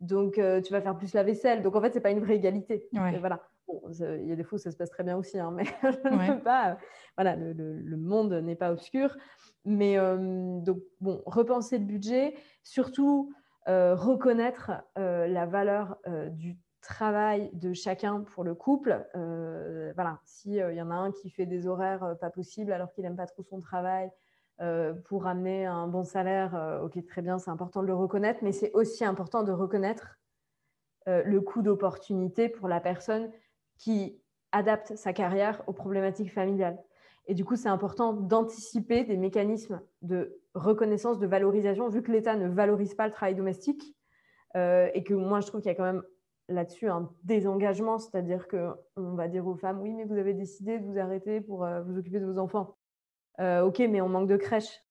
Donc, 0.00 0.38
euh, 0.38 0.60
tu 0.60 0.72
vas 0.72 0.80
faire 0.82 0.96
plus 0.96 1.14
la 1.14 1.22
vaisselle. 1.22 1.62
Donc, 1.62 1.76
en 1.76 1.80
fait, 1.80 1.90
ce 1.90 1.94
n'est 1.94 2.00
pas 2.02 2.10
une 2.10 2.20
vraie 2.20 2.36
égalité. 2.36 2.88
voilà. 2.92 3.48
il 3.68 4.26
y 4.26 4.32
a 4.32 4.36
des 4.36 4.42
fois 4.42 4.56
où 4.56 4.58
ça 4.58 4.70
se 4.70 4.76
passe 4.76 4.90
très 4.90 5.04
bien 5.04 5.16
aussi, 5.16 5.38
hein, 5.38 5.52
mais 5.52 5.64
je 5.82 6.08
ne 6.08 6.34
peux 6.34 6.42
pas. 6.42 6.76
voilà, 7.16 7.36
le, 7.36 7.52
le 7.52 7.96
monde 7.96 8.34
n'est 8.34 8.56
pas 8.56 8.72
obscur. 8.72 9.16
Mais 9.64 9.96
euh, 9.96 10.58
donc, 10.60 10.80
bon, 11.00 11.22
repenser 11.24 11.78
le 11.78 11.84
budget. 11.84 12.34
Surtout, 12.62 13.32
euh, 13.32 13.41
reconnaître 13.66 14.72
euh, 14.98 15.26
la 15.28 15.46
valeur 15.46 15.96
euh, 16.06 16.28
du 16.28 16.58
travail 16.80 17.50
de 17.52 17.72
chacun 17.72 18.22
pour 18.22 18.42
le 18.42 18.54
couple. 18.54 19.06
voilà, 19.94 20.18
s'il 20.24 20.54
y 20.54 20.82
en 20.82 20.90
a 20.90 20.94
un 20.94 21.12
qui 21.12 21.30
fait 21.30 21.46
des 21.46 21.68
horaires 21.68 22.16
pas 22.20 22.30
possibles 22.30 22.72
alors 22.72 22.90
qu'il 22.90 23.04
n'aime 23.04 23.14
pas 23.14 23.26
trop 23.26 23.44
son 23.44 23.60
travail 23.60 24.10
pour 25.04 25.28
amener 25.28 25.64
un 25.64 25.86
bon 25.86 26.02
salaire, 26.02 26.80
ok, 26.82 27.06
très 27.06 27.22
bien, 27.22 27.38
c'est 27.38 27.50
important 27.50 27.82
de 27.82 27.86
le 27.86 27.94
reconnaître, 27.94 28.40
mais 28.42 28.50
c'est 28.50 28.72
aussi 28.72 29.04
important 29.04 29.44
de 29.44 29.52
reconnaître 29.52 30.18
le 31.06 31.38
coût 31.40 31.62
d'opportunité 31.62 32.48
pour 32.48 32.66
la 32.66 32.80
personne 32.80 33.30
qui 33.78 34.20
adapte 34.50 34.96
sa 34.96 35.12
carrière 35.12 35.62
aux 35.68 35.72
problématiques 35.72 36.32
familiales. 36.32 36.82
Et 37.26 37.34
du 37.34 37.44
coup, 37.44 37.56
c'est 37.56 37.68
important 37.68 38.12
d'anticiper 38.12 39.04
des 39.04 39.16
mécanismes 39.16 39.80
de 40.02 40.40
reconnaissance, 40.54 41.18
de 41.18 41.26
valorisation, 41.26 41.88
vu 41.88 42.02
que 42.02 42.10
l'État 42.10 42.36
ne 42.36 42.48
valorise 42.48 42.94
pas 42.94 43.06
le 43.06 43.12
travail 43.12 43.34
domestique, 43.34 43.96
euh, 44.56 44.90
et 44.94 45.02
que 45.02 45.14
moi, 45.14 45.40
je 45.40 45.46
trouve 45.46 45.60
qu'il 45.60 45.70
y 45.70 45.72
a 45.72 45.76
quand 45.76 45.84
même 45.84 46.02
là-dessus 46.48 46.88
un 46.88 47.10
désengagement, 47.22 47.98
c'est-à-dire 47.98 48.48
qu'on 48.48 49.14
va 49.14 49.28
dire 49.28 49.46
aux 49.46 49.54
femmes, 49.54 49.80
oui, 49.80 49.94
mais 49.94 50.04
vous 50.04 50.18
avez 50.18 50.34
décidé 50.34 50.78
de 50.78 50.86
vous 50.86 50.98
arrêter 50.98 51.40
pour 51.40 51.64
euh, 51.64 51.82
vous 51.82 51.96
occuper 51.96 52.20
de 52.20 52.26
vos 52.26 52.38
enfants. 52.38 52.76
Euh, 53.40 53.62
ok, 53.62 53.78
mais 53.78 54.00
on 54.00 54.08
manque 54.08 54.28
de 54.28 54.36
crèche, 54.36 54.84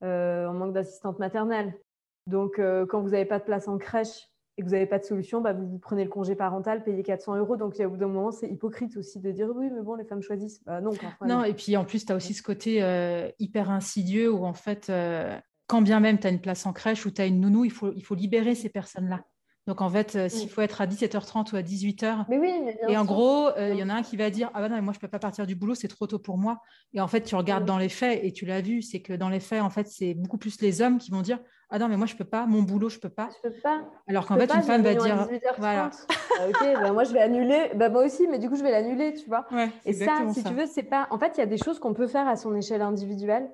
on 0.00 0.54
manque 0.54 0.72
d'assistante 0.72 1.18
maternelle. 1.18 1.78
Donc, 2.26 2.60
quand 2.88 3.00
vous 3.00 3.10
n'avez 3.10 3.24
pas 3.24 3.38
de 3.38 3.44
place 3.44 3.68
en 3.68 3.76
crèche, 3.76 4.29
et 4.56 4.62
que 4.62 4.66
vous 4.66 4.72
n'avez 4.72 4.86
pas 4.86 4.98
de 4.98 5.04
solution, 5.04 5.40
bah, 5.40 5.52
vous, 5.52 5.78
prenez 5.78 6.04
le 6.04 6.10
congé 6.10 6.34
parental, 6.34 6.82
payez 6.84 7.02
400 7.02 7.36
euros. 7.36 7.56
Donc, 7.56 7.80
au 7.80 7.88
bout 7.88 7.96
d'un 7.96 8.08
moment, 8.08 8.30
c'est 8.30 8.48
hypocrite 8.48 8.96
aussi 8.96 9.20
de 9.20 9.30
dire 9.30 9.48
oui, 9.54 9.70
mais 9.72 9.82
bon, 9.82 9.94
les 9.94 10.04
femmes 10.04 10.22
choisissent. 10.22 10.62
Bah, 10.64 10.80
non, 10.80 10.90
non, 11.24 11.44
et 11.44 11.54
puis 11.54 11.76
en 11.76 11.84
plus, 11.84 12.04
tu 12.04 12.12
as 12.12 12.16
aussi 12.16 12.34
ce 12.34 12.42
côté 12.42 12.82
euh, 12.82 13.30
hyper 13.38 13.70
insidieux 13.70 14.30
où 14.30 14.44
en 14.44 14.54
fait, 14.54 14.90
euh, 14.90 15.38
quand 15.66 15.82
bien 15.82 16.00
même 16.00 16.18
tu 16.18 16.26
as 16.26 16.30
une 16.30 16.40
place 16.40 16.66
en 16.66 16.72
crèche 16.72 17.06
ou 17.06 17.10
tu 17.10 17.22
as 17.22 17.26
une 17.26 17.40
nounou, 17.40 17.64
il 17.64 17.70
faut, 17.70 17.92
il 17.94 18.02
faut 18.02 18.14
libérer 18.14 18.54
ces 18.54 18.68
personnes-là. 18.68 19.24
Donc 19.66 19.82
en 19.82 19.90
fait, 19.90 20.16
euh, 20.16 20.28
s'il 20.28 20.48
faut 20.48 20.62
être 20.62 20.80
à 20.80 20.86
17h30 20.86 21.52
ou 21.52 21.56
à 21.56 21.62
18h, 21.62 22.24
mais 22.28 22.38
oui, 22.38 22.52
et 22.88 22.96
en 22.96 23.04
gros, 23.04 23.50
il 23.58 23.76
y 23.76 23.82
en 23.82 23.88
a 23.88 23.94
un 23.94 24.02
qui 24.02 24.16
va 24.16 24.30
dire 24.30 24.50
ah 24.54 24.60
bah 24.60 24.68
non, 24.68 24.76
mais 24.76 24.82
moi 24.82 24.92
je 24.94 24.98
peux 24.98 25.08
pas 25.08 25.18
partir 25.18 25.46
du 25.46 25.54
boulot, 25.54 25.74
c'est 25.74 25.88
trop 25.88 26.06
tôt 26.06 26.18
pour 26.18 26.38
moi. 26.38 26.60
Et 26.94 27.00
en 27.00 27.08
fait, 27.08 27.22
tu 27.22 27.34
regardes 27.36 27.64
dans 27.64 27.78
les 27.78 27.88
faits 27.88 28.20
et 28.22 28.32
tu 28.32 28.46
l'as 28.46 28.62
vu, 28.62 28.82
c'est 28.82 29.00
que 29.00 29.12
dans 29.12 29.28
les 29.28 29.40
faits, 29.40 29.62
en 29.62 29.70
fait, 29.70 29.86
c'est 29.86 30.14
beaucoup 30.14 30.38
plus 30.38 30.60
les 30.60 30.82
hommes 30.82 30.98
qui 30.98 31.10
vont 31.10 31.22
dire 31.22 31.38
ah 31.70 31.78
non 31.78 31.88
mais 31.88 31.96
moi 31.96 32.06
je 32.06 32.16
peux 32.16 32.24
pas, 32.24 32.46
mon 32.46 32.62
boulot 32.62 32.88
je 32.88 32.98
peux 32.98 33.08
pas. 33.08 33.28
Je 33.44 33.48
peux 33.48 33.54
pas. 33.62 33.82
Alors 34.08 34.26
qu'en 34.26 34.36
fait, 34.36 34.52
une 34.52 34.62
femme 34.62 34.82
va 34.82 34.94
dire 34.94 35.28
voilà. 35.58 35.90
Ah, 36.38 36.48
ok, 36.48 36.82
bah, 36.82 36.92
moi 36.92 37.04
je 37.04 37.12
vais 37.12 37.20
annuler, 37.20 37.70
bah, 37.76 37.88
moi 37.88 38.04
aussi, 38.04 38.26
mais 38.26 38.38
du 38.38 38.48
coup 38.48 38.56
je 38.56 38.62
vais 38.62 38.72
l'annuler, 38.72 39.14
tu 39.14 39.28
vois. 39.28 39.46
et 39.84 39.92
ça, 39.92 40.16
si 40.32 40.42
tu 40.42 40.52
veux, 40.52 40.66
c'est 40.66 40.82
pas. 40.82 41.06
En 41.10 41.18
fait, 41.18 41.32
il 41.36 41.38
y 41.38 41.42
a 41.42 41.46
des 41.46 41.58
choses 41.58 41.78
qu'on 41.78 41.94
peut 41.94 42.08
faire 42.08 42.26
à 42.26 42.36
son 42.36 42.54
échelle 42.56 42.82
individuelle. 42.82 43.48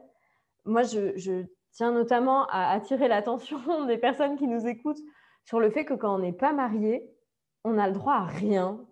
Moi, 0.65 0.83
je, 0.83 1.17
je 1.17 1.45
tiens 1.73 1.93
notamment 1.93 2.47
à 2.47 2.73
attirer 2.73 3.07
l'attention 3.07 3.59
des 3.87 3.99
personnes 3.99 4.37
qui 4.37 4.47
nous 4.47 4.67
écoutent 4.67 5.01
sur 5.47 5.61
le 5.61 5.71
fait 5.71 5.85
que 5.85 5.95
quand 5.95 6.15
on 6.15 6.19
n'est 6.19 6.33
pas 6.33 6.53
marié, 6.53 7.09
on 7.65 7.75
n'a 7.75 7.87
le 7.87 7.95
droit 7.95 8.15
à 8.15 8.25
rien 8.25 8.85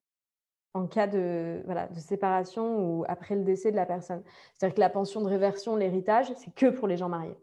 en 0.72 0.86
cas 0.86 1.06
de, 1.06 1.62
voilà, 1.66 1.86
de 1.88 2.00
séparation 2.00 2.78
ou 2.78 3.04
après 3.06 3.36
le 3.36 3.44
décès 3.44 3.70
de 3.70 3.76
la 3.76 3.86
personne. 3.86 4.22
C'est-à-dire 4.54 4.74
que 4.74 4.80
la 4.80 4.90
pension 4.90 5.20
de 5.20 5.28
réversion, 5.28 5.76
l'héritage, 5.76 6.32
c'est 6.36 6.52
que 6.54 6.66
pour 6.70 6.88
les 6.88 6.96
gens 6.96 7.08
mariés. 7.08 7.38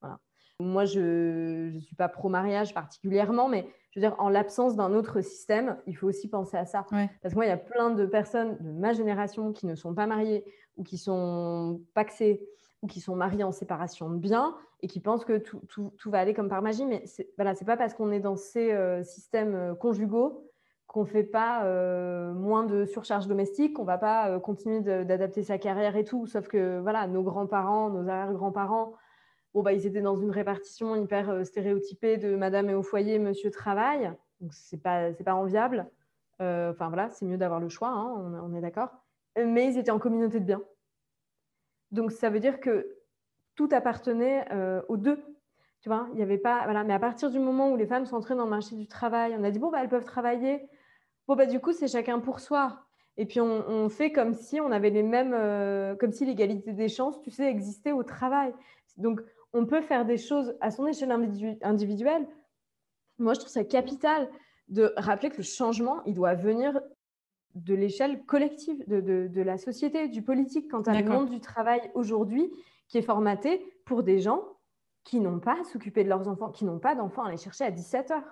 Voilà. 0.00 0.18
Moi, 0.60 0.84
je 0.84 1.72
ne 1.72 1.80
suis 1.80 1.94
pas 1.94 2.08
pro-mariage 2.08 2.74
particulièrement, 2.74 3.48
mais 3.48 3.68
je 3.90 4.00
veux 4.00 4.06
dire, 4.06 4.16
en 4.18 4.28
l'absence 4.28 4.74
d'un 4.74 4.92
autre 4.94 5.20
système, 5.20 5.76
il 5.86 5.96
faut 5.96 6.08
aussi 6.08 6.28
penser 6.28 6.56
à 6.56 6.64
ça. 6.64 6.84
Parce 7.22 7.34
que 7.34 7.36
moi, 7.36 7.46
il 7.46 7.48
y 7.48 7.52
a 7.52 7.56
plein 7.56 7.90
de 7.90 8.06
personnes 8.06 8.56
de 8.58 8.72
ma 8.72 8.92
génération 8.92 9.52
qui 9.52 9.66
ne 9.66 9.76
sont 9.76 9.94
pas 9.94 10.06
mariées 10.06 10.44
ou 10.76 10.82
qui 10.82 10.98
sont 10.98 11.80
paxées 11.94 12.48
ou 12.84 12.86
qui 12.86 13.00
sont 13.00 13.16
mariées 13.16 13.44
en 13.44 13.50
séparation 13.50 14.10
de 14.10 14.18
biens 14.18 14.54
et 14.82 14.86
qui 14.86 15.00
pensent 15.00 15.24
que 15.24 15.38
tout, 15.38 15.62
tout, 15.68 16.10
va 16.10 16.18
aller 16.18 16.34
comme 16.34 16.50
par 16.50 16.60
magie. 16.60 16.84
Mais 16.84 17.06
ce 17.06 17.22
n'est 17.22 17.28
voilà, 17.38 17.54
pas 17.54 17.78
parce 17.78 17.94
qu'on 17.94 18.12
est 18.12 18.20
dans 18.20 18.36
ces 18.36 18.72
euh, 18.72 19.02
systèmes 19.02 19.54
euh, 19.54 19.74
conjugaux 19.74 20.50
qu'on 20.86 21.00
ne 21.00 21.06
fait 21.06 21.24
pas 21.24 21.64
euh, 21.64 22.34
moins 22.34 22.62
de 22.62 22.84
surcharge 22.84 23.26
domestique, 23.26 23.72
qu'on 23.72 23.82
ne 23.82 23.86
va 23.86 23.96
pas 23.96 24.38
continuer 24.38 24.80
d'adapter 24.80 25.42
sa 25.42 25.56
carrière 25.56 25.96
et 25.96 26.04
tout. 26.04 26.26
Sauf 26.26 26.46
que 26.46 26.78
voilà, 26.80 27.06
nos 27.08 27.22
grands-parents, 27.22 27.88
nos 27.88 28.06
arrière-grands-parents, 28.06 28.92
bon, 29.54 29.62
bah, 29.62 29.72
ils 29.72 29.86
étaient 29.86 30.02
dans 30.02 30.18
une 30.18 30.30
répartition 30.30 30.94
hyper 30.94 31.44
stéréotypée 31.46 32.18
de 32.18 32.36
madame 32.36 32.68
et 32.68 32.74
au 32.74 32.82
foyer, 32.82 33.18
monsieur 33.18 33.50
travaille. 33.50 34.12
Donc, 34.40 34.52
ce 34.52 34.76
n'est 34.76 34.82
pas, 34.82 35.10
pas 35.24 35.34
enviable. 35.34 35.90
Enfin, 36.38 36.88
voilà, 36.88 37.10
c'est 37.10 37.24
mieux 37.24 37.38
d'avoir 37.38 37.58
le 37.58 37.70
choix, 37.70 37.88
hein, 37.88 38.14
on, 38.16 38.52
on, 38.52 38.54
est 38.54 38.60
d'accord. 38.60 38.90
Mais 39.36 39.72
ils 39.72 39.78
étaient 39.78 39.90
en 39.90 39.98
communauté 39.98 40.38
de 40.38 40.44
biens. 40.44 40.62
Donc, 41.94 42.10
ça 42.10 42.28
veut 42.28 42.40
dire 42.40 42.60
que 42.60 42.98
tout 43.54 43.68
appartenait 43.70 44.44
euh, 44.52 44.82
aux 44.88 44.96
deux. 44.96 45.22
Tu 45.80 45.88
vois, 45.88 46.08
il 46.12 46.18
y 46.18 46.22
avait 46.22 46.38
pas. 46.38 46.64
Voilà. 46.64 46.82
Mais 46.82 46.92
à 46.92 46.98
partir 46.98 47.30
du 47.30 47.38
moment 47.38 47.70
où 47.70 47.76
les 47.76 47.86
femmes 47.86 48.04
sont 48.04 48.16
entrées 48.16 48.34
dans 48.34 48.44
le 48.44 48.50
marché 48.50 48.74
du 48.74 48.88
travail, 48.88 49.34
on 49.38 49.44
a 49.44 49.50
dit 49.50 49.60
bon, 49.60 49.70
bah, 49.70 49.78
elles 49.80 49.88
peuvent 49.88 50.04
travailler. 50.04 50.68
Bon, 51.28 51.36
bah, 51.36 51.46
du 51.46 51.60
coup, 51.60 51.72
c'est 51.72 51.86
chacun 51.86 52.18
pour 52.18 52.40
soi. 52.40 52.80
Et 53.16 53.26
puis, 53.26 53.40
on, 53.40 53.88
fait 53.88 54.10
comme 54.10 54.34
si 54.34 54.60
on 54.60 54.72
avait 54.72 54.90
les 54.90 55.04
mêmes. 55.04 55.34
Euh, 55.34 55.94
comme 55.94 56.10
si 56.10 56.26
l'égalité 56.26 56.72
des 56.72 56.88
chances, 56.88 57.20
tu 57.20 57.30
sais, 57.30 57.48
existait 57.48 57.92
au 57.92 58.02
travail. 58.02 58.52
Donc, 58.96 59.20
on 59.52 59.64
peut 59.64 59.82
faire 59.82 60.04
des 60.04 60.18
choses 60.18 60.56
à 60.60 60.72
son 60.72 60.86
échelle 60.88 61.12
individuelle. 61.62 62.26
Moi, 63.18 63.34
je 63.34 63.38
trouve 63.38 63.52
ça 63.52 63.62
capital 63.62 64.28
de 64.66 64.92
rappeler 64.96 65.30
que 65.30 65.36
le 65.36 65.44
changement, 65.44 66.02
il 66.06 66.14
doit 66.14 66.34
venir 66.34 66.80
de 67.54 67.74
l'échelle 67.74 68.24
collective, 68.24 68.82
de, 68.88 69.00
de, 69.28 69.42
la 69.42 69.58
société, 69.58 70.08
du 70.08 70.22
politique. 70.22 70.70
Quant 70.70 70.82
à 70.82 71.00
le 71.00 71.08
monde 71.08 71.30
du 71.30 71.40
travail 71.40 71.80
aujourd'hui, 71.94 72.50
qui 72.88 72.98
est 72.98 73.02
formaté 73.02 73.72
pour 73.84 74.02
des 74.02 74.18
gens 74.18 74.42
qui 75.04 75.20
n'ont 75.20 75.38
pas 75.38 75.60
à 75.60 75.64
s'occuper 75.64 76.02
de 76.02 76.08
leurs 76.08 76.28
enfants, 76.28 76.50
qui 76.50 76.64
n'ont 76.64 76.78
pas 76.78 76.94
d'enfants 76.94 77.24
à 77.24 77.28
aller 77.28 77.36
chercher 77.36 77.64
à 77.64 77.70
17 77.70 78.10
h 78.10 78.22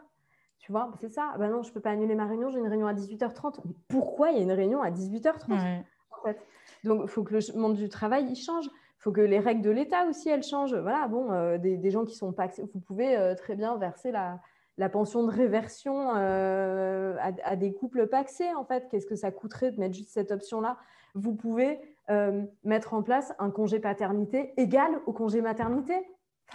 Tu 0.59 0.73
vois, 0.73 0.91
c'est 1.01 1.11
ça. 1.11 1.35
Ben 1.39 1.51
non, 1.51 1.63
je 1.63 1.69
ne 1.69 1.75
peux 1.75 1.81
pas 1.81 1.91
annuler 1.91 2.15
ma 2.15 2.27
réunion, 2.27 2.51
j'ai 2.51 2.59
une 2.59 2.69
réunion 2.69 2.87
à 2.87 2.95
18h30. 2.95 3.61
Mais 3.65 3.75
pourquoi 3.89 4.31
il 4.31 4.39
y 4.39 4.41
a 4.41 4.43
une 4.43 4.53
réunion 4.53 4.83
à 4.83 4.91
18h30 4.91 5.53
en 5.53 6.23
fait? 6.23 6.41
Donc, 6.85 7.03
il 7.05 7.09
faut 7.09 7.23
que 7.23 7.35
le 7.35 7.59
monde 7.59 7.75
du 7.75 7.89
travail, 7.89 8.27
il 8.29 8.37
change. 8.37 8.67
Il 8.67 9.03
faut 9.03 9.13
que 9.13 9.21
les 9.21 9.39
règles 9.39 9.63
de 9.63 9.71
l'État 9.71 10.07
aussi, 10.07 10.29
elles 10.29 10.43
changent. 10.43 10.75
Voilà, 10.75 11.09
bon, 11.09 11.31
euh, 11.33 11.59
des, 11.59 11.91
gens 11.91 12.05
qui 12.05 12.15
sont 12.15 12.33
pas... 12.33 12.49
Vous 12.73 12.81
pouvez 12.81 13.17
euh, 13.17 13.35
très 13.35 13.57
bien 13.57 13.77
verser 13.77 14.13
la, 14.13 14.41
la 14.79 14.89
pension 14.89 15.25
de 15.25 15.31
réversion 15.31 16.13
euh, 16.17 17.17
à, 17.21 17.33
à, 17.45 17.57
des 17.57 17.73
couples 17.73 18.07
paxés, 18.07 18.53
en 18.55 18.65
fait. 18.65 18.89
Qu'est-ce 18.91 19.07
que 19.07 19.17
ça 19.17 19.31
coûterait 19.31 19.71
de 19.71 19.79
mettre 19.79 19.95
juste 19.95 20.11
cette 20.11 20.31
option-là? 20.31 20.79
Vous 21.15 21.35
pouvez 21.35 21.81
euh, 22.11 22.43
mettre 22.65 22.95
en 22.95 23.03
place 23.03 23.33
un 23.39 23.51
congé 23.51 23.79
paternité 23.79 24.55
égal 24.57 24.91
au 25.07 25.13
congé 25.13 25.41
maternité. 25.41 25.95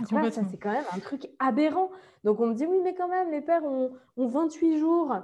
ça, 0.04 0.22
c'est 0.50 0.58
quand 0.58 0.72
même 0.72 0.84
un 0.94 1.00
truc 1.00 1.30
aberrant. 1.40 1.90
Donc, 2.24 2.40
on 2.40 2.48
me 2.48 2.54
dit, 2.54 2.66
oui, 2.66 2.80
mais 2.84 2.94
quand 2.96 3.08
même, 3.08 3.32
les 3.32 3.42
pères 3.42 3.64
ont, 3.64 3.92
28 4.18 4.80
jours. 4.80 5.16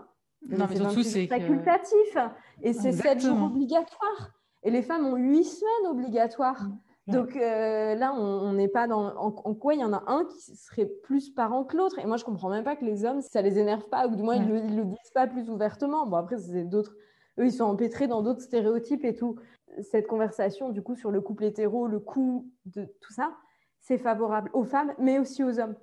Non, 0.47 0.65
mais 0.69 0.75
surtout, 0.75 1.03
c'est 1.03 1.27
facultatif. 1.27 2.17
Et 2.61 2.73
c'est 2.73 2.91
7 2.91 3.21
jours 3.21 3.43
obligatoires. 3.43 4.31
Et 4.63 4.71
les 4.71 4.81
femmes 4.81 5.05
ont 5.05 5.15
8 5.15 5.43
semaines 5.43 5.91
obligatoires. 5.91 6.67
Donc 7.07 7.35
euh, 7.35 7.95
là, 7.95 8.13
on 8.13 8.53
n'est 8.53 8.69
pas 8.69 8.87
dans. 8.87 9.15
En, 9.17 9.31
quoi 9.53 9.73
il 9.73 9.81
y 9.81 9.83
en 9.83 9.91
a 9.91 10.03
un 10.07 10.25
qui 10.25 10.55
serait 10.55 10.85
plus 10.85 11.29
parent 11.29 11.65
que 11.65 11.75
l'autre 11.75 11.99
Et 11.99 12.05
moi, 12.05 12.17
je 12.17 12.23
comprends 12.23 12.49
même 12.49 12.63
pas 12.63 12.77
que 12.77 12.85
les 12.85 13.03
hommes, 13.03 13.21
ça 13.21 13.41
les 13.41 13.59
énerve 13.59 13.89
pas, 13.89 14.07
ou 14.07 14.15
du 14.15 14.23
moins, 14.23 14.35
ils 14.35 14.47
ne 14.47 14.77
le, 14.77 14.83
disent 14.85 15.11
pas 15.13 15.27
plus 15.27 15.49
ouvertement. 15.49 16.05
Bon, 16.05 16.17
après, 16.17 16.37
c'est 16.37 16.63
d'autres. 16.63 16.95
Eux, 17.39 17.45
ils 17.45 17.51
sont 17.51 17.65
empêtrés 17.65 18.07
dans 18.07 18.21
d'autres 18.21 18.41
stéréotypes 18.41 19.03
et 19.03 19.15
tout 19.15 19.37
cette 19.81 20.07
conversation 20.07 20.69
du 20.69 20.81
coup 20.81 20.95
sur 20.95 21.11
le 21.11 21.21
couple 21.21 21.45
hétéro, 21.45 21.87
le 21.87 21.99
coût 21.99 22.47
de 22.65 22.85
tout 23.01 23.13
ça, 23.13 23.35
c'est 23.79 23.97
favorable 23.97 24.49
aux 24.53 24.63
femmes, 24.63 24.93
mais 24.99 25.19
aussi 25.19 25.43
aux 25.43 25.59
hommes. 25.59 25.75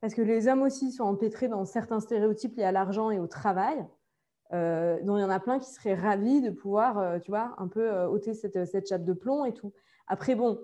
Parce 0.00 0.14
que 0.14 0.22
les 0.22 0.48
hommes 0.48 0.62
aussi 0.62 0.92
sont 0.92 1.04
empêtrés 1.04 1.48
dans 1.48 1.64
certains 1.64 2.00
stéréotypes 2.00 2.56
liés 2.56 2.64
à 2.64 2.72
l'argent 2.72 3.10
et 3.10 3.18
au 3.18 3.26
travail, 3.26 3.84
euh, 4.52 4.98
dont 5.02 5.16
il 5.16 5.20
y 5.20 5.24
en 5.24 5.30
a 5.30 5.40
plein 5.40 5.58
qui 5.58 5.70
seraient 5.70 5.94
ravis 5.94 6.40
de 6.40 6.50
pouvoir, 6.50 6.98
euh, 6.98 7.18
tu 7.18 7.30
vois, 7.30 7.54
un 7.58 7.68
peu 7.68 7.90
euh, 7.90 8.08
ôter 8.08 8.34
cette, 8.34 8.64
cette, 8.66 8.88
chape 8.88 9.04
de 9.04 9.12
plomb 9.12 9.44
et 9.44 9.52
tout. 9.52 9.72
Après, 10.06 10.34
bon, 10.34 10.60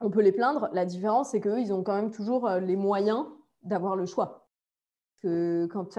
on 0.00 0.10
peut 0.10 0.22
les 0.22 0.32
plaindre. 0.32 0.68
La 0.72 0.84
différence, 0.84 1.30
c'est 1.30 1.40
qu'eux, 1.40 1.60
ils 1.60 1.72
ont 1.72 1.82
quand 1.82 1.94
même 1.94 2.10
toujours 2.10 2.48
les 2.48 2.76
moyens 2.76 3.26
d'avoir 3.62 3.96
le 3.96 4.06
choix. 4.06 4.48
Que 5.20 5.66
quand, 5.66 5.94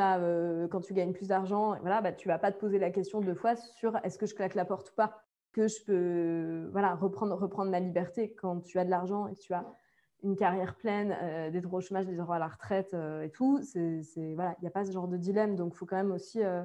quand 0.72 0.82
tu 0.82 0.94
gagnes 0.94 1.14
plus 1.14 1.28
d'argent, 1.28 1.76
voilà, 1.82 2.02
bah, 2.02 2.14
tu 2.14 2.28
vas 2.28 2.40
pas 2.40 2.52
te 2.52 2.60
poser 2.60 2.80
la 2.80 2.90
question 2.90 3.20
deux 3.20 3.36
fois 3.36 3.56
sur 3.56 3.98
est-ce 4.04 4.18
que 4.18 4.26
je 4.26 4.36
claque 4.36 4.56
la 4.56 4.66
porte 4.66 4.92
ou 4.92 4.96
pas 4.96 5.22
que 5.52 5.68
je 5.68 5.84
peux 5.84 6.70
voilà, 6.72 6.96
reprendre, 6.96 7.36
reprendre 7.36 7.72
ma 7.72 7.80
liberté 7.80 8.34
quand 8.36 8.62
tu 8.62 8.80
as 8.80 8.86
de 8.86 8.90
l'argent 8.90 9.28
et 9.28 9.36
que 9.36 9.40
tu 9.40 9.54
as 9.54 9.66
une 10.24 10.36
carrière 10.36 10.76
pleine, 10.76 11.16
euh, 11.22 11.50
des 11.50 11.62
droits 11.62 11.80
au 11.80 11.82
chômage, 11.82 12.06
des 12.06 12.16
droits 12.16 12.36
à 12.36 12.40
la 12.40 12.48
retraite 12.48 12.94
euh, 12.94 13.24
et 13.24 13.30
tout. 13.30 13.62
C'est, 13.64 14.04
voilà, 14.36 14.56
il 14.60 14.62
n'y 14.62 14.68
a 14.68 14.72
pas 14.72 14.86
ce 14.86 14.92
genre 14.92 15.08
de 15.08 15.18
dilemme. 15.18 15.56
Donc, 15.56 15.74
il 15.74 15.78
faut 15.78 15.86
quand 15.86 15.96
même 15.96 16.12
aussi 16.12 16.44
euh, 16.44 16.64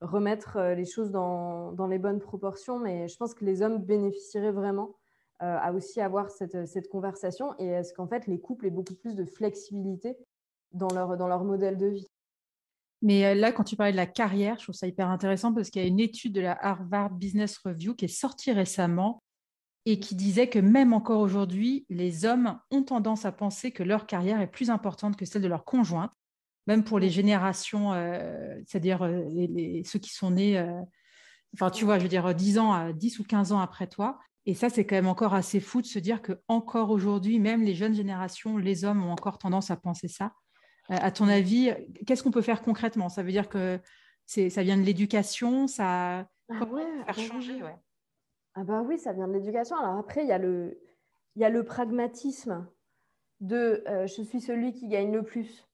remettre 0.00 0.60
les 0.60 0.84
choses 0.84 1.10
dans, 1.10 1.72
dans, 1.72 1.86
les 1.86 1.98
bonnes 1.98 2.20
proportions. 2.20 2.78
Mais 2.78 3.08
je 3.08 3.16
pense 3.16 3.34
que 3.34 3.44
les 3.44 3.62
hommes 3.62 3.78
bénéficieraient 3.78 4.52
vraiment 4.52 4.96
à 5.44 5.72
aussi 5.72 6.00
avoir 6.00 6.30
cette, 6.30 6.66
cette 6.66 6.88
conversation 6.88 7.54
et 7.58 7.66
est-ce 7.66 7.92
qu'en 7.92 8.06
fait, 8.06 8.26
les 8.26 8.40
couples 8.40 8.66
aient 8.66 8.70
beaucoup 8.70 8.94
plus 8.94 9.16
de 9.16 9.24
flexibilité 9.24 10.16
dans 10.72 10.88
leur, 10.94 11.16
dans 11.16 11.28
leur 11.28 11.44
modèle 11.44 11.78
de 11.78 11.88
vie? 11.88 12.08
Mais 13.02 13.26
euh, 13.26 13.34
là, 13.34 13.52
quand 13.52 13.64
tu 13.64 13.76
parlais 13.76 13.92
de 13.92 13.96
la 13.96 14.06
carrière, 14.06 14.56
je 14.58 14.64
trouve 14.64 14.74
ça 14.74 14.86
hyper 14.86 15.10
intéressant 15.10 15.52
parce 15.52 15.70
qu'il 15.70 15.82
y 15.82 15.84
a 15.84 15.88
une 15.88 16.00
étude 16.00 16.32
de 16.32 16.40
la 16.40 16.56
Harvard 16.64 17.10
Business 17.10 17.58
Review 17.58 17.94
qui 17.94 18.04
est 18.04 18.08
sortie 18.08 18.52
récemment 18.52 19.22
et 19.84 19.98
qui 19.98 20.14
disait 20.14 20.48
que 20.48 20.60
même 20.60 20.92
encore 20.92 21.20
aujourd'hui, 21.20 21.84
les 21.90 22.24
hommes 22.24 22.58
ont 22.70 22.84
tendance 22.84 23.24
à 23.24 23.32
penser 23.32 23.72
que 23.72 23.82
leur 23.82 24.06
carrière 24.06 24.40
est 24.40 24.50
plus 24.50 24.70
importante 24.70 25.16
que 25.16 25.24
celle 25.24 25.42
de 25.42 25.48
leur 25.48 25.64
conjointe, 25.64 26.12
même 26.68 26.84
pour 26.84 27.00
les 27.00 27.10
générations, 27.10 27.92
euh, 27.92 28.54
c'est-à-dire 28.64 29.02
euh, 29.02 29.82
ceux 29.84 29.98
qui 29.98 30.10
sont 30.10 30.30
nés, 30.30 30.64
enfin 31.54 31.70
tu 31.70 31.84
vois, 31.84 31.98
je 31.98 32.04
veux 32.04 32.08
dire 32.08 32.32
10 32.32 32.60
ans, 32.60 32.92
10 32.92 33.18
ou 33.18 33.24
15 33.24 33.50
ans 33.50 33.58
après 33.58 33.88
toi. 33.88 34.20
Et 34.44 34.54
ça, 34.54 34.68
c'est 34.68 34.84
quand 34.84 34.96
même 34.96 35.06
encore 35.06 35.34
assez 35.34 35.60
fou 35.60 35.80
de 35.80 35.86
se 35.86 35.98
dire 35.98 36.20
que 36.20 36.40
encore 36.48 36.90
aujourd'hui, 36.90 37.38
même 37.38 37.62
les 37.62 37.74
jeunes 37.74 37.94
générations, 37.94 38.56
les 38.56 38.84
hommes 38.84 39.04
ont 39.04 39.12
encore 39.12 39.38
tendance 39.38 39.70
à 39.70 39.76
penser 39.76 40.08
ça. 40.08 40.32
à 40.88 41.10
ton 41.12 41.28
avis, 41.28 41.72
qu'est-ce 42.06 42.22
qu'on 42.22 42.32
peut 42.32 42.42
faire 42.42 42.62
concrètement? 42.62 43.08
Ça 43.08 43.22
veut 43.22 43.30
dire 43.30 43.48
que 43.48 43.78
ça 44.26 44.62
vient 44.62 44.76
de 44.76 44.82
l'éducation, 44.82 45.66
ça 45.68 46.26
ah 46.48 46.64
ouais, 46.66 46.84
faire 47.06 47.18
changer 47.18 47.62
ouais. 47.62 47.76
Ah 48.54 48.64
bah 48.64 48.82
oui, 48.82 48.98
ça 48.98 49.12
vient 49.12 49.28
de 49.28 49.32
l'éducation. 49.32 49.76
Alors 49.76 49.96
après, 49.96 50.22
il 50.22 50.28
y 50.28 50.32
a 50.32 50.38
le, 50.38 50.80
il 51.36 51.42
y 51.42 51.44
a 51.44 51.48
le 51.48 51.64
pragmatisme 51.64 52.66
de 53.40 53.84
je 53.86 54.22
suis 54.22 54.40
celui 54.40 54.72
qui 54.72 54.88
gagne 54.88 55.12
le 55.12 55.22
plus. 55.22 55.68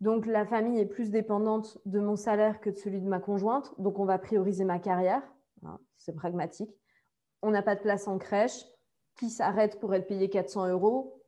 Donc 0.00 0.26
la 0.26 0.44
famille 0.44 0.80
est 0.80 0.86
plus 0.86 1.10
dépendante 1.10 1.78
de 1.86 2.00
mon 2.00 2.16
salaire 2.16 2.60
que 2.60 2.70
de 2.70 2.76
celui 2.76 3.00
de 3.00 3.08
ma 3.08 3.20
conjointe. 3.20 3.72
Donc 3.78 3.98
on 3.98 4.04
va 4.04 4.18
prioriser 4.18 4.64
ma 4.64 4.78
carrière. 4.78 5.22
C'est 5.96 6.14
pragmatique. 6.14 6.81
On 7.42 7.50
n'a 7.50 7.62
pas 7.62 7.74
de 7.74 7.80
place 7.80 8.08
en 8.08 8.18
crèche. 8.18 8.64
Qui 9.16 9.28
s'arrête 9.28 9.78
pour 9.78 9.94
être 9.94 10.08
payé 10.08 10.30
400 10.30 10.68
euros 10.68 11.22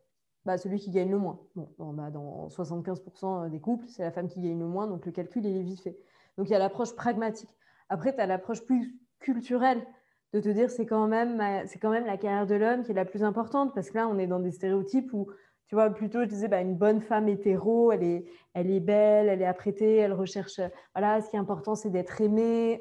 bah, 0.47 0.57
Celui 0.57 0.79
qui 0.79 0.91
gagne 0.91 1.11
le 1.11 1.19
moins. 1.19 1.39
Bon, 1.55 1.93
dans 1.93 2.49
75% 2.49 3.51
des 3.51 3.61
couples, 3.61 3.87
c'est 3.89 4.03
la 4.03 4.11
femme 4.11 4.29
qui 4.29 4.41
gagne 4.41 4.59
le 4.59 4.67
moins. 4.67 4.87
Donc 4.87 5.05
le 5.05 5.12
calcul, 5.12 5.45
il 5.45 5.57
est 5.57 5.62
vite 5.62 5.83
fait. 5.83 5.99
Donc 6.39 6.49
il 6.49 6.53
y 6.53 6.55
a 6.55 6.59
l'approche 6.59 6.95
pragmatique. 6.97 7.51
Après, 7.91 8.15
tu 8.15 8.21
as 8.21 8.27
l'approche 8.27 8.65
plus 8.65 8.99
culturelle 9.21 9.85
de 10.33 10.41
te 10.41 10.49
dire 10.49 10.71
c'est 10.71 10.87
quand, 10.87 11.07
même, 11.07 11.43
c'est 11.67 11.79
quand 11.79 11.91
même 11.91 12.07
la 12.07 12.17
carrière 12.17 12.47
de 12.47 12.55
l'homme 12.55 12.83
qui 12.83 12.93
est 12.93 12.95
la 12.95 13.05
plus 13.05 13.23
importante. 13.23 13.75
Parce 13.75 13.91
que 13.91 13.99
là, 13.99 14.09
on 14.09 14.19
est 14.19 14.27
dans 14.27 14.41
des 14.41 14.51
stéréotypes 14.51 15.12
où 15.12 15.29
tu 15.67 15.75
vois, 15.75 15.91
plutôt, 15.91 16.23
je 16.23 16.29
disais, 16.29 16.49
bah, 16.49 16.61
une 16.61 16.77
bonne 16.77 17.01
femme 17.01 17.29
hétéro, 17.29 17.91
elle 17.91 18.03
est, 18.03 18.27
elle 18.53 18.71
est 18.71 18.81
belle, 18.81 19.29
elle 19.29 19.41
est 19.41 19.47
apprêtée, 19.47 19.97
elle 19.97 20.12
recherche. 20.12 20.61
Voilà, 20.95 21.23
ce 21.23 21.31
qui 21.31 21.37
est 21.37 21.39
important, 21.39 21.75
c'est 21.75 21.91
d'être 21.91 22.21
aimée. 22.21 22.81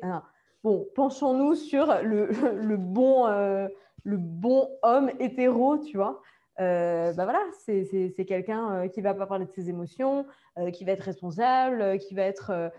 Bon, 0.64 0.88
penchons-nous 0.96 1.56
sur 1.56 1.86
le, 2.04 2.78
bon, 2.78 3.28
euh, 3.28 3.68
le 4.04 4.18
bon 4.18 4.70
homme 4.82 5.12
hétéro, 5.20 5.78
tu 5.78 5.98
vois. 5.98 6.22
Euh, 6.60 7.14
bah 7.14 7.24
voilà, 7.24 7.44
c'est 7.66 8.14
quelqu'un 8.28 8.74
euh, 8.74 8.88
qui 8.88 9.02
va 9.02 9.14
pas 9.14 9.26
parler 9.26 9.46
de 9.46 9.52
ses 9.52 9.70
émotions, 9.70 10.26
qui 10.72 10.86
va 10.86 10.92
être 10.92 11.02
responsable, 11.02 11.98
qui 11.98 12.14
va 12.14 12.24
être 12.24 12.72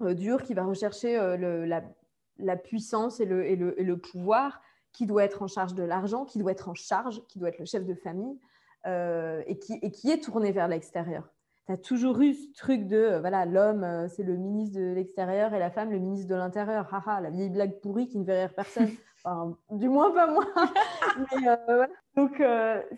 dur, 0.00 0.42
qui 0.42 0.52
va 0.54 0.64
rechercher 0.64 1.16
la, 2.38 2.56
puissance 2.56 3.20
et 3.20 3.24
le, 3.24 3.46
et, 3.46 3.52
et 3.52 3.84
le 3.84 3.96
pouvoir, 3.96 4.60
qui 4.92 5.06
doit 5.06 5.24
être 5.24 5.42
en 5.42 5.46
charge 5.46 5.74
de 5.74 5.82
l'argent, 5.82 6.24
qui 6.26 6.38
doit 6.38 6.52
être 6.52 6.68
en 6.68 6.74
charge, 6.74 7.22
qui 7.28 7.38
doit 7.38 7.48
être 7.48 7.58
le 7.58 7.64
chef 7.64 7.86
de 7.86 7.94
famille. 7.94 8.38
Euh, 8.86 9.42
et, 9.46 9.58
qui, 9.58 9.74
et, 9.82 9.90
qui, 9.90 10.10
est 10.10 10.22
tourné 10.22 10.52
vers 10.52 10.66
l'extérieur. 10.66 11.28
Tu 11.70 11.74
as 11.74 11.78
toujours 11.78 12.20
eu 12.20 12.34
ce 12.34 12.52
truc 12.52 12.88
de, 12.88 12.96
euh, 12.96 13.20
voilà, 13.20 13.46
l'homme, 13.46 13.84
euh, 13.84 14.08
c'est 14.08 14.24
le 14.24 14.36
ministre 14.36 14.80
de 14.80 14.86
l'extérieur 14.86 15.54
et 15.54 15.60
la 15.60 15.70
femme, 15.70 15.92
le 15.92 16.00
ministre 16.00 16.28
de 16.28 16.34
l'intérieur. 16.34 16.92
Haha, 16.92 17.20
la 17.20 17.30
vieille 17.30 17.48
blague 17.48 17.78
pourrie 17.78 18.08
qui 18.08 18.18
ne 18.18 18.24
fait 18.24 18.40
rire 18.40 18.54
personne. 18.54 18.88
Enfin, 19.22 19.54
du 19.70 19.90
moins 19.90 20.10
pas 20.12 20.28
moi. 20.28 20.46
Donc, 22.16 22.42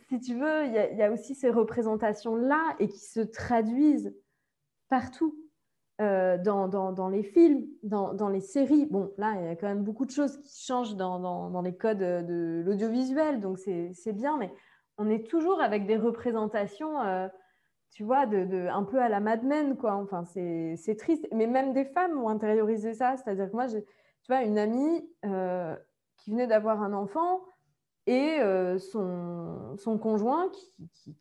si 0.08 0.20
tu 0.20 0.36
veux, 0.36 0.66
il 0.66 0.70
y, 0.70 0.98
y, 0.98 1.02
a 1.02 1.10
aussi 1.10 1.34
ces 1.34 1.50
représentations-là 1.50 2.76
et 2.78 2.86
qui 2.86 3.00
se 3.00 3.18
traduisent 3.18 4.14
partout. 4.88 5.36
dans, 5.98 6.68
dans, 6.68 6.92
dans, 6.92 7.08
les 7.08 7.24
films, 7.24 7.66
dans, 7.82 8.14
dans, 8.14 8.28
les 8.28 8.40
séries. 8.40 8.86
Bon, 8.86 9.12
là, 9.18 9.34
il 9.36 9.46
y 9.46 9.48
a 9.48 9.56
quand 9.56 9.66
même 9.66 9.82
beaucoup 9.82 10.06
de 10.06 10.12
choses 10.12 10.40
qui 10.42 10.64
changent 10.64 10.94
dans, 10.94 11.60
les 11.60 11.74
codes 11.74 11.98
de 11.98 12.62
l'audiovisuel, 12.64 13.40
donc 13.40 13.58
c'est 13.58 14.12
bien, 14.12 14.38
mais 14.38 14.52
on 14.98 15.08
est 15.08 15.28
toujours 15.28 15.60
avec 15.60 15.86
des 15.86 15.96
représentations, 15.96 17.00
euh, 17.00 17.28
tu 17.92 18.04
vois, 18.04 18.24
de, 18.24 18.68
un 18.68 18.84
peu 18.84 19.00
à 19.00 19.08
la 19.08 19.20
Mad 19.20 19.44
Men, 19.44 19.76
quoi. 19.76 19.94
Enfin, 19.94 20.24
c'est 20.24 20.96
triste. 20.98 21.28
Mais 21.30 21.46
même 21.46 21.74
des 21.74 21.84
femmes 21.84 22.18
ont 22.18 22.28
intériorisé 22.28 22.94
ça. 22.94 23.16
C'est-à-dire 23.16 23.50
que 23.50 23.54
moi, 23.54 23.66
j'ai, 23.66 23.84
tu 23.84 24.28
vois, 24.28 24.42
une 24.42 24.58
amie 24.58 25.06
euh, 25.26 25.76
qui 26.16 26.30
venait 26.30 26.46
d'avoir 26.46 26.82
un 26.82 26.94
enfant 26.94 27.40
et 28.06 28.40
euh, 28.40 28.78
son, 28.78 29.76
son, 29.76 29.98
conjoint, 29.98 30.50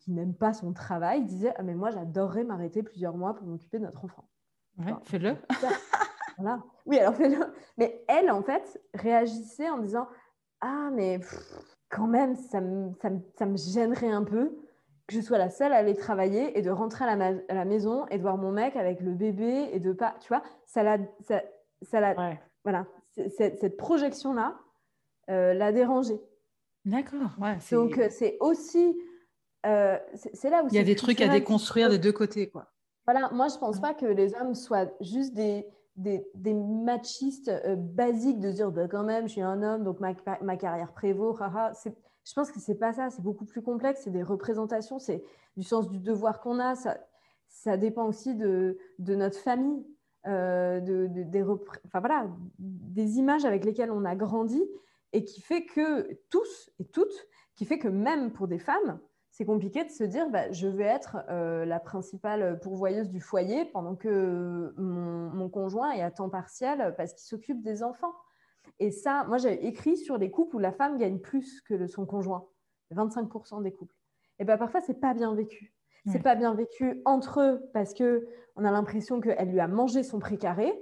qui, 0.00 0.10
n'aime 0.10 0.34
pas 0.34 0.54
son 0.54 0.72
travail, 0.72 1.24
disait 1.24 1.52
Ah, 1.56 1.62
mais 1.62 1.74
moi, 1.74 1.90
j'adorerais 1.90 2.44
m'arrêter 2.44 2.82
plusieurs 2.82 3.16
mois 3.16 3.34
pour 3.34 3.46
m'occuper 3.46 3.78
de 3.78 3.84
notre 3.84 4.04
enfant. 4.04 4.24
Ouais, 4.78 4.94
fais-le. 5.04 5.36
voilà. 6.38 6.62
Oui, 6.86 6.98
alors 6.98 7.14
fais-le. 7.14 7.38
Mais 7.76 8.02
elle, 8.08 8.30
en 8.30 8.42
fait, 8.42 8.80
réagissait 8.94 9.68
en 9.68 9.76
disant 9.76 10.08
Ah, 10.62 10.88
mais 10.90 11.20
quand 11.90 12.06
même, 12.06 12.34
ça 12.34 12.62
me, 12.62 12.94
ça, 13.02 13.10
me, 13.10 13.20
ça 13.36 13.44
me, 13.44 13.58
gênerait 13.58 14.10
un 14.10 14.24
peu 14.24 14.56
que 15.12 15.20
je 15.20 15.24
sois 15.24 15.38
la 15.38 15.50
seule 15.50 15.72
à 15.72 15.76
aller 15.76 15.94
travailler 15.94 16.58
et 16.58 16.62
de 16.62 16.70
rentrer 16.70 17.04
à 17.04 17.16
la, 17.16 17.32
à 17.48 17.54
la, 17.54 17.64
maison 17.64 18.06
et 18.08 18.16
de 18.16 18.22
voir 18.22 18.36
mon 18.36 18.52
mec 18.52 18.76
avec 18.76 19.00
le 19.00 19.12
bébé 19.12 19.68
et 19.72 19.80
de 19.80 19.92
pas, 19.92 20.14
tu 20.20 20.28
vois, 20.28 20.42
ça 20.66 20.82
l'a, 20.82 20.98
ça, 21.20 21.42
ça 21.82 22.00
l'a, 22.00 22.38
voilà, 22.64 22.86
cette, 23.10 23.60
cette 23.60 23.76
projection-là 23.76 24.58
euh, 25.30 25.54
l'a 25.54 25.72
dérangé. 25.72 26.20
D'accord, 26.84 27.30
ouais. 27.40 27.58
Donc 27.70 27.98
euh, 27.98 28.08
c'est 28.10 28.36
aussi, 28.40 28.96
euh, 29.66 29.98
c'est 30.14 30.50
là 30.50 30.64
où 30.64 30.68
il 30.68 30.74
y 30.74 30.78
a 30.78 30.84
des 30.84 30.96
trucs 30.96 31.20
à 31.20 31.28
déconstruire 31.28 31.90
des 31.90 31.98
deux 31.98 32.12
côtés, 32.12 32.48
quoi. 32.48 32.68
Voilà, 33.06 33.30
moi 33.32 33.48
je 33.48 33.58
pense 33.58 33.80
pas 33.80 33.94
que 33.94 34.06
les 34.06 34.34
hommes 34.34 34.54
soient 34.54 34.86
juste 35.00 35.34
des 35.34 35.66
des, 35.96 36.54
machistes 36.54 37.48
euh, 37.48 37.76
basiques 37.76 38.40
de 38.40 38.50
dire 38.50 38.70
bah, 38.70 38.88
quand 38.88 39.02
même, 39.02 39.26
je 39.26 39.32
suis 39.32 39.42
un 39.42 39.62
homme, 39.62 39.84
donc 39.84 40.00
ma, 40.00 40.14
ma 40.42 40.56
carrière 40.56 40.92
prévaut. 40.92 41.36
Je 42.24 42.32
pense 42.34 42.50
que 42.52 42.60
c'est 42.60 42.76
pas 42.76 42.92
ça, 42.92 43.10
c'est 43.10 43.22
beaucoup 43.22 43.44
plus 43.44 43.62
complexe, 43.62 44.02
c'est 44.04 44.10
des 44.10 44.22
représentations, 44.22 44.98
c'est 44.98 45.24
du 45.56 45.64
sens 45.64 45.88
du 45.88 45.98
devoir 45.98 46.40
qu'on 46.40 46.58
a. 46.58 46.74
Ça, 46.74 46.98
ça 47.48 47.76
dépend 47.76 48.06
aussi 48.06 48.34
de, 48.34 48.78
de 48.98 49.14
notre 49.14 49.38
famille, 49.38 49.84
euh, 50.26 50.80
de, 50.80 51.08
des, 52.58 53.18
images 53.18 53.44
avec 53.44 53.64
lesquelles 53.64 53.90
on 53.90 54.04
a 54.04 54.14
grandi 54.14 54.62
et 55.12 55.24
qui 55.24 55.40
fait 55.40 55.64
que 55.66 56.12
tous 56.30 56.70
et 56.78 56.84
toutes, 56.84 57.26
qui 57.54 57.64
fait 57.64 57.78
que 57.78 57.88
même 57.88 58.32
pour 58.32 58.46
des 58.48 58.58
femmes, 58.58 59.00
c'est 59.30 59.44
compliqué 59.44 59.84
de 59.84 59.90
se 59.90 60.04
dire 60.04 60.30
bah, 60.30 60.50
je 60.52 60.68
vais 60.68 60.84
être 60.84 61.18
euh, 61.28 61.64
la 61.64 61.80
principale 61.80 62.60
pourvoyeuse 62.60 63.10
du 63.10 63.20
foyer 63.20 63.64
pendant 63.64 63.96
que 63.96 64.72
mon, 64.76 65.48
conjoint 65.48 65.90
est 65.90 66.02
à 66.02 66.10
temps 66.10 66.30
partiel 66.30 66.94
parce 66.96 67.12
qu'il 67.12 67.24
s'occupe 67.24 67.62
des 67.62 67.82
enfants. 67.82 68.14
Et 68.78 68.90
ça, 68.90 69.24
moi 69.28 69.38
j'ai 69.38 69.66
écrit 69.66 69.96
sur 69.96 70.18
les 70.18 70.30
couples 70.30 70.56
où 70.56 70.58
la 70.58 70.72
femme 70.72 70.98
gagne 70.98 71.18
plus 71.18 71.60
que 71.62 71.86
son 71.86 72.06
conjoint, 72.06 72.46
25% 72.94 73.62
des 73.62 73.72
couples. 73.72 73.94
Et 74.38 74.44
bien 74.44 74.56
parfois 74.56 74.80
c'est 74.80 75.00
pas 75.00 75.14
bien 75.14 75.34
vécu. 75.34 75.74
C'est 76.10 76.22
pas 76.22 76.34
bien 76.34 76.52
vécu 76.52 77.00
entre 77.04 77.40
eux 77.40 77.70
parce 77.72 77.94
que 77.94 78.26
on 78.56 78.64
a 78.64 78.72
l'impression 78.72 79.20
qu'elle 79.20 79.50
lui 79.50 79.60
a 79.60 79.68
mangé 79.68 80.02
son 80.02 80.18
précaré 80.18 80.72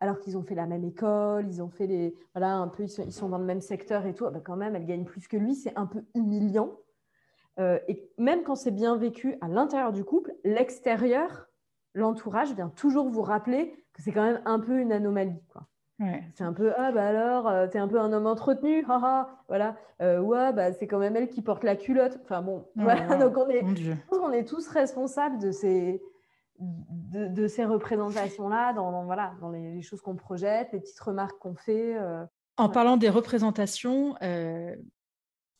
alors 0.00 0.18
qu'ils 0.18 0.36
ont 0.36 0.42
fait 0.42 0.54
la 0.54 0.66
même 0.66 0.84
école, 0.84 1.46
ils 1.46 1.62
ont 1.62 1.68
fait 1.68 1.86
les 1.86 2.14
voilà 2.34 2.54
un 2.54 2.68
peu 2.68 2.84
ils 2.84 3.12
sont, 3.12 3.28
dans 3.28 3.38
le 3.38 3.44
même 3.44 3.60
secteur 3.60 4.06
et 4.06 4.14
tout. 4.14 4.28
Ben, 4.30 4.40
quand 4.40 4.56
même 4.56 4.76
elle 4.76 4.86
gagne 4.86 5.04
plus 5.04 5.28
que 5.28 5.36
lui, 5.36 5.54
c'est 5.54 5.76
un 5.76 5.86
peu 5.86 6.04
humiliant. 6.14 6.78
Euh, 7.58 7.78
et 7.88 8.10
même 8.18 8.42
quand 8.42 8.54
c'est 8.54 8.70
bien 8.70 8.96
vécu 8.96 9.36
à 9.40 9.48
l'intérieur 9.48 9.92
du 9.92 10.04
couple, 10.04 10.34
l'extérieur, 10.44 11.46
l'entourage 11.94 12.52
vient 12.54 12.68
toujours 12.68 13.08
vous 13.08 13.22
rappeler 13.22 13.74
que 13.94 14.02
c'est 14.02 14.12
quand 14.12 14.24
même 14.24 14.42
un 14.44 14.60
peu 14.60 14.78
une 14.78 14.92
anomalie. 14.92 15.42
Quoi. 15.50 15.66
C'est 16.34 16.44
un 16.44 16.52
peu 16.52 16.74
ah 16.76 16.92
bah 16.92 17.06
alors 17.06 17.48
euh, 17.48 17.66
t'es 17.68 17.78
un 17.78 17.88
peu 17.88 17.98
un 17.98 18.12
homme 18.12 18.26
entretenu 18.26 18.84
haha 18.86 19.30
voilà. 19.48 19.76
Euh, 20.02 20.20
ouais 20.20 20.52
bah 20.52 20.72
c'est 20.72 20.86
quand 20.86 20.98
même 20.98 21.16
elle 21.16 21.28
qui 21.28 21.40
porte 21.40 21.64
la 21.64 21.74
culotte. 21.74 22.18
Enfin 22.24 22.42
bon 22.42 22.66
oh 22.66 22.80
voilà. 22.82 23.16
donc 23.16 23.36
on 23.38 23.48
est 23.48 23.64
on 24.10 24.30
est 24.32 24.44
tous 24.44 24.68
responsables 24.68 25.38
de 25.38 25.50
ces 25.50 26.02
de, 26.58 27.46
ces 27.48 27.64
représentations 27.64 28.48
là 28.48 28.72
dans, 28.72 29.04
voilà 29.04 29.34
dans 29.40 29.50
les, 29.50 29.82
choses 29.82 30.00
qu'on 30.00 30.16
projette 30.16 30.72
les 30.72 30.80
petites 30.80 31.00
remarques 31.00 31.38
qu'on 31.38 31.54
fait 31.54 31.96
en 32.56 32.68
parlant 32.68 32.96
des 32.96 33.10
représentations 33.10 34.16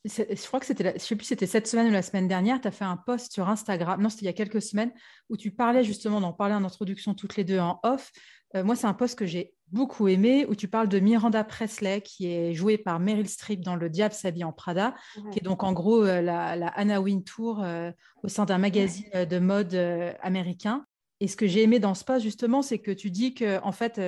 je 0.07 0.47
crois 0.47 0.61
que 0.61 0.67
c'était, 0.67 0.95
je 0.95 1.03
sais 1.03 1.17
plus, 1.17 1.27
c'était 1.27 1.47
cette 1.47 1.67
semaine 1.67 1.89
ou 1.89 1.93
la 1.93 2.03
semaine 2.03 2.29
dernière, 2.29 2.61
tu 2.61 2.69
as 2.69 2.71
fait 2.71 2.85
un 2.85 2.97
post 2.97 3.33
sur 3.33 3.49
Instagram, 3.49 4.01
non, 4.01 4.09
c'était 4.09 4.23
il 4.23 4.27
y 4.27 4.31
a 4.31 4.35
quelques 4.35 4.63
semaines, 4.63 4.93
où 5.29 5.37
tu 5.37 5.51
parlais 5.51 5.85
justement 5.85 6.21
d'en 6.21 6.33
parler 6.33 6.55
en 6.55 6.65
introduction 6.65 7.15
toutes 7.15 7.37
les 7.37 7.45
deux 7.45 7.59
en 7.59 7.81
off. 7.83 8.13
Euh, 8.57 8.65
moi, 8.65 8.77
c'est 8.77 8.87
un 8.87 8.95
post 8.95 9.19
que 9.19 9.27
j'ai 9.27 9.55
beaucoup 9.69 10.09
aimé, 10.09 10.47
où 10.49 10.55
tu 10.55 10.69
parles 10.69 10.89
de 10.89 10.99
Miranda 10.99 11.45
Presley, 11.45 12.01
qui 12.01 12.33
est 12.33 12.55
jouée 12.55 12.79
par 12.79 13.01
Meryl 13.01 13.29
Streep 13.29 13.61
dans 13.61 13.77
Le 13.77 13.91
Diable 13.91 14.15
s'habille 14.15 14.45
en 14.45 14.53
Prada, 14.53 14.95
qui 15.33 15.41
est 15.41 15.43
donc 15.43 15.65
en 15.65 15.73
gros 15.73 16.05
euh, 16.05 16.23
la, 16.23 16.69
Anna 16.69 17.01
Wintour 17.01 17.63
euh, 17.63 17.91
au 18.23 18.29
sein 18.29 18.45
d'un 18.45 18.59
magazine 18.59 19.11
de 19.13 19.39
mode 19.39 19.75
américain. 20.23 20.87
Et 21.19 21.29
ce 21.29 21.37
que 21.37 21.47
j'ai 21.47 21.63
aimé 21.63 21.79
dans 21.79 21.95
ce 21.95 22.05
post, 22.05 22.23
justement, 22.23 22.63
c'est 22.63 22.79
que 22.79 22.91
tu 22.91 23.11
dis 23.11 23.35
que, 23.35 23.61
en 23.63 23.73
fait, 23.73 24.01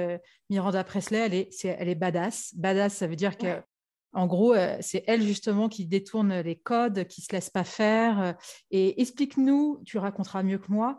Miranda 0.50 0.84
Presley, 0.84 1.18
elle 1.18 1.34
est, 1.34 1.64
elle 1.64 1.88
est 1.88 1.94
badass. 1.94 2.52
Badass, 2.54 2.94
ça 2.94 3.06
veut 3.06 3.16
dire 3.16 3.36
que 3.36 3.62
en 4.12 4.26
gros, 4.26 4.54
euh, 4.54 4.76
c'est 4.80 5.04
elle 5.06 5.22
justement 5.22 5.68
qui 5.68 5.86
détourne 5.86 6.40
les 6.40 6.56
codes, 6.56 7.06
qui 7.06 7.20
se 7.20 7.32
laisse 7.32 7.50
pas 7.50 7.64
faire. 7.64 8.20
Euh, 8.20 8.32
et 8.70 9.00
explique-nous, 9.00 9.80
tu 9.84 9.98
raconteras 9.98 10.42
mieux 10.42 10.58
que 10.58 10.72
moi, 10.72 10.98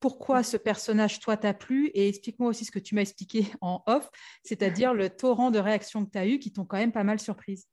pourquoi 0.00 0.42
ce 0.42 0.56
personnage, 0.56 1.20
toi, 1.20 1.36
t'a 1.36 1.54
plu 1.54 1.88
et 1.88 2.08
explique-moi 2.08 2.48
aussi 2.48 2.64
ce 2.64 2.70
que 2.70 2.78
tu 2.78 2.94
m'as 2.94 3.02
expliqué 3.02 3.46
en 3.60 3.82
off, 3.86 4.10
c'est-à-dire 4.42 4.94
le 4.94 5.10
torrent 5.10 5.50
de 5.50 5.58
réactions 5.58 6.04
que 6.04 6.10
tu 6.10 6.18
as 6.18 6.26
eu 6.26 6.38
qui 6.38 6.52
t'ont 6.52 6.64
quand 6.64 6.78
même 6.78 6.92
pas 6.92 7.04
mal 7.04 7.20
surprise. 7.20 7.68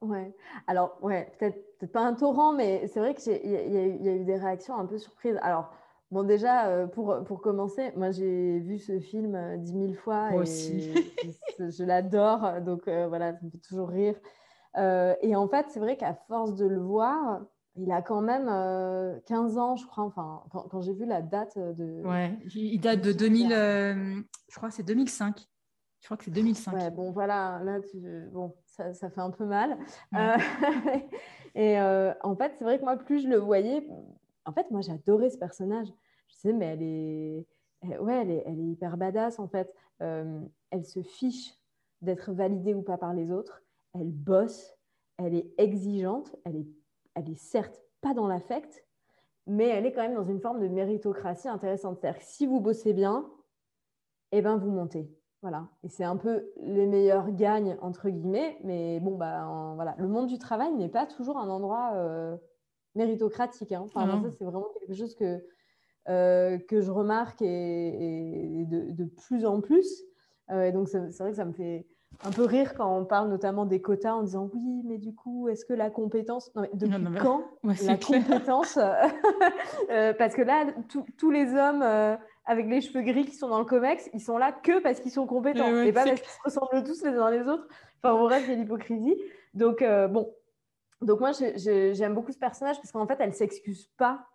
Ouais, 0.00 0.32
alors, 0.68 0.96
ouais, 1.02 1.32
peut-être 1.38 1.92
pas 1.92 2.00
un 2.00 2.14
torrent, 2.14 2.52
mais 2.52 2.86
c'est 2.86 3.00
vrai 3.00 3.14
qu'il 3.14 3.32
y, 3.32 3.50
y, 3.50 4.08
a 4.08 4.14
eu 4.14 4.24
des 4.24 4.36
réactions 4.36 4.78
un 4.78 4.86
peu 4.86 4.96
surprises. 4.96 5.36
Alors, 5.42 5.72
Bon, 6.10 6.22
déjà, 6.22 6.68
euh, 6.68 6.86
pour, 6.86 7.22
pour 7.24 7.42
commencer, 7.42 7.92
moi, 7.94 8.10
j'ai 8.10 8.60
vu 8.60 8.78
ce 8.78 8.98
film 8.98 9.34
euh, 9.34 9.56
dix 9.58 9.74
mille 9.74 9.94
fois. 9.94 10.30
Moi 10.30 10.38
et 10.38 10.42
aussi. 10.42 10.90
je, 11.58 11.84
l'adore, 11.84 12.62
donc 12.62 12.88
euh, 12.88 13.08
voilà, 13.08 13.34
ça 13.34 13.40
me 13.42 13.50
fait 13.50 13.58
toujours 13.58 13.88
rire. 13.88 14.14
et 14.76 15.36
en 15.36 15.48
fait, 15.48 15.66
c'est 15.68 15.80
vrai 15.80 15.96
qu'à 15.96 16.14
force 16.14 16.54
de 16.54 16.66
le 16.66 16.80
voir, 16.80 17.42
il 17.78 17.90
a 17.92 18.02
quand 18.02 18.20
même 18.20 18.46
15 19.26 19.58
ans, 19.58 19.76
je 19.76 19.86
crois, 19.86 20.04
enfin, 20.04 20.42
quand, 20.50 20.80
j'ai 20.80 20.92
vu 20.92 21.06
la 21.06 21.22
date 21.22 21.58
de... 21.58 22.02
Ouais, 22.04 22.38
il 22.54 22.80
date 22.80 23.00
de 23.00 23.12
2000, 23.12 23.48
je 23.50 24.56
crois 24.56 24.68
que 24.68 24.74
c'est 24.74 24.82
2005. 24.82 25.46
Je 26.00 26.06
crois 26.06 26.16
que 26.16 26.24
c'est 26.24 26.30
2005. 26.30 26.74
Ouais, 26.74 26.90
bon, 26.90 27.10
voilà, 27.10 27.60
là, 27.64 27.78
bon, 28.30 28.54
ça, 28.66 28.92
ça, 28.92 29.10
fait 29.10 29.20
un 29.20 29.30
peu 29.30 29.44
mal. 29.44 29.76
et 31.54 31.80
en 31.80 32.36
fait, 32.36 32.52
c'est 32.58 32.64
vrai 32.64 32.78
que 32.78 32.84
moi, 32.84 32.96
plus 32.96 33.20
je 33.20 33.28
le 33.28 33.36
voyais, 33.36 33.86
en 34.44 34.52
fait, 34.52 34.70
moi, 34.70 34.80
j'adorais 34.80 35.30
ce 35.30 35.38
personnage. 35.38 35.88
Je 36.28 36.36
sais, 36.36 36.52
mais 36.52 36.66
elle 36.66 36.82
est, 36.82 37.98
ouais, 37.98 38.22
elle 38.22 38.30
est, 38.30 38.42
elle 38.46 38.60
est 38.60 38.70
hyper 38.72 38.96
badass, 38.96 39.38
en 39.38 39.48
fait. 39.48 39.72
elle 39.98 40.84
se 40.84 41.02
fiche 41.02 41.54
d'être 42.02 42.32
validée 42.32 42.74
ou 42.74 42.82
pas 42.82 42.98
par 42.98 43.14
les 43.14 43.30
autres. 43.30 43.62
Elle 43.94 44.10
bosse, 44.10 44.74
elle 45.16 45.34
est 45.34 45.52
exigeante, 45.58 46.34
elle 46.44 46.56
est, 46.56 46.66
elle 47.14 47.30
est 47.30 47.38
certes 47.38 47.82
pas 48.00 48.14
dans 48.14 48.26
l'affect, 48.26 48.84
mais 49.46 49.66
elle 49.66 49.86
est 49.86 49.92
quand 49.92 50.02
même 50.02 50.14
dans 50.14 50.24
une 50.24 50.40
forme 50.40 50.60
de 50.60 50.68
méritocratie 50.68 51.48
intéressante. 51.48 51.98
C'est-à-dire 51.98 52.20
que 52.20 52.26
si 52.26 52.46
vous 52.46 52.60
bossez 52.60 52.92
bien, 52.92 53.28
eh 54.32 54.42
ben 54.42 54.56
vous 54.56 54.70
montez. 54.70 55.10
Voilà. 55.40 55.68
Et 55.84 55.88
c'est 55.88 56.04
un 56.04 56.16
peu 56.16 56.50
les 56.60 56.86
meilleurs 56.86 57.30
gagnent, 57.30 57.76
entre 57.80 58.10
guillemets. 58.10 58.58
Mais 58.64 59.00
bon, 59.00 59.16
bah, 59.16 59.72
voilà. 59.76 59.94
le 59.98 60.08
monde 60.08 60.26
du 60.26 60.38
travail 60.38 60.72
n'est 60.74 60.88
pas 60.88 61.06
toujours 61.06 61.38
un 61.38 61.48
endroit 61.48 61.92
euh, 61.94 62.36
méritocratique. 62.94 63.72
Hein. 63.72 63.82
Enfin, 63.84 64.06
ça, 64.22 64.30
c'est 64.36 64.44
vraiment 64.44 64.68
quelque 64.78 64.94
chose 64.94 65.14
que, 65.14 65.44
euh, 66.08 66.58
que 66.58 66.80
je 66.80 66.90
remarque 66.90 67.40
et, 67.40 68.66
de, 68.66 69.04
plus 69.04 69.46
en 69.46 69.60
plus. 69.60 70.04
Euh, 70.50 70.64
et 70.64 70.72
donc, 70.72 70.88
c'est 70.88 71.18
vrai 71.18 71.30
que 71.30 71.36
ça 71.36 71.44
me 71.44 71.52
fait 71.52 71.86
un 72.24 72.30
peu 72.30 72.44
rire 72.44 72.74
quand 72.74 72.98
on 72.98 73.04
parle 73.04 73.28
notamment 73.28 73.64
des 73.64 73.80
quotas 73.80 74.14
en 74.14 74.22
disant 74.22 74.50
oui, 74.52 74.82
mais 74.84 74.98
du 74.98 75.14
coup, 75.14 75.48
est-ce 75.48 75.64
que 75.64 75.72
la 75.72 75.90
compétence. 75.90 76.52
Non, 76.54 76.62
mais 76.62 76.70
depuis 76.74 77.18
quand 77.20 77.44
la 77.62 77.96
compétence 77.96 78.78
Parce 80.18 80.34
que 80.34 80.42
là, 80.42 80.66
tous 81.16 81.30
les 81.30 81.54
hommes 81.54 81.82
avec 82.48 82.66
les 82.66 82.80
cheveux 82.80 83.02
gris 83.02 83.26
qui 83.26 83.34
sont 83.34 83.48
dans 83.48 83.58
le 83.58 83.66
COMEX, 83.66 84.08
ils 84.14 84.22
sont 84.22 84.38
là 84.38 84.52
que 84.52 84.80
parce 84.80 85.00
qu'ils 85.00 85.12
sont 85.12 85.26
compétents 85.26 85.68
et 85.82 85.92
pas 85.92 86.04
parce 86.04 86.20
qu'ils 86.20 86.30
se 86.30 86.42
ressemblent 86.44 86.82
tous 86.82 87.04
les 87.04 87.10
uns 87.10 87.30
les 87.30 87.46
autres. 87.46 87.68
Enfin, 88.02 88.18
bref, 88.18 88.42
il 88.46 88.50
y 88.50 88.52
a 88.54 88.56
l'hypocrisie. 88.56 89.16
Donc, 89.52 89.82
euh, 89.82 90.08
bon. 90.08 90.34
Donc, 91.02 91.20
moi, 91.20 91.32
j'aime 91.32 92.14
beaucoup 92.14 92.32
ce 92.32 92.38
personnage 92.38 92.76
parce 92.76 92.90
qu'en 92.90 93.06
fait, 93.06 93.16
elle 93.20 93.28
ne 93.28 93.34
s'excuse 93.34 93.88
pas 93.98 94.26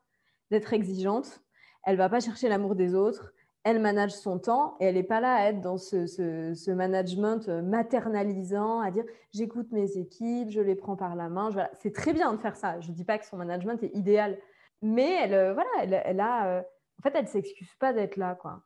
d'être 0.51 0.73
exigeante. 0.73 1.41
Elle 1.85 1.93
ne 1.93 1.97
va 1.97 2.07
pas 2.07 2.19
chercher 2.19 2.49
l'amour 2.49 2.75
des 2.75 2.93
autres. 2.93 3.33
Elle 3.63 3.79
manage 3.79 4.11
son 4.11 4.39
temps 4.39 4.75
et 4.79 4.85
elle 4.85 4.95
n'est 4.95 5.03
pas 5.03 5.21
là 5.21 5.35
à 5.35 5.49
être 5.49 5.61
dans 5.61 5.77
ce, 5.77 6.71
management 6.71 7.47
maternalisant, 7.47 8.81
à 8.81 8.91
dire 8.91 9.05
j'écoute 9.33 9.71
mes 9.71 9.97
équipes, 9.97 10.49
je 10.49 10.59
les 10.59 10.75
prends 10.75 10.97
par 10.97 11.15
la 11.15 11.29
main. 11.29 11.49
C'est 11.79 11.93
très 11.93 12.13
bien 12.13 12.33
de 12.33 12.37
faire 12.37 12.57
ça. 12.57 12.79
Je 12.81 12.89
ne 12.89 12.93
dis 12.93 13.05
pas 13.05 13.17
que 13.17 13.25
son 13.25 13.37
management 13.37 13.81
est 13.81 13.95
idéal. 13.95 14.37
Mais 14.83 15.13
elle, 15.23 15.33
euh, 15.33 15.53
voilà, 15.53 16.03
elle, 16.05 16.19
a 16.19 16.47
euh, 16.47 16.61
en 16.99 17.01
fait, 17.01 17.17
elle 17.17 17.27
s'excuse 17.27 17.73
pas 17.75 17.93
d'être 17.93 18.17
là. 18.17 18.35
Quoi. 18.35 18.61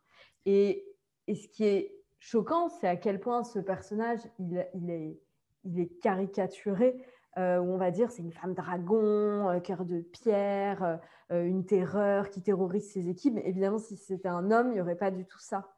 Et, 0.45 0.84
ce 1.28 1.48
qui 1.50 1.66
est 1.66 1.93
choquant, 2.20 2.70
c'est 2.70 2.88
à 2.88 2.95
quel 2.95 3.20
point 3.20 3.43
ce 3.43 3.60
personnage, 3.60 4.20
il, 4.39 4.58
est, 4.58 5.20
il 5.64 5.80
est, 5.80 6.00
caricaturé. 6.02 6.95
Euh, 7.38 7.59
où 7.59 7.71
on 7.71 7.77
va 7.77 7.91
dire 7.91 8.09
c'est 8.09 8.23
une 8.23 8.31
femme 8.31 8.55
dragon, 8.55 9.49
euh, 9.49 9.59
cœur 9.59 9.85
de 9.85 10.01
pierre, 10.01 10.99
euh, 11.31 11.45
une 11.45 11.65
terreur 11.65 12.31
qui 12.31 12.41
terrorise 12.41 12.91
ses 12.91 13.09
équipes. 13.09 13.35
Mais 13.35 13.47
évidemment, 13.47 13.77
si 13.77 13.95
c'était 13.95 14.27
un 14.27 14.49
homme, 14.49 14.69
il 14.69 14.75
n'y 14.75 14.81
aurait 14.81 14.95
pas 14.95 15.11
du 15.11 15.25
tout 15.25 15.39
ça. 15.39 15.69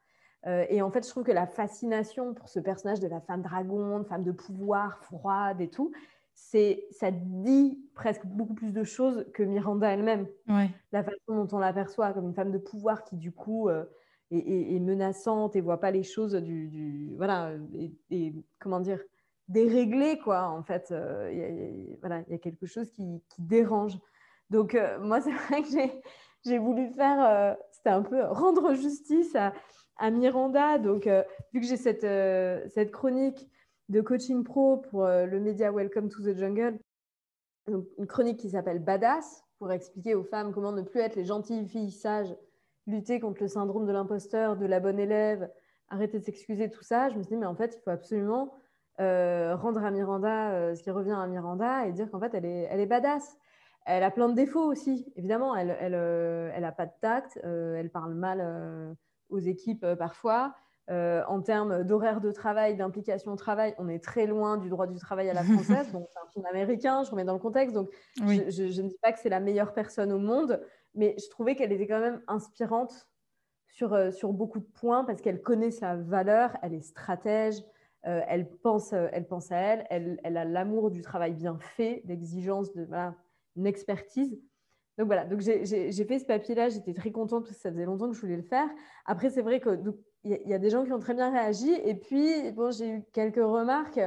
et 0.46 0.82
en 0.82 0.90
fait, 0.90 1.04
je 1.04 1.10
trouve 1.10 1.24
que 1.24 1.34
la 1.34 1.48
fascination 1.48 2.34
pour 2.34 2.48
ce 2.48 2.62
personnage 2.62 3.02
de 3.02 3.10
la 3.10 3.20
femme 3.20 3.42
dragon, 3.42 4.00
de 4.00 4.06
femme 4.06 4.24
de 4.24 4.32
pouvoir, 4.32 4.98
froide 5.04 5.60
et 5.60 5.70
tout, 5.70 5.92
c'est 6.34 6.88
ça 6.92 7.12
dit 7.12 7.78
presque 7.94 8.26
beaucoup 8.26 8.54
plus 8.54 8.72
de 8.72 8.86
choses 8.86 9.26
que 9.34 9.44
Miranda 9.44 9.90
elle-même. 9.90 10.28
La 10.94 11.04
façon 11.04 11.44
dont 11.44 11.48
on 11.52 11.60
l'aperçoit 11.60 12.14
comme 12.14 12.28
une 12.28 12.34
femme 12.34 12.52
de 12.52 12.58
pouvoir 12.58 13.04
qui 13.04 13.18
du 13.18 13.34
coup 13.34 13.70
est, 14.32 14.80
menaçante 14.80 15.58
et 15.58 15.62
voit 15.62 15.82
pas 15.82 15.92
les 15.92 16.04
choses 16.04 16.36
du, 16.36 17.14
voilà 17.18 17.52
et, 18.10 18.34
comment 18.60 18.80
dire 18.80 19.02
déréglées 19.50 20.18
quoi 20.20 20.48
en 20.48 20.64
fait. 20.64 20.92
Euh, 20.92 21.30
il 21.32 21.98
voilà 22.00 22.22
il 22.28 22.32
y 22.32 22.36
a 22.36 22.40
quelque 22.40 22.66
chose 22.66 22.90
qui, 22.92 23.22
dérange. 23.38 24.00
Donc 24.50 24.76
euh, 24.76 24.98
moi 25.00 25.20
c'est 25.22 25.32
vrai 25.32 25.62
que 25.64 25.70
j'ai 26.46 26.58
voulu 26.58 26.90
faire 26.94 27.58
c'était 27.72 27.90
un 27.90 28.04
peu 28.04 28.24
rendre 28.24 28.74
justice 28.74 29.36
à, 29.36 29.52
Miranda. 30.12 30.78
Donc 30.78 31.10
vu 31.54 31.60
que 31.60 31.68
j'ai 31.68 31.78
cette 31.78 32.92
chronique 32.92 33.50
de 33.90 34.02
coaching 34.02 34.44
pro 34.44 34.78
pour 34.78 35.04
euh, 35.04 35.26
le 35.26 35.40
média 35.40 35.72
Welcome 35.72 36.10
to 36.10 36.22
the 36.22 36.38
Jungle, 36.38 36.80
une 37.68 38.08
chronique 38.08 38.40
qui 38.40 38.52
s'appelle 38.52 38.80
Badass, 38.80 39.44
pour 39.58 39.72
expliquer 39.72 40.16
aux 40.16 40.24
femmes 40.24 40.54
comment 40.54 40.72
ne 40.72 40.84
plus 40.84 41.02
être 41.02 41.16
les 41.16 41.26
gentilles 41.26 41.68
filles 41.68 41.92
sages, 41.92 42.34
lutter 42.88 43.20
contre 43.20 43.42
le 43.42 43.48
syndrome 43.48 43.86
de 43.86 43.92
l'imposteur, 43.92 44.58
de 44.58 44.66
la 44.66 44.80
bonne 44.80 45.00
élève, 45.00 45.52
arrêter 45.90 46.20
de 46.20 46.24
s'excuser, 46.24 46.70
tout 46.70 46.84
ça. 46.84 47.10
Je 47.10 47.18
me 47.18 47.24
suis 47.24 47.32
dit, 47.32 47.38
mais 47.38 47.46
en 47.46 47.56
fait, 47.56 47.76
il 47.76 47.82
faut 47.82 47.90
absolument 47.90 48.54
euh, 49.00 49.56
rendre 49.56 49.84
à 49.84 49.92
Miranda 49.92 50.52
euh, 50.52 50.76
ce 50.76 50.84
qui 50.84 50.92
revient 50.92 51.18
à 51.18 51.28
Miranda 51.28 51.86
et 51.86 51.92
dire 51.92 52.10
qu'en 52.12 52.20
fait, 52.20 52.34
elle 52.34 52.46
est, 52.46 52.68
elle 52.70 52.80
est 52.80 52.86
badass. 52.86 53.38
Elle 53.86 54.04
a 54.04 54.12
plein 54.12 54.30
de 54.30 54.36
défauts 54.36 54.66
aussi, 54.66 55.12
évidemment. 55.16 55.56
Elle 55.56 55.68
n'a 55.68 55.74
elle, 55.80 55.94
elle 56.54 56.74
pas 56.78 56.86
de 56.86 56.92
tact, 57.02 57.40
elle 57.44 57.90
parle 57.90 58.14
mal 58.14 58.96
aux 59.30 59.40
équipes 59.40 59.86
parfois. 59.98 60.54
Euh, 60.90 61.22
en 61.28 61.40
termes 61.42 61.84
d'horaire 61.84 62.20
de 62.20 62.32
travail, 62.32 62.76
d'implication 62.76 63.34
au 63.34 63.36
travail, 63.36 63.76
on 63.78 63.88
est 63.88 64.04
très 64.04 64.26
loin 64.26 64.58
du 64.58 64.70
droit 64.70 64.88
du 64.88 64.98
travail 64.98 65.30
à 65.30 65.34
la 65.34 65.44
française. 65.44 65.92
donc, 65.94 66.08
c'est 66.12 66.20
un 66.20 66.32
film 66.32 66.46
américain, 66.48 67.04
je 67.04 67.12
remets 67.12 67.26
dans 67.26 67.34
le 67.34 67.40
contexte. 67.40 67.76
Donc, 67.76 67.92
je, 68.18 68.82
ne 68.82 68.88
dis 68.88 68.98
pas 69.00 69.12
que 69.12 69.20
c'est 69.20 69.30
la 69.30 69.40
meilleure 69.40 69.74
personne 69.74 70.12
au 70.12 70.18
monde, 70.18 70.60
mais 70.96 71.16
je 71.20 71.30
trouvais 71.30 71.56
qu'elle 71.56 71.72
était 71.72 71.86
quand 71.86 72.00
même 72.00 72.24
inspirante 72.28 73.08
sur, 73.68 73.94
euh, 73.94 74.10
sur 74.10 74.34
beaucoup 74.34 74.60
de 74.60 74.66
points 74.66 75.04
parce 75.04 75.22
qu'elle 75.22 75.44
connaît 75.44 75.70
sa 75.70 75.96
valeur, 75.96 76.58
elle 76.64 76.74
est 76.74 76.82
stratège, 76.82 77.62
euh, 78.08 78.22
elle, 78.28 78.50
pense, 78.50 78.94
elle 78.94 79.28
pense 79.28 79.52
à 79.52 79.58
elle, 79.58 80.20
elle, 80.24 80.38
a 80.38 80.46
l'amour 80.46 80.92
du 80.92 81.02
travail 81.02 81.34
bien 81.34 81.58
fait, 81.60 82.02
l'exigence 82.06 82.74
de 82.74 82.88
expertise. 83.66 84.40
Donc 84.98 85.08
voilà, 85.08 85.26
donc 85.26 85.40
j'ai 85.40 86.06
fait 86.06 86.20
ce 86.20 86.26
papier-là, 86.26 86.70
j'étais 86.70 86.94
très 86.94 87.12
contente 87.12 87.44
parce 87.44 87.56
que 87.56 87.62
ça 87.62 87.72
faisait 87.72 87.86
longtemps 87.86 88.10
que 88.10 88.16
je 88.16 88.22
voulais 88.22 88.36
le 88.36 88.44
faire. 88.44 88.68
Après, 89.06 89.30
c'est 89.30 89.42
vrai 89.42 89.60
que 89.60 89.80
il 90.26 90.38
y, 90.46 90.54
a 90.54 90.60
des 90.60 90.70
gens 90.70 90.84
qui 90.84 90.92
ont 90.92 91.00
très 91.00 91.14
bien 91.14 91.32
réagi. 91.32 91.72
Et 91.86 91.96
puis, 91.96 92.52
bon, 92.52 92.72
j'ai 92.72 92.90
eu 92.90 93.04
quelques 93.14 93.38
remarques, 93.38 94.02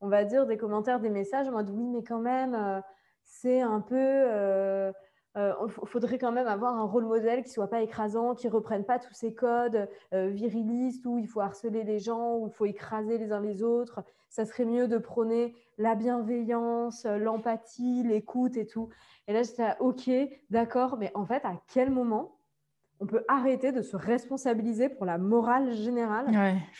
on 0.00 0.08
va 0.08 0.24
dire, 0.24 0.46
des 0.46 0.58
commentaires, 0.58 1.00
des 1.00 1.08
messages 1.08 1.48
en 1.48 1.52
mode 1.52 1.70
oui, 1.70 1.88
mais 1.88 2.02
quand 2.02 2.20
même, 2.20 2.54
euh, 2.54 2.80
c'est 3.24 3.62
un 3.62 3.80
peu. 3.80 3.96
Euh, 3.96 4.92
euh, 5.36 5.52
faudrait 5.68 6.18
quand 6.18 6.32
même 6.32 6.46
avoir 6.46 6.74
un 6.76 6.84
rôle 6.84 7.04
modèle 7.06 7.42
qui 7.42 7.50
soit 7.50 7.68
pas 7.68 7.82
écrasant, 7.82 8.34
qui 8.34 8.48
reprenne 8.48 8.84
pas 8.84 8.98
tous 8.98 9.14
ces 9.14 9.34
codes 9.34 9.88
virilistes 10.12 11.04
où 11.06 11.18
il 11.18 11.26
faut 11.26 11.40
harceler 11.40 11.82
les 11.84 11.98
gens, 11.98 12.36
où 12.36 12.46
il 12.46 12.52
faut 12.52 12.66
écraser 12.66 13.18
les 13.18 13.32
uns 13.32 13.40
les 13.40 13.62
autres. 13.62 14.04
Ça 14.28 14.44
serait 14.44 14.64
mieux 14.64 14.88
de 14.88 14.98
prôner 14.98 15.54
la 15.78 15.94
bienveillance, 15.94 17.04
l'empathie, 17.04 18.02
l'écoute 18.04 18.56
et 18.56 18.66
tout. 18.66 18.88
Et 19.26 19.32
là, 19.32 19.42
j'étais 19.42 19.74
OK, 19.80 20.10
d'accord, 20.50 20.96
mais 20.98 21.10
en 21.14 21.24
fait, 21.24 21.44
à 21.44 21.54
quel 21.66 21.90
moment 21.90 22.36
on 23.00 23.06
peut 23.06 23.24
arrêter 23.28 23.72
de 23.72 23.82
se 23.82 23.96
responsabiliser 23.96 24.88
pour 24.88 25.04
la 25.04 25.18
morale 25.18 25.72
générale? 25.72 26.26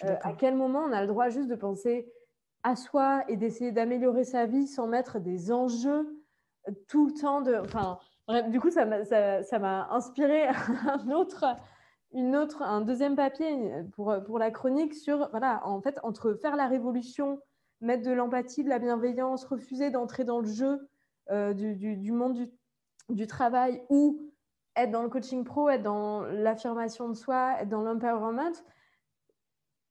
Euh, 0.04 0.16
à 0.22 0.32
quel 0.32 0.54
moment 0.54 0.84
on 0.88 0.92
a 0.92 1.00
le 1.00 1.06
droit 1.06 1.28
juste 1.28 1.48
de 1.48 1.54
penser 1.54 2.10
à 2.62 2.76
soi 2.76 3.24
et 3.28 3.36
d'essayer 3.36 3.72
d'améliorer 3.72 4.24
sa 4.24 4.46
vie 4.46 4.66
sans 4.66 4.86
mettre 4.86 5.18
des 5.18 5.52
enjeux 5.52 6.22
euh, 6.68 6.72
tout 6.88 7.06
le 7.06 7.12
temps 7.12 7.42
de. 7.42 7.54
Enfin, 7.56 7.98
du 8.48 8.60
coup, 8.60 8.70
ça 8.70 8.84
m'a 8.84 9.88
inspiré 9.90 10.46
un 10.86 11.10
autre, 11.10 11.44
une 12.12 12.36
autre, 12.36 12.62
un 12.62 12.80
deuxième 12.80 13.16
papier 13.16 13.70
pour, 13.92 14.14
pour 14.24 14.38
la 14.38 14.50
chronique 14.50 14.94
sur, 14.94 15.28
voilà, 15.30 15.60
en 15.66 15.80
fait, 15.80 15.98
entre 16.02 16.34
faire 16.34 16.56
la 16.56 16.66
révolution, 16.66 17.40
mettre 17.80 18.02
de 18.02 18.12
l'empathie, 18.12 18.64
de 18.64 18.68
la 18.68 18.78
bienveillance, 18.78 19.44
refuser 19.44 19.90
d'entrer 19.90 20.24
dans 20.24 20.40
le 20.40 20.46
jeu 20.46 20.88
euh, 21.30 21.54
du, 21.54 21.74
du, 21.74 22.12
monde 22.12 22.34
du, 22.34 22.50
du 23.08 23.26
travail 23.26 23.82
ou 23.88 24.30
être 24.76 24.90
dans 24.90 25.02
le 25.02 25.08
coaching 25.08 25.44
pro, 25.44 25.68
être 25.68 25.82
dans 25.82 26.22
l'affirmation 26.22 27.08
de 27.08 27.14
soi, 27.14 27.56
être 27.60 27.68
dans 27.68 27.82
l'empowerment, 27.82 28.52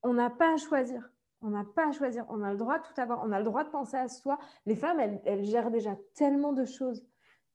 on 0.03 0.13
n'a 0.13 0.29
pas 0.29 0.53
à 0.53 0.57
choisir. 0.57 1.09
On 1.41 1.49
n'a 1.49 1.63
pas 1.63 1.89
à 1.89 1.91
choisir. 1.91 2.25
On 2.29 2.41
a 2.41 2.51
le 2.51 2.57
droit 2.57 2.79
de 2.79 2.84
tout 2.84 2.99
avoir. 3.01 3.23
On 3.23 3.31
a 3.31 3.39
le 3.39 3.45
droit 3.45 3.63
de 3.63 3.69
penser 3.69 3.97
à 3.97 4.07
soi. 4.07 4.38
Les 4.65 4.75
femmes, 4.75 4.99
elles, 5.25 5.43
gèrent 5.43 5.71
déjà 5.71 5.95
tellement 6.13 6.53
de 6.53 6.65
choses, 6.65 7.05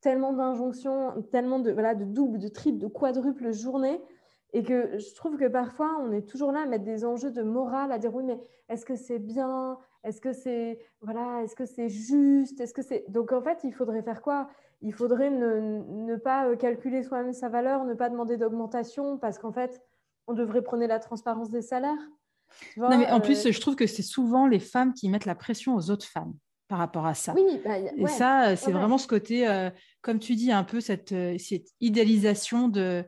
tellement 0.00 0.32
d'injonctions, 0.32 1.22
tellement 1.30 1.58
de, 1.58 1.70
voilà, 1.72 1.94
de 1.94 2.04
double, 2.04 2.38
de 2.38 2.48
triple, 2.48 2.78
de 2.78 2.86
quadruple 2.86 3.52
journée. 3.52 4.00
Et 4.54 4.62
que 4.62 4.98
je 4.98 5.14
trouve 5.14 5.36
que 5.36 5.46
parfois, 5.46 5.98
on 6.00 6.10
est 6.10 6.26
toujours 6.26 6.52
là 6.52 6.62
à 6.62 6.66
mettre 6.66 6.84
des 6.84 7.04
enjeux 7.04 7.30
de 7.30 7.42
morale, 7.42 7.92
à 7.92 7.98
dire 7.98 8.14
oui, 8.14 8.24
mais 8.24 8.40
est-ce 8.70 8.86
que 8.86 8.96
c'est 8.96 9.18
bien? 9.18 9.78
Est-ce 10.04 10.22
que 10.22 10.32
c'est 10.32 10.78
voilà, 11.02 11.42
est-ce 11.42 11.54
que 11.54 11.66
c'est 11.66 11.90
juste? 11.90 12.58
Est-ce 12.60 12.72
que 12.72 12.80
c'est 12.80 13.04
donc 13.10 13.32
en 13.32 13.42
fait, 13.42 13.58
il 13.64 13.74
faudrait 13.74 14.02
faire 14.02 14.22
quoi? 14.22 14.48
Il 14.80 14.94
faudrait 14.94 15.30
ne, 15.30 16.16
pas 16.16 16.46
euh, 16.46 16.56
calculer 16.56 17.02
soi-même 17.02 17.32
sa 17.32 17.48
valeur, 17.48 17.84
ne 17.84 17.94
pas 17.94 18.08
demander 18.08 18.36
d'augmentation, 18.36 19.18
parce 19.18 19.38
qu'en 19.38 19.52
fait, 19.52 19.82
on 20.28 20.34
devrait 20.34 20.62
prôner 20.62 20.86
la 20.86 20.98
transparence 20.98 21.50
des 21.50 21.62
salaires. 21.62 22.08
non, 22.76 22.96
mais 22.96 23.10
en 23.10 23.20
plus, 23.20 23.44
euh, 23.44 23.52
je 23.52 23.60
trouve 23.60 23.76
que 23.76 23.86
c'est 23.86 24.02
souvent 24.02 24.46
les 24.46 24.60
femmes 24.60 24.94
qui 24.94 25.10
mettent 25.10 25.26
la 25.26 25.34
pression 25.34 25.74
aux 25.74 25.90
autres 25.90 26.06
femmes. 26.06 26.34
Par 26.68 26.78
rapport 26.78 27.06
à 27.06 27.14
ça. 27.14 27.32
Oui, 27.34 27.60
bah, 27.64 27.78
et 27.78 28.06
ça, 28.06 28.54
c'est 28.56 28.72
vraiment 28.72 28.98
ce 28.98 29.08
côté, 29.08 29.48
euh, 29.48 29.70
comme 30.02 30.18
tu 30.18 30.34
dis, 30.34 30.52
un 30.52 30.64
peu 30.64 30.80
cette, 30.80 31.12
euh, 31.12 31.36
cette 31.38 31.68
idéalisation 31.80 32.68
de. 32.68 33.02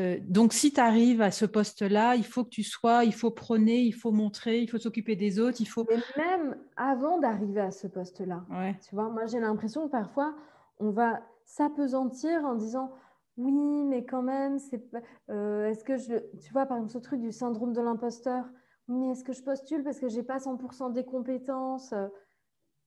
Euh, 0.00 0.18
donc, 0.22 0.52
si 0.52 0.72
tu 0.72 0.80
arrives 0.80 1.22
à 1.22 1.30
ce 1.30 1.44
poste-là, 1.46 2.16
il 2.16 2.24
faut 2.24 2.42
que 2.42 2.50
tu 2.50 2.64
sois, 2.64 3.04
il 3.04 3.14
faut 3.14 3.30
prôner, 3.30 3.78
il 3.82 3.92
faut 3.92 4.10
montrer, 4.10 4.60
il 4.60 4.68
faut 4.68 4.78
s'occuper 4.78 5.14
des 5.14 5.38
autres, 5.38 5.58
il 5.60 5.66
faut. 5.66 5.86
Mais 5.88 5.98
même 6.16 6.56
avant 6.76 7.18
d'arriver 7.20 7.60
à 7.60 7.70
ce 7.70 7.86
poste-là, 7.86 8.44
tu 8.86 8.94
vois, 8.94 9.08
moi 9.08 9.26
j'ai 9.26 9.38
l'impression 9.38 9.86
que 9.86 9.92
parfois 9.92 10.34
on 10.80 10.90
va 10.90 11.20
s'apesantir 11.44 12.44
en 12.44 12.56
disant 12.56 12.90
oui, 13.36 13.84
mais 13.84 14.04
quand 14.04 14.22
même, 14.22 14.58
c'est 14.58 14.82
est-ce 15.28 15.84
que 15.84 15.96
je, 15.96 16.16
tu 16.40 16.52
vois, 16.52 16.66
par 16.66 16.78
exemple, 16.78 16.92
ce 16.92 16.98
truc 16.98 17.20
du 17.20 17.30
syndrome 17.30 17.72
de 17.72 17.80
l'imposteur. 17.80 18.44
Mais 18.88 19.12
est-ce 19.12 19.24
que 19.24 19.32
je 19.32 19.42
postule 19.42 19.82
parce 19.82 19.98
que 19.98 20.08
j'ai 20.08 20.22
pas 20.22 20.38
100% 20.38 20.92
des 20.92 21.04
compétences 21.04 21.94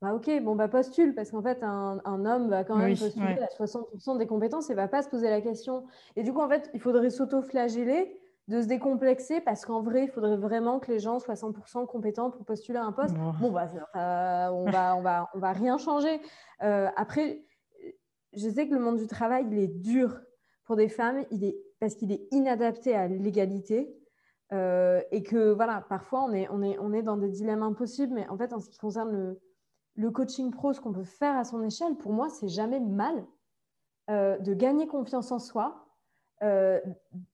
bah 0.02 0.14
ok, 0.14 0.30
bon 0.44 0.56
bah 0.56 0.68
postule, 0.68 1.16
parce 1.16 1.32
qu'en 1.32 1.42
fait, 1.42 1.64
un, 1.64 2.00
homme 2.06 2.50
va 2.50 2.64
quand 2.64 2.76
même 2.76 2.96
postuler 2.96 3.40
à 3.40 3.48
60% 3.48 4.18
des 4.20 4.28
compétences 4.28 4.70
et 4.70 4.76
va 4.76 4.88
pas 4.88 5.02
se 5.02 5.10
poser 5.10 5.30
la 5.30 5.42
question. 5.42 5.86
Et 6.16 6.24
du 6.24 6.32
coup, 6.34 6.42
en 6.42 6.50
fait, 6.50 6.70
il 6.76 6.80
faudrait 6.80 7.10
s'auto-flageller, 7.10 8.16
de 8.48 8.62
se 8.62 8.68
décomplexer, 8.68 9.42
parce 9.42 9.66
qu'en 9.66 9.82
vrai, 9.82 10.04
il 10.04 10.10
faudrait 10.10 10.38
vraiment 10.38 10.80
que 10.80 10.92
les 10.92 11.00
gens 11.00 11.20
soient 11.20 11.34
100% 11.34 11.86
compétents 11.86 12.32
pour 12.32 12.46
postuler 12.46 12.78
à 12.78 12.86
un 12.86 12.94
poste. 12.94 13.16
Bon, 13.42 13.52
bah, 13.52 13.68
on, 14.54 14.70
va, 14.70 14.96
on, 14.96 15.02
va, 15.02 15.30
on 15.34 15.40
va 15.40 15.52
rien 15.52 15.78
changer. 15.78 16.22
Euh, 16.64 16.88
après, 16.96 17.44
je 18.34 18.48
sais 18.48 18.70
que 18.70 18.74
le 18.74 18.80
monde 18.80 18.98
du 18.98 19.08
travail, 19.08 19.46
il 19.52 19.58
est 19.58 19.68
dur 19.68 20.18
pour 20.64 20.76
des 20.76 20.88
femmes, 20.90 21.26
il 21.32 21.44
est, 21.44 21.58
parce 21.80 21.96
qu'il 21.96 22.12
est 22.12 22.28
inadapté 22.32 22.96
à 22.96 23.08
l'égalité. 23.08 23.94
Euh, 24.54 25.02
et 25.12 25.24
que 25.24 25.52
voilà, 25.52 25.84
parfois 25.90 26.24
on 26.24 26.32
est, 26.32 26.48
on, 26.50 26.64
est, 26.64 26.78
on 26.80 26.94
est 26.94 27.04
dans 27.04 27.18
des 27.18 27.28
dilemmes 27.28 27.64
impossibles, 27.64 28.14
mais 28.14 28.30
en 28.30 28.38
fait, 28.38 28.54
en 28.54 28.60
ce 28.60 28.70
qui 28.70 28.78
concerne 28.78 29.12
le, 29.12 29.42
le 29.98 30.12
coaching 30.12 30.52
pro, 30.52 30.74
ce 30.74 30.80
qu'on 30.80 30.94
peut 30.94 31.04
faire 31.04 31.36
à 31.36 31.44
son 31.44 31.64
échelle, 31.64 31.96
pour 31.96 32.14
moi, 32.14 32.30
c'est 32.30 32.48
jamais 32.48 32.80
mal 32.80 33.26
euh, 34.10 34.38
de 34.38 34.54
gagner 34.54 34.88
confiance 34.88 35.32
en 35.32 35.40
soi, 35.40 35.88
euh, 36.44 36.80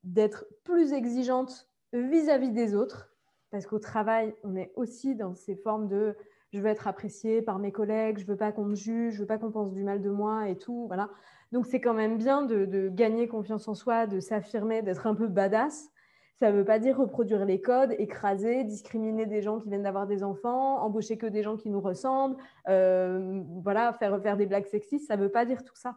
d'être 0.03 0.45
plus 0.63 0.93
exigeante 0.93 1.69
vis-à-vis 1.91 2.51
des 2.51 2.73
autres, 2.73 3.13
parce 3.51 3.67
qu'au 3.67 3.79
travail, 3.79 4.33
on 4.43 4.55
est 4.55 4.71
aussi 4.75 5.13
dans 5.13 5.35
ces 5.35 5.55
formes 5.55 5.87
de 5.87 6.15
je 6.51 6.61
veux 6.61 6.69
être 6.69 6.87
appréciée 6.87 7.41
par 7.41 7.59
mes 7.59 7.71
collègues, 7.71 8.19
je 8.19 8.25
veux 8.25 8.37
pas 8.37 8.51
qu'on 8.51 8.65
me 8.65 8.75
juge, 8.75 9.15
je 9.15 9.19
veux 9.21 9.27
pas 9.27 9.39
qu'on 9.39 9.51
pense 9.51 9.73
du 9.73 9.83
mal 9.83 10.01
de 10.01 10.09
moi 10.09 10.47
et 10.47 10.57
tout, 10.57 10.85
voilà. 10.87 11.09
Donc 11.51 11.65
c'est 11.65 11.81
quand 11.81 11.93
même 11.93 12.17
bien 12.17 12.43
de 12.43 12.89
gagner 12.89 13.27
confiance 13.27 13.67
en 13.67 13.73
soi, 13.73 14.07
de 14.07 14.19
s'affirmer, 14.19 14.81
d'être 14.81 15.05
un 15.07 15.15
peu 15.15 15.27
badass 15.27 15.92
ça 16.39 16.51
ne 16.51 16.57
veut 16.57 16.65
pas 16.65 16.79
dire 16.79 16.97
reproduire 16.97 17.45
les 17.45 17.61
codes, 17.61 17.95
écraser, 17.99 18.63
discriminer 18.63 19.25
des 19.25 19.41
gens 19.41 19.59
qui 19.59 19.69
viennent 19.69 19.83
d'avoir 19.83 20.07
des 20.07 20.23
enfants, 20.23 20.81
embaucher 20.81 21.17
que 21.17 21.27
des 21.27 21.43
gens 21.43 21.57
qui 21.57 21.69
nous 21.69 21.79
ressemblent, 21.79 22.37
euh, 22.67 23.43
voilà, 23.63 23.93
faire, 23.93 24.21
faire 24.21 24.35
des 24.35 24.45
blagues 24.45 24.65
sexistes. 24.65 25.07
Ça 25.07 25.15
ne 25.15 25.21
veut 25.21 25.31
pas 25.31 25.45
dire 25.45 25.63
tout 25.63 25.75
ça. 25.75 25.95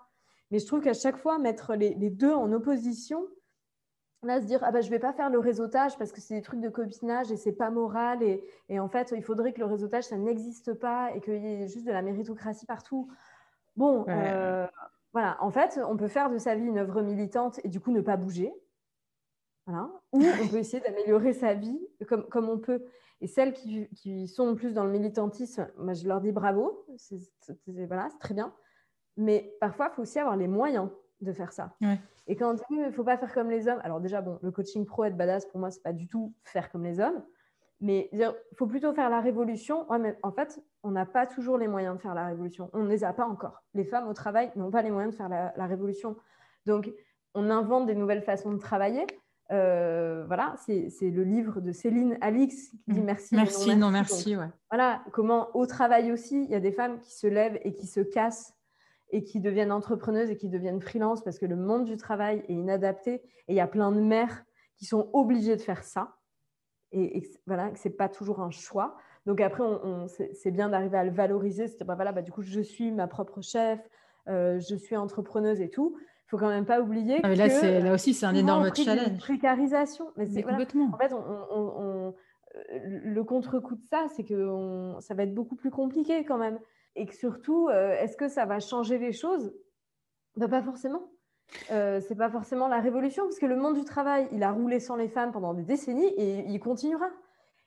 Mais 0.50 0.58
je 0.58 0.66
trouve 0.66 0.80
qu'à 0.80 0.92
chaque 0.92 1.16
fois, 1.16 1.38
mettre 1.38 1.74
les, 1.74 1.94
deux 2.10 2.32
en 2.32 2.52
opposition, 2.52 3.26
là, 4.22 4.40
se 4.40 4.46
dire 4.46 4.60
ah 4.62 4.70
ben, 4.70 4.82
je 4.82 4.86
ne 4.86 4.92
vais 4.92 4.98
pas 4.98 5.12
faire 5.12 5.30
le 5.30 5.38
réseautage 5.38 5.96
parce 5.98 6.12
que 6.12 6.20
c'est 6.20 6.34
des 6.34 6.42
trucs 6.42 6.60
de 6.60 6.68
copinage 6.68 7.32
et 7.32 7.36
c'est 7.36 7.52
pas 7.52 7.70
moral. 7.70 8.22
Et, 8.22 8.44
et, 8.68 8.78
en 8.78 8.88
fait, 8.88 9.12
il 9.16 9.22
faudrait 9.22 9.52
que 9.52 9.60
le 9.60 9.66
réseautage, 9.66 10.04
ça 10.04 10.16
n'existe 10.16 10.74
pas 10.74 11.10
et 11.14 11.20
qu'il 11.20 11.44
y 11.44 11.62
ait 11.62 11.68
juste 11.68 11.86
de 11.86 11.92
la 11.92 12.02
méritocratie 12.02 12.66
partout. 12.66 13.08
Bon, 13.76 14.04
euh, 14.08 14.66
voilà. 15.12 15.36
En 15.40 15.50
fait, 15.50 15.80
on 15.88 15.96
peut 15.96 16.08
faire 16.08 16.30
de 16.30 16.38
sa 16.38 16.54
vie 16.54 16.64
une 16.64 16.78
œuvre 16.78 17.02
militante 17.02 17.60
et 17.64 17.68
du 17.68 17.80
coup 17.80 17.90
ne 17.90 18.00
pas 18.00 18.16
bouger. 18.16 18.52
Ou 20.12 20.22
on 20.22 20.48
peut 20.48 20.58
essayer 20.58 20.82
d'améliorer 20.82 21.32
sa 21.32 21.54
vie 21.54 21.80
comme, 22.08 22.26
comme 22.28 22.48
on 22.48 22.58
peut. 22.58 22.84
Et 23.20 23.26
celles 23.26 23.52
qui, 23.52 23.88
qui, 23.90 24.28
sont 24.28 24.54
plus 24.54 24.74
dans 24.74 24.84
le 24.84 24.90
militantisme, 24.90 25.68
moi, 25.78 25.94
je 25.94 26.06
leur 26.06 26.20
dis 26.20 26.32
bravo, 26.32 26.84
c'est 26.96 27.18
voilà, 27.86 28.08
très 28.20 28.34
bien. 28.34 28.54
Mais 29.16 29.54
parfois, 29.60 29.88
il 29.90 29.96
faut 29.96 30.02
aussi 30.02 30.18
avoir 30.18 30.36
les 30.36 30.48
moyens 30.48 30.90
de 31.22 31.32
faire 31.32 31.52
ça. 31.52 31.74
Et 32.26 32.36
quand 32.36 32.50
on 32.50 32.54
dit 32.54 32.62
il 32.70 32.82
ne 32.82 32.90
faut 32.90 33.04
pas 33.04 33.16
faire 33.16 33.32
comme 33.32 33.50
les 33.50 33.68
hommes, 33.68 33.80
alors 33.82 34.00
déjà, 34.00 34.20
bon, 34.20 34.38
le 34.42 34.50
coaching 34.50 34.84
pro, 34.84 35.04
être 35.04 35.16
badass, 35.16 35.46
pour 35.46 35.58
moi, 35.58 35.70
c'est 35.70 35.82
pas 35.82 35.94
du 35.94 36.06
tout 36.06 36.34
faire 36.44 36.70
comme 36.70 36.84
les 36.84 37.00
hommes. 37.00 37.24
Mais 37.80 38.08
il 38.12 38.34
faut 38.56 38.66
plutôt 38.66 38.92
faire 38.92 39.10
la 39.10 39.20
révolution. 39.20 39.86
mais 39.98 40.18
en 40.22 40.32
fait, 40.32 40.60
on 40.82 40.90
n'a 40.90 41.06
pas 41.06 41.26
toujours 41.26 41.58
les 41.58 41.68
moyens 41.68 41.96
de 41.96 42.00
faire 42.00 42.14
la 42.14 42.26
révolution. 42.26 42.70
On 42.72 42.82
ne 42.82 42.88
les 42.88 43.04
a 43.04 43.12
pas 43.12 43.26
encore. 43.26 43.62
Les 43.74 43.84
femmes 43.84 44.08
au 44.08 44.14
travail 44.14 44.50
n'ont 44.56 44.70
pas 44.70 44.82
les 44.82 44.90
moyens 44.90 45.12
de 45.12 45.16
faire 45.16 45.28
la, 45.28 45.52
la 45.56 45.66
révolution. 45.66 46.16
Donc, 46.66 46.90
on 47.34 47.50
invente 47.50 47.86
des 47.86 47.94
nouvelles 47.94 48.22
façons 48.22 48.52
de 48.52 48.58
travailler. 48.58 49.06
Euh, 49.52 50.24
voilà, 50.26 50.56
c'est 50.58 50.90
le 51.02 51.22
livre 51.22 51.60
de 51.60 51.70
Céline 51.70 52.18
Alix 52.20 52.70
qui 52.70 52.80
dit 52.88 53.00
mmh. 53.00 53.04
merci. 53.04 53.34
Merci, 53.36 53.76
non 53.76 53.90
merci. 53.90 54.36
Voilà, 54.70 55.02
comment 55.12 55.48
au 55.54 55.66
travail 55.66 56.10
aussi, 56.10 56.44
il 56.44 56.50
y 56.50 56.54
a 56.54 56.60
des 56.60 56.72
femmes 56.72 56.98
qui 57.00 57.14
se 57.14 57.26
lèvent 57.26 57.58
et 57.62 57.74
qui 57.74 57.86
se 57.86 58.00
cassent 58.00 58.54
et 59.10 59.22
qui 59.22 59.40
deviennent 59.40 59.70
entrepreneuses 59.70 60.30
et 60.30 60.36
qui 60.36 60.48
deviennent 60.48 60.80
freelance 60.80 61.22
parce 61.22 61.38
que 61.38 61.46
le 61.46 61.54
monde 61.54 61.84
du 61.84 61.96
travail 61.96 62.44
est 62.48 62.54
inadapté 62.54 63.14
et 63.14 63.22
il 63.52 63.54
y 63.54 63.60
a 63.60 63.68
plein 63.68 63.92
de 63.92 64.00
mères 64.00 64.44
qui 64.76 64.84
sont 64.84 65.08
obligées 65.12 65.54
de 65.54 65.62
faire 65.62 65.84
ça 65.84 66.16
et, 66.92 67.18
et 67.18 67.28
voilà, 67.46 67.70
c'est 67.74 67.90
pas 67.90 68.08
toujours 68.08 68.40
un 68.40 68.50
choix. 68.50 68.96
Donc 69.26 69.40
après, 69.40 69.62
on, 69.62 70.06
c'est 70.08 70.50
bien 70.50 70.68
d'arriver 70.68 70.98
à 70.98 71.04
le 71.04 71.10
valoriser. 71.10 71.68
C'est 71.68 71.84
voilà, 71.84 72.12
bah, 72.12 72.22
du 72.22 72.30
coup, 72.30 72.42
je 72.42 72.60
suis 72.60 72.92
ma 72.92 73.08
propre 73.08 73.40
chef, 73.40 73.80
euh, 74.28 74.60
je 74.60 74.76
suis 74.76 74.96
entrepreneuse 74.96 75.60
et 75.60 75.68
tout 75.68 75.96
faut 76.26 76.38
quand 76.38 76.48
même 76.48 76.66
pas 76.66 76.80
oublier 76.80 77.20
ah, 77.22 77.34
là, 77.34 77.48
que 77.48 77.84
là 77.84 77.94
aussi, 77.94 78.12
c'est 78.12 78.26
un 78.26 78.34
énorme 78.34 78.70
challenge. 78.74 79.18
Précarisation. 79.18 80.06
Mais, 80.16 80.26
c'est 80.26 80.42
complètement. 80.42 80.90
En 80.92 80.98
fait, 80.98 81.12
on, 81.12 82.14
le 82.72 83.22
contre-coup 83.22 83.76
de 83.76 83.84
ça, 83.84 84.06
c'est 84.14 84.24
que 84.24 84.94
ça 85.00 85.14
va 85.14 85.24
être 85.24 85.34
beaucoup 85.34 85.56
plus 85.56 85.70
compliqué 85.70 86.24
quand 86.24 86.38
même. 86.38 86.58
Et 86.94 87.06
que 87.06 87.14
surtout, 87.14 87.68
euh, 87.68 87.92
est-ce 88.00 88.16
que 88.16 88.28
ça 88.28 88.46
va 88.46 88.58
changer 88.58 88.98
les 88.98 89.12
choses? 89.12 89.52
Ben, 90.36 90.48
Pas 90.48 90.62
forcément. 90.62 91.10
Euh, 91.70 92.00
c'est 92.00 92.16
pas 92.16 92.30
forcément 92.30 92.68
la 92.68 92.80
révolution, 92.80 93.24
parce 93.24 93.38
que 93.38 93.46
le 93.46 93.56
monde 93.56 93.76
du 93.76 93.84
travail, 93.84 94.26
il 94.32 94.42
a 94.42 94.50
roulé 94.50 94.80
sans 94.80 94.96
les 94.96 95.08
femmes 95.08 95.30
pendant 95.30 95.54
des 95.54 95.62
décennies 95.62 96.12
et 96.16 96.44
il 96.48 96.58
continuera. 96.58 97.06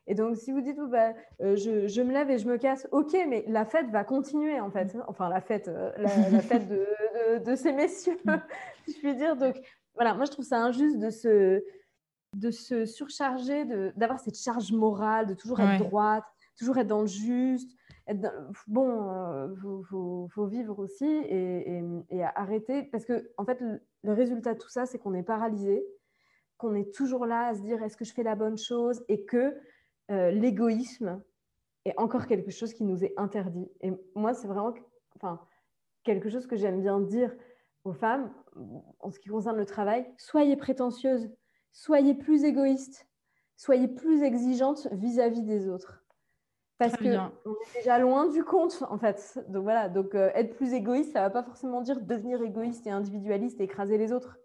Et 0.09 0.15
donc, 0.15 0.37
si 0.37 0.51
vous 0.51 0.61
dites, 0.61 0.79
bah, 0.89 1.13
euh, 1.39 1.55
je, 1.55 2.01
me 2.01 2.11
lève 2.11 2.31
et 2.31 2.39
je 2.39 2.47
me 2.47 2.57
casse, 2.57 2.87
ok, 2.91 3.15
mais 3.27 3.45
la 3.47 3.63
fête 3.63 3.91
va 3.91 4.03
continuer, 4.03 4.59
en 4.59 4.71
fait. 4.71 4.97
Enfin, 5.07 5.29
la 5.29 5.39
fête, 5.39 5.67
euh, 5.67 5.91
la, 5.97 6.09
fête 6.41 6.67
de, 6.67 7.55
ces 7.55 7.71
messieurs, 7.71 8.17
si 8.87 8.93
je 8.93 8.97
puis 8.97 9.15
dire. 9.15 9.37
Donc, 9.37 9.55
voilà, 9.93 10.15
moi, 10.15 10.25
je 10.25 10.31
trouve 10.31 10.45
ça 10.45 10.63
injuste 10.63 10.97
de 10.97 11.11
se, 11.11 11.63
de 12.35 12.49
se 12.49 12.85
surcharger, 12.85 13.65
d'avoir 13.95 14.19
cette 14.19 14.37
charge 14.37 14.71
morale, 14.71 15.27
de 15.27 15.35
toujours 15.35 15.59
être 15.59 15.77
droite, 15.77 16.25
toujours 16.57 16.79
être 16.79 16.87
dans 16.87 17.01
le 17.01 17.07
juste. 17.07 17.71
Bon, 18.65 18.89
il 19.45 19.63
euh, 19.63 20.27
faut, 20.31 20.47
vivre 20.47 20.79
aussi 20.79 21.05
et, 21.05 22.23
arrêter. 22.33 22.81
Parce 22.81 23.05
que, 23.05 23.29
en 23.37 23.45
fait, 23.45 23.61
le, 23.61 23.79
le 24.03 24.13
résultat 24.13 24.55
de 24.55 24.59
tout 24.59 24.69
ça, 24.69 24.87
c'est 24.87 24.97
qu'on 24.97 25.13
est 25.13 25.21
paralysé, 25.21 25.85
qu'on 26.57 26.73
est 26.73 26.91
toujours 26.95 27.27
là 27.27 27.49
à 27.49 27.53
se 27.53 27.61
dire, 27.61 27.83
est-ce 27.83 27.95
que 27.95 28.05
je 28.05 28.13
fais 28.13 28.23
la 28.23 28.33
bonne 28.33 28.57
chose 28.57 29.03
Et 29.07 29.23
que 29.25 29.53
euh, 30.09 30.31
l'égoïsme 30.31 31.21
est 31.85 31.97
encore 31.97 32.27
quelque 32.27 32.51
chose 32.51 32.73
qui 32.73 32.83
nous 32.83 33.03
est 33.03 33.13
interdit. 33.17 33.69
Et 33.81 33.91
moi, 34.15 34.33
c'est 34.33 34.47
vraiment 34.47 34.73
enfin, 35.15 35.39
quelque 36.03 36.29
chose 36.29 36.47
que 36.47 36.55
j'aime 36.55 36.81
bien 36.81 36.99
dire 36.99 37.33
aux 37.83 37.93
femmes 37.93 38.33
en 38.99 39.11
ce 39.11 39.19
qui 39.19 39.29
concerne 39.29 39.57
le 39.57 39.65
travail. 39.65 40.05
Soyez 40.17 40.57
prétentieuses, 40.57 41.29
soyez 41.71 42.13
plus 42.13 42.43
égoïstes, 42.43 43.07
soyez 43.55 43.87
plus 43.87 44.23
exigeantes 44.23 44.87
vis-à-vis 44.91 45.43
des 45.43 45.69
autres. 45.69 46.03
Parce 46.77 46.95
qu'on 46.95 47.05
est 47.05 47.75
déjà 47.75 47.99
loin 47.99 48.29
du 48.29 48.43
compte, 48.43 48.83
en 48.89 48.97
fait. 48.97 49.37
Donc 49.49 49.63
voilà, 49.63 49.89
donc 49.89 50.15
euh, 50.15 50.31
être 50.33 50.55
plus 50.55 50.73
égoïste, 50.73 51.11
ça 51.11 51.19
ne 51.19 51.25
va 51.25 51.29
pas 51.29 51.43
forcément 51.43 51.81
dire 51.81 51.99
devenir 51.99 52.41
égoïste 52.41 52.87
et 52.87 52.89
individualiste 52.89 53.59
et 53.59 53.65
écraser 53.65 53.97
les 53.97 54.13
autres. 54.13 54.39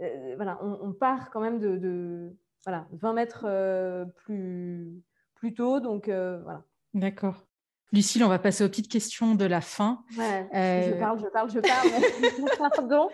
Euh, 0.00 0.34
voilà, 0.36 0.58
on, 0.62 0.92
part 0.92 1.30
quand 1.30 1.40
même 1.40 1.60
de 1.60 2.36
voilà, 2.64 2.86
20 2.92 3.12
mètres 3.12 3.44
euh, 3.44 4.04
plus, 4.04 5.02
plus 5.34 5.54
tôt. 5.54 5.80
Donc, 5.80 6.08
euh, 6.08 6.40
voilà. 6.42 6.64
D'accord. 6.94 7.44
Lucille, 7.92 8.22
on 8.22 8.28
va 8.28 8.38
passer 8.38 8.64
aux 8.64 8.68
petites 8.68 8.90
questions 8.90 9.34
de 9.34 9.46
la 9.46 9.60
fin. 9.60 10.04
Ouais, 10.18 10.46
Je 10.52 10.92
euh, 10.92 10.98
parle, 10.98 11.20
je 11.20 11.26
parle, 11.26 11.50
je 11.50 11.60
parle. 11.60 11.88
Mais... 12.20 12.46
Pardon. 12.58 13.08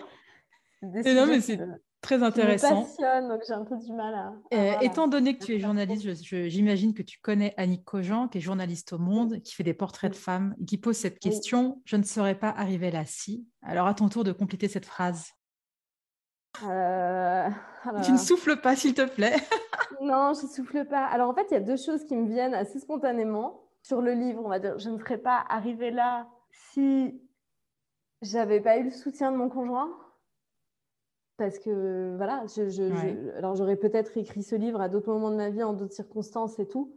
Non, 0.82 1.26
mais 1.26 1.40
c'est 1.40 1.58
très 2.00 2.22
intéressant. 2.22 2.80
me 2.80 2.84
passionne, 2.84 3.28
donc 3.28 3.42
j'ai 3.46 3.54
un 3.54 3.64
peu 3.64 3.78
du 3.78 3.92
mal 3.92 4.14
à. 4.50 4.82
Étant 4.82 5.06
donné 5.06 5.38
que 5.38 5.44
tu 5.44 5.54
es 5.54 5.60
journaliste, 5.60 6.12
j'imagine 6.48 6.92
que 6.92 7.02
tu 7.02 7.20
connais 7.20 7.54
Annick 7.56 7.84
Cogent, 7.84 8.28
qui 8.28 8.38
est 8.38 8.40
journaliste 8.40 8.92
au 8.92 8.98
Monde, 8.98 9.40
qui 9.42 9.54
fait 9.54 9.62
des 9.62 9.74
portraits 9.74 10.10
de 10.10 10.16
femmes, 10.16 10.54
qui 10.66 10.76
pose 10.76 10.96
cette 10.96 11.20
question 11.20 11.80
Je 11.84 11.96
ne 11.96 12.02
serais 12.02 12.38
pas 12.38 12.50
arrivée 12.50 12.90
là 12.90 13.04
si. 13.06 13.46
Alors, 13.62 13.86
à 13.86 13.94
ton 13.94 14.08
tour 14.08 14.24
de 14.24 14.32
compléter 14.32 14.68
cette 14.68 14.86
phrase. 14.86 15.30
Euh, 16.62 17.48
tu 18.04 18.12
ne 18.12 18.16
souffles 18.16 18.60
pas, 18.60 18.76
s'il 18.76 18.94
te 18.94 19.06
plaît. 19.06 19.36
non, 20.00 20.32
je 20.34 20.46
ne 20.46 20.50
souffle 20.50 20.84
pas. 20.86 21.04
Alors, 21.06 21.28
en 21.30 21.34
fait, 21.34 21.46
il 21.50 21.54
y 21.54 21.56
a 21.56 21.60
deux 21.60 21.76
choses 21.76 22.04
qui 22.04 22.16
me 22.16 22.28
viennent 22.28 22.54
assez 22.54 22.78
spontanément 22.78 23.62
sur 23.82 24.00
le 24.00 24.12
livre. 24.12 24.42
On 24.44 24.48
va 24.48 24.58
dire, 24.58 24.78
je 24.78 24.90
ne 24.90 24.98
serais 24.98 25.18
pas 25.18 25.44
arrivée 25.48 25.90
là 25.90 26.28
si 26.50 27.20
j'avais 28.22 28.60
pas 28.60 28.78
eu 28.78 28.84
le 28.84 28.90
soutien 28.90 29.32
de 29.32 29.36
mon 29.36 29.48
conjoint. 29.48 29.90
Parce 31.36 31.58
que, 31.58 32.14
voilà, 32.16 32.44
je, 32.46 33.36
alors 33.36 33.56
j'aurais 33.56 33.76
peut-être 33.76 34.16
écrit 34.16 34.44
ce 34.44 34.54
livre 34.54 34.80
à 34.80 34.88
d'autres 34.88 35.12
moments 35.12 35.32
de 35.32 35.36
ma 35.36 35.50
vie, 35.50 35.64
en 35.64 35.72
d'autres 35.72 35.92
circonstances 35.92 36.60
et 36.60 36.68
tout. 36.68 36.94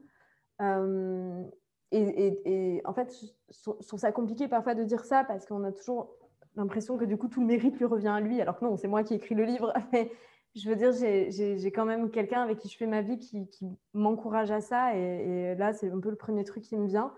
Euh, 0.61 1.43
et, 1.91 2.81
en 2.85 2.93
fait, 2.93 3.13
je, 3.49 3.71
trouve 3.87 3.99
ça 3.99 4.11
compliqué 4.11 4.47
parfois 4.47 4.75
de 4.75 4.83
dire 4.83 5.05
ça 5.05 5.23
parce 5.23 5.45
qu'on 5.45 5.63
a 5.63 5.71
toujours 5.71 6.15
l'impression 6.57 6.97
que 6.97 7.05
du 7.05 7.17
coup 7.17 7.27
tout 7.27 7.41
le 7.41 7.47
mérite 7.47 7.77
lui 7.77 7.85
revient 7.85 8.07
à 8.07 8.19
lui, 8.19 8.41
alors 8.41 8.59
que 8.59 8.65
non, 8.65 8.75
c'est 8.77 8.87
moi 8.87 9.03
qui 9.03 9.13
ai 9.13 9.17
écrit 9.17 9.35
le 9.35 9.45
livre. 9.45 9.73
Mais 9.93 10.11
je 10.55 10.69
veux 10.69 10.75
dire, 10.75 10.91
j'ai 10.91 11.71
quand 11.71 11.85
même 11.85 12.09
quelqu'un 12.09 12.41
avec 12.41 12.59
qui 12.59 12.69
je 12.69 12.77
fais 12.77 12.87
ma 12.87 13.01
vie 13.01 13.17
qui, 13.19 13.47
m'encourage 13.93 14.51
à 14.51 14.61
ça. 14.61 14.95
Et, 14.95 15.55
là, 15.55 15.73
c'est 15.73 15.91
un 15.91 15.99
peu 15.99 16.09
le 16.09 16.15
premier 16.15 16.43
truc 16.43 16.63
qui 16.63 16.77
me 16.77 16.87
vient. 16.87 17.13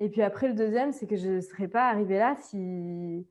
Et 0.00 0.08
puis 0.08 0.22
après, 0.22 0.48
le 0.48 0.54
deuxième, 0.54 0.92
c'est 0.92 1.06
que 1.06 1.16
je 1.16 1.28
ne 1.28 1.40
serais 1.40 1.68
pas 1.68 1.88
arrivée 1.88 2.18
là 2.18 2.36
si, 2.40 3.26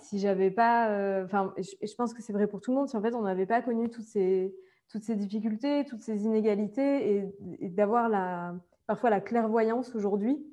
si 0.00 0.18
j'avais 0.18 0.50
pas. 0.50 0.90
Euh, 0.90 1.24
enfin, 1.24 1.54
je, 1.58 1.94
pense 1.94 2.14
que 2.14 2.22
c'est 2.22 2.32
vrai 2.32 2.46
pour 2.46 2.60
tout 2.60 2.70
le 2.70 2.78
monde. 2.78 2.88
Si 2.88 2.96
en 2.96 3.02
fait, 3.02 3.14
on 3.14 3.22
n'avait 3.22 3.46
pas 3.46 3.60
connu 3.60 3.90
toutes 3.90 4.04
ces, 4.04 4.54
toutes 4.88 5.02
ces 5.02 5.16
difficultés, 5.16 5.84
toutes 5.84 6.02
ces 6.02 6.24
inégalités 6.24 7.16
et, 7.16 7.34
et 7.60 7.68
d'avoir 7.68 8.08
la, 8.08 8.54
parfois 8.86 9.10
la 9.10 9.20
clairvoyance 9.20 9.94
aujourd'hui, 9.94 10.44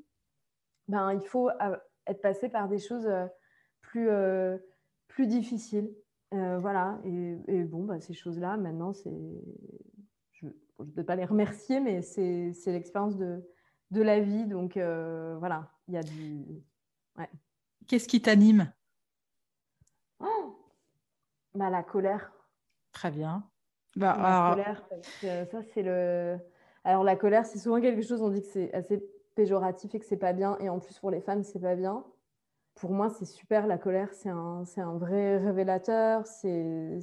ben, 0.88 1.14
il 1.14 1.26
faut 1.26 1.50
euh, 1.50 1.78
être 2.06 2.22
passé 2.22 2.50
par 2.50 2.68
des 2.68 2.80
choses 2.80 3.08
euh, 3.08 3.26
plus, 3.88 4.10
plus 5.08 5.28
difficiles. 5.28 5.92
Euh, 6.34 6.60
voilà, 6.60 7.00
et, 7.06 7.64
bon, 7.64 7.86
bah, 7.86 8.00
ces 8.02 8.14
choses-là, 8.14 8.58
maintenant, 8.58 8.94
c'est. 8.94 9.12
Je 10.34 10.46
ne 10.46 10.92
peux 10.92 11.04
pas 11.04 11.16
les 11.16 11.26
remercier, 11.26 11.80
mais 11.80 12.02
c'est 12.02 12.54
l'expérience 12.68 13.18
de, 13.18 13.44
de, 13.92 14.02
la 14.02 14.20
vie. 14.20 14.46
Donc, 14.46 14.78
euh, 14.78 15.36
voilà, 15.40 15.72
il 15.88 15.94
y 15.94 15.98
a 15.98 16.04
du. 16.04 16.46
Ouais. 17.18 17.30
Qu'est-ce 17.88 18.08
qui 18.08 18.22
t'anime? 18.22 18.72
Oh 20.20 20.60
bah, 21.56 21.70
La 21.70 21.84
colère. 21.84 22.32
Très 22.92 23.12
bien. 23.12 23.50
Bah, 23.96 24.18
la 24.20 24.52
colère, 24.54 24.84
ça, 25.50 25.62
c'est 25.74 25.84
le. 25.84 26.38
Alors, 26.84 27.04
la 27.04 27.16
colère, 27.16 27.46
c'est 27.46 27.60
souvent 27.60 27.82
quelque 27.82 28.02
chose, 28.02 28.22
on 28.22 28.30
dit 28.30 28.42
que 28.42 28.48
c'est 28.48 28.74
assez 28.74 29.04
péjoratif 29.36 29.96
et 29.96 30.00
que 30.00 30.06
c'est 30.06 30.18
pas 30.18 30.34
bien. 30.34 30.58
Et 30.60 30.70
en 30.70 30.80
plus, 30.80 31.00
pour 31.00 31.10
les 31.10 31.22
femmes, 31.22 31.44
c'est 31.44 31.60
pas 31.60 31.76
bien 31.76 32.06
pour 32.78 32.92
moi, 32.92 33.10
c'est 33.10 33.26
super. 33.26 33.68
La 33.68 33.78
colère, 33.78 34.10
c'est 34.14 34.30
un, 34.30 34.64
un, 34.78 34.98
vrai 34.98 35.38
révélateur. 35.38 36.26
C'est 36.26 37.00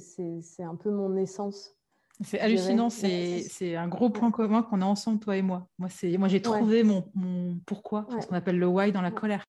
un 0.59 0.75
peu 0.75 0.89
mon 0.89 1.15
essence. 1.17 1.75
C'est 2.21 2.39
hallucinant. 2.39 2.89
C'est 2.89 3.75
un 3.75 3.87
gros 3.87 4.09
point 4.09 4.31
commun 4.31 4.63
qu'on 4.63 4.81
a 4.81 4.85
ensemble, 4.85 5.19
toi 5.19 5.37
et 5.37 5.41
moi. 5.41 5.67
Moi, 5.77 5.89
moi 6.17 6.27
j'ai 6.27 6.41
trouvé 6.41 6.83
mon, 6.83 7.05
mon, 7.13 7.57
pourquoi, 7.65 8.07
ce 8.19 8.27
qu'on 8.27 8.35
appelle 8.35 8.59
le 8.59 8.67
why 8.67 8.91
dans 8.91 9.01
la 9.01 9.11
colère. 9.11 9.43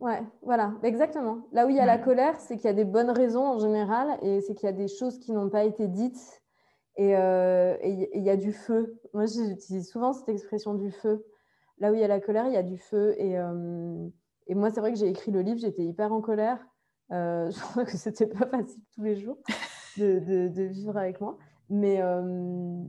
Ouais, 0.00 0.22
voilà, 0.42 0.74
exactement. 0.84 1.48
Là 1.50 1.66
où 1.66 1.70
il 1.70 1.76
y 1.76 1.80
a 1.80 1.86
la 1.86 1.98
colère, 1.98 2.38
c'est 2.38 2.56
qu'il 2.56 2.66
y 2.66 2.70
a 2.70 2.74
des 2.74 2.84
bonnes 2.84 3.10
raisons 3.10 3.44
en 3.44 3.58
général 3.58 4.16
et 4.22 4.40
c'est 4.42 4.54
qu'il 4.54 4.66
y 4.66 4.70
a 4.70 4.76
des 4.76 4.86
choses 4.86 5.18
qui 5.18 5.32
n'ont 5.32 5.50
pas 5.50 5.64
été 5.64 5.88
dites 5.88 6.40
et 6.96 7.16
euh, 7.16 7.76
il 7.82 8.22
y 8.22 8.30
a 8.30 8.36
du 8.36 8.52
feu. 8.52 9.00
Moi, 9.12 9.24
j'utilise 9.26 9.88
souvent 9.88 10.12
cette 10.12 10.28
expression 10.28 10.74
du 10.74 10.92
feu. 10.92 11.24
Là 11.78 11.90
où 11.90 11.94
il 11.94 12.00
y 12.00 12.04
a 12.04 12.08
la 12.08 12.20
colère, 12.20 12.46
il 12.46 12.52
y 12.52 12.56
a 12.56 12.62
du 12.62 12.78
feu 12.78 13.14
et. 13.18 13.38
Euh, 13.38 14.08
et 14.48 14.54
moi, 14.54 14.70
c'est 14.70 14.80
vrai 14.80 14.92
que 14.92 14.98
j'ai 14.98 15.08
écrit 15.08 15.30
le 15.30 15.42
livre, 15.42 15.60
j'étais 15.60 15.84
hyper 15.84 16.12
en 16.12 16.20
colère. 16.20 16.58
Euh, 17.12 17.50
je 17.50 17.60
crois 17.60 17.84
que 17.84 17.96
c'était 17.96 18.26
pas 18.26 18.46
facile 18.46 18.82
tous 18.94 19.02
les 19.02 19.16
jours 19.16 19.38
de, 19.96 20.48
de, 20.48 20.62
vivre 20.62 20.96
avec 20.96 21.20
moi. 21.20 21.38
Mais, 21.70 22.00
euh, 22.00 22.22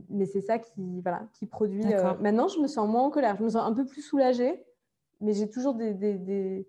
mais 0.08 0.24
c'est 0.24 0.40
ça 0.40 0.58
qui, 0.58 1.02
voilà, 1.02 1.28
qui 1.34 1.44
produit. 1.46 1.84
Euh, 1.92 2.14
maintenant, 2.20 2.48
je 2.48 2.58
me 2.60 2.66
sens 2.66 2.88
moins 2.88 3.02
en 3.02 3.10
colère. 3.10 3.36
Je 3.36 3.44
me 3.44 3.50
sens 3.50 3.62
un 3.62 3.74
peu 3.74 3.84
plus 3.84 4.00
soulagée, 4.00 4.64
mais 5.20 5.34
j'ai 5.34 5.50
toujours 5.50 5.74
des, 5.74 5.92
des, 5.92 6.14
des 6.14 6.66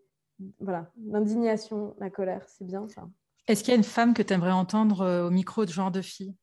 voilà, 0.59 0.91
l'indignation, 1.05 1.95
la 1.99 2.09
colère. 2.09 2.43
C'est 2.47 2.65
bien 2.65 2.87
ça. 2.89 3.07
Est-ce 3.47 3.63
qu'il 3.63 3.71
y 3.71 3.75
a 3.75 3.77
une 3.77 3.83
femme 3.83 4.13
que 4.13 4.21
tu 4.21 4.33
aimerais 4.33 4.51
entendre 4.51 5.25
au 5.25 5.29
micro 5.29 5.63
de 5.63 5.71
genre 5.71 5.91
de 5.91 6.01
fille? 6.01 6.35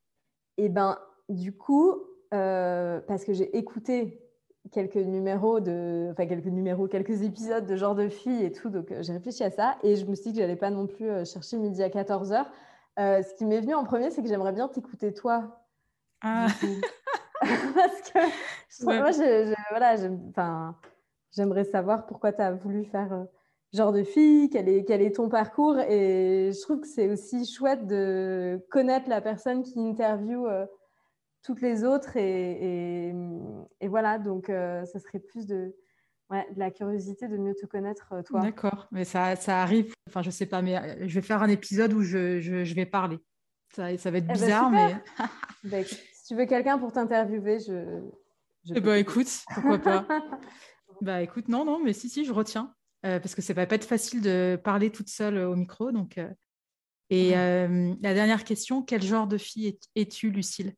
Eh 0.57 0.71
bien, 0.71 0.99
du 1.29 1.55
coup, 1.55 2.03
parce 2.31 3.25
que 3.25 3.35
j'ai 3.35 3.57
écouté 3.57 4.28
quelques 4.71 4.97
numéros 4.97 5.61
de, 5.61 6.09
enfin 6.13 6.27
quelques 6.27 6.47
numéros, 6.47 6.89
quelques 6.89 7.23
épisodes 7.23 7.67
de 7.67 7.77
genre 7.77 7.95
de 7.95 8.09
fille 8.09 8.45
et 8.45 8.53
tout. 8.53 8.71
Donc 8.71 8.91
euh, 8.91 9.03
j'ai 9.03 9.13
réfléchi 9.13 9.43
à 9.45 9.51
ça 9.51 9.77
et 9.83 9.97
je 9.97 10.05
me 10.07 10.15
suis 10.15 10.31
dit 10.31 10.33
que 10.35 10.39
j'allais 10.41 10.57
pas 10.57 10.71
non 10.71 10.87
plus 10.87 11.09
euh, 11.09 11.25
chercher 11.25 11.57
midi 11.57 11.83
à 11.83 11.91
14 11.91 12.33
h 12.33 12.47
euh, 12.99 13.23
ce 13.23 13.35
qui 13.35 13.45
m'est 13.45 13.61
venu 13.61 13.75
en 13.75 13.85
premier, 13.85 14.11
c'est 14.11 14.23
que 14.23 14.29
j'aimerais 14.29 14.53
bien 14.53 14.67
t'écouter 14.67 15.15
toi. 15.15 15.63
Ah. 16.21 16.49
Parce 17.41 18.11
que 18.11 18.85
moi, 18.85 19.13
je, 19.13 19.55
voilà, 19.71 19.95
j'aimerais 21.31 21.65
savoir 21.65 22.07
pourquoi 22.07 22.33
tu 22.33 22.43
as 22.43 22.51
voulu 22.51 22.85
faire 22.85 23.27
genre 23.73 23.93
de 23.93 24.03
fille, 24.03 24.51
quel 24.51 24.69
est, 24.69 24.85
quel 24.85 25.01
est 25.01 25.15
ton 25.15 25.29
parcours. 25.29 25.79
Et 25.79 26.51
je 26.53 26.61
trouve 26.63 26.81
que 26.81 26.89
c'est 26.89 27.09
aussi 27.09 27.47
chouette 27.47 27.87
de 27.87 28.67
connaître 28.69 29.09
la 29.09 29.21
personne 29.21 29.63
qui 29.63 29.79
interviewe 29.79 30.49
toutes 31.43 31.61
les 31.61 31.85
autres. 31.85 32.17
Et, 32.17 33.13
et, 33.81 33.89
voilà, 33.89 34.19
donc 34.19 34.51
euh, 34.51 34.85
ça 34.85 34.99
serait 34.99 35.21
plus 35.21 35.47
de, 35.47 35.75
ouais, 36.31 36.47
de, 36.53 36.59
la 36.59 36.71
curiosité 36.71 37.29
de 37.29 37.37
mieux 37.37 37.55
te 37.55 37.67
connaître, 37.67 38.13
euh, 38.13 38.23
toi. 38.23 38.41
D'accord, 38.41 38.89
mais 38.91 39.05
ça, 39.05 39.37
ça 39.37 39.63
arrive. 39.63 39.93
Enfin, 40.09 40.23
je 40.23 40.31
sais 40.31 40.47
pas, 40.47 40.63
mais 40.63 40.77
euh, 40.77 41.09
je 41.09 41.15
vais 41.15 41.27
faire 41.27 41.43
un 41.43 41.49
épisode 41.49 41.93
où 41.93 42.03
je, 42.03 42.41
je, 42.41 42.75
vais 42.75 42.87
parler. 42.87 43.19
Ça, 43.75 43.97
ça 43.97 44.11
va 44.11 44.19
être 44.19 44.25
eh 44.25 44.29
ben, 44.29 44.33
bizarre, 44.35 44.71
mais. 44.71 44.97
Bah, 45.65 45.83
si 45.83 46.25
tu 46.29 46.37
veux 46.37 46.47
quelqu'un 46.47 46.79
pour 46.79 46.93
t'interviewer, 46.93 47.59
je. 47.59 48.01
je 48.65 48.75
eh 48.77 48.81
ben, 48.81 48.95
écoute, 48.95 49.27
pourquoi 49.53 49.79
pas. 49.79 50.07
bah, 51.01 51.21
écoute, 51.21 51.49
non, 51.49 51.65
non, 51.65 51.83
mais 51.83 51.93
si, 51.93 52.09
si, 52.09 52.25
je 52.25 52.33
retiens. 52.33 52.73
parce 53.03 53.35
que 53.35 53.43
ça 53.43 53.55
va 53.55 53.67
pas 53.67 53.75
être 53.75 53.85
facile 53.85 54.23
de 54.23 54.59
parler 54.63 54.91
toute 54.91 55.09
seule 55.09 55.37
au 55.39 55.57
micro. 55.57 55.91
Donc, 55.91 56.21
Et 57.11 57.31
la 57.33 58.15
dernière 58.15 58.45
question, 58.45 58.83
quel 58.83 59.03
genre 59.03 59.27
de 59.27 59.37
fille 59.37 59.79
es-tu, 59.97 60.31
Lucille? 60.31 60.75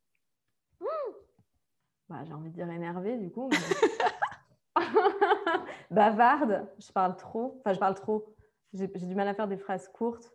Bah, 2.10 2.24
j'ai 2.24 2.34
envie 2.34 2.50
de 2.50 2.54
dire 2.54 2.68
énervée 2.68 3.16
du 3.16 3.30
coup. 3.30 3.48
Bavarde, 5.90 6.66
je 6.78 6.92
parle 6.92 7.16
trop. 7.16 7.56
Enfin, 7.60 7.72
je 7.72 7.78
parle 7.78 7.94
trop. 7.94 8.34
J'ai 8.72 8.88
du 8.88 9.14
mal 9.14 9.28
à 9.28 9.34
faire 9.34 9.48
des 9.48 9.56
phrases 9.56 9.88
courtes. 9.88 10.32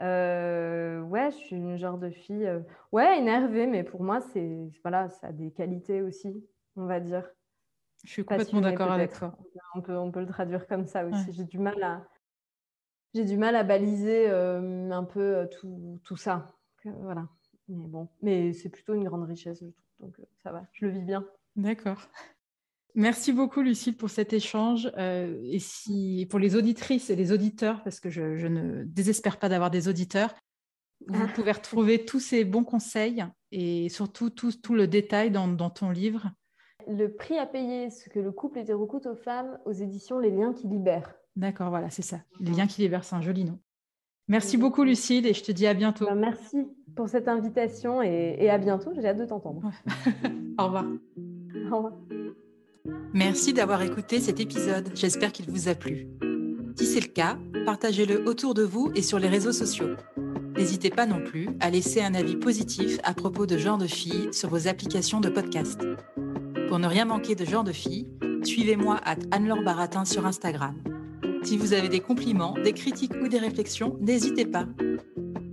Euh, 0.00 1.02
ouais, 1.02 1.30
je 1.30 1.36
suis 1.36 1.56
une 1.56 1.76
genre 1.76 1.98
de 1.98 2.08
fille. 2.10 2.46
Euh, 2.46 2.60
ouais, 2.90 3.18
énervée, 3.18 3.66
mais 3.66 3.84
pour 3.84 4.02
moi, 4.02 4.20
c'est 4.20 4.70
voilà, 4.82 5.10
ça 5.10 5.28
a 5.28 5.32
des 5.32 5.50
qualités 5.50 6.00
aussi, 6.00 6.42
on 6.76 6.86
va 6.86 7.00
dire. 7.00 7.28
Je 8.04 8.10
suis 8.10 8.24
complètement 8.24 8.62
d'accord 8.62 8.90
avec 8.90 9.12
toi. 9.12 9.36
On 9.74 9.82
peut, 9.82 9.96
on 9.96 10.10
peut 10.10 10.20
le 10.20 10.26
traduire 10.26 10.66
comme 10.66 10.86
ça 10.86 11.04
aussi. 11.04 11.32
J'ai 11.32 11.44
du 11.44 11.58
mal 11.58 11.82
à, 11.82 12.02
j'ai 13.12 13.26
du 13.26 13.36
mal 13.36 13.54
à 13.56 13.62
baliser 13.62 14.30
euh, 14.30 14.90
un 14.90 15.04
peu 15.04 15.46
tout, 15.60 16.00
tout 16.02 16.16
ça. 16.16 16.46
voilà. 16.84 17.28
Mais 17.70 17.86
bon, 17.86 18.08
mais 18.20 18.52
c'est 18.52 18.68
plutôt 18.68 18.94
une 18.94 19.04
grande 19.04 19.24
richesse, 19.24 19.60
je 19.60 19.70
trouve. 19.70 19.84
Donc 20.00 20.18
euh, 20.18 20.24
ça 20.42 20.50
va, 20.50 20.66
je 20.72 20.86
le 20.86 20.92
vis 20.92 21.02
bien. 21.02 21.24
D'accord. 21.56 22.08
Merci 22.96 23.32
beaucoup, 23.32 23.62
Lucille, 23.62 23.96
pour 23.96 24.10
cet 24.10 24.32
échange. 24.32 24.90
Euh, 24.98 25.40
et 25.44 25.60
si, 25.60 26.26
pour 26.28 26.40
les 26.40 26.56
auditrices 26.56 27.10
et 27.10 27.16
les 27.16 27.30
auditeurs, 27.30 27.82
parce 27.84 28.00
que 28.00 28.10
je, 28.10 28.46
ne 28.48 28.82
désespère 28.84 29.38
pas 29.38 29.48
d'avoir 29.48 29.70
des 29.70 29.86
auditeurs, 29.86 30.34
vous 31.06 31.22
ah. 31.22 31.28
pouvez 31.34 31.52
retrouver 31.52 32.04
tous 32.04 32.18
ces 32.18 32.44
bons 32.44 32.64
conseils 32.64 33.24
et 33.52 33.88
surtout 33.88 34.30
tout, 34.30 34.52
tout 34.52 34.74
le 34.74 34.88
détail 34.88 35.30
dans, 35.30 35.46
dans, 35.46 35.70
ton 35.70 35.90
livre. 35.90 36.30
Le 36.88 37.06
prix 37.08 37.38
à 37.38 37.46
payer, 37.46 37.90
ce 37.90 38.08
que 38.08 38.18
le 38.18 38.32
couple 38.32 38.58
hétéro 38.58 38.86
coûte 38.86 39.06
aux 39.06 39.14
femmes, 39.14 39.58
aux 39.64 39.72
éditions 39.72 40.18
Les 40.18 40.30
liens 40.30 40.52
qui 40.52 40.66
libèrent. 40.66 41.14
D'accord, 41.36 41.70
voilà, 41.70 41.90
c'est 41.90 42.02
ça. 42.02 42.20
Les 42.40 42.50
liens 42.50 42.66
qui 42.66 42.82
libèrent, 42.82 43.04
c'est 43.04 43.14
un 43.14 43.22
joli 43.22 43.44
nom. 43.44 43.60
Merci 44.30 44.56
beaucoup, 44.56 44.84
Lucille, 44.84 45.26
et 45.26 45.34
je 45.34 45.42
te 45.42 45.50
dis 45.50 45.66
à 45.66 45.74
bientôt. 45.74 46.04
Ben, 46.06 46.14
merci 46.14 46.58
pour 46.94 47.08
cette 47.08 47.26
invitation 47.26 48.00
et, 48.00 48.48
à 48.48 48.58
bientôt. 48.58 48.92
J'ai 48.94 49.08
hâte 49.08 49.18
de 49.18 49.24
t'entendre. 49.24 49.72
Au 50.58 50.66
revoir. 50.66 50.84
Au 51.72 51.76
revoir. 51.76 51.92
Merci 53.12 53.52
d'avoir 53.52 53.82
écouté 53.82 54.20
cet 54.20 54.38
épisode. 54.38 54.88
J'espère 54.94 55.32
qu'il 55.32 55.50
vous 55.50 55.68
a 55.68 55.74
plu. 55.74 56.06
Si 56.76 56.86
c'est 56.86 57.00
le 57.00 57.08
cas, 57.08 57.38
partagez-le 57.66 58.24
autour 58.28 58.54
de 58.54 58.62
vous 58.62 58.92
et 58.94 59.02
sur 59.02 59.18
les 59.18 59.26
réseaux 59.26 59.50
sociaux. 59.50 59.96
N'hésitez 60.56 60.90
pas 60.90 61.06
non 61.06 61.24
plus 61.24 61.48
à 61.58 61.68
laisser 61.68 62.00
un 62.00 62.14
avis 62.14 62.36
positif 62.36 63.00
à 63.02 63.14
propos 63.14 63.46
de 63.46 63.58
Genre 63.58 63.78
de 63.78 63.88
Filles 63.88 64.28
sur 64.30 64.48
vos 64.48 64.68
applications 64.68 65.18
de 65.18 65.28
podcast. 65.28 65.80
Pour 66.68 66.78
ne 66.78 66.86
rien 66.86 67.04
manquer 67.04 67.34
de 67.34 67.44
Genre 67.44 67.64
de 67.64 67.72
Filles, 67.72 68.06
suivez-moi 68.44 69.00
à 69.04 69.16
Anne-Laure 69.32 69.64
Baratin 69.64 70.04
sur 70.04 70.24
Instagram. 70.24 70.76
Si 71.42 71.56
vous 71.56 71.72
avez 71.72 71.88
des 71.88 72.00
compliments, 72.00 72.54
des 72.62 72.72
critiques 72.72 73.14
ou 73.22 73.28
des 73.28 73.38
réflexions, 73.38 73.96
n'hésitez 74.00 74.44
pas. 74.44 74.66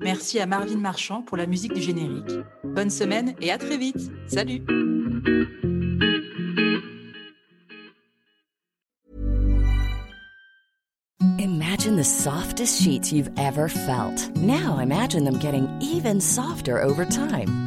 Merci 0.01 0.39
à 0.39 0.45
Marvin 0.45 0.77
Marchand 0.77 1.21
pour 1.21 1.37
la 1.37 1.47
musique 1.47 1.73
du 1.73 1.81
générique. 1.81 2.31
Bonne 2.63 2.89
semaine 2.89 3.35
et 3.41 3.51
à 3.51 3.57
très 3.57 3.77
vite. 3.77 4.11
Salut 4.27 4.61
Imagine 11.39 11.95
the 11.95 12.03
softest 12.03 12.81
sheets 12.81 13.11
you've 13.11 13.29
ever 13.37 13.69
felt. 13.69 14.35
Now 14.35 14.79
imagine 14.79 15.23
them 15.23 15.39
getting 15.39 15.67
even 15.81 16.19
softer 16.19 16.81
over 16.81 17.05
time. 17.05 17.66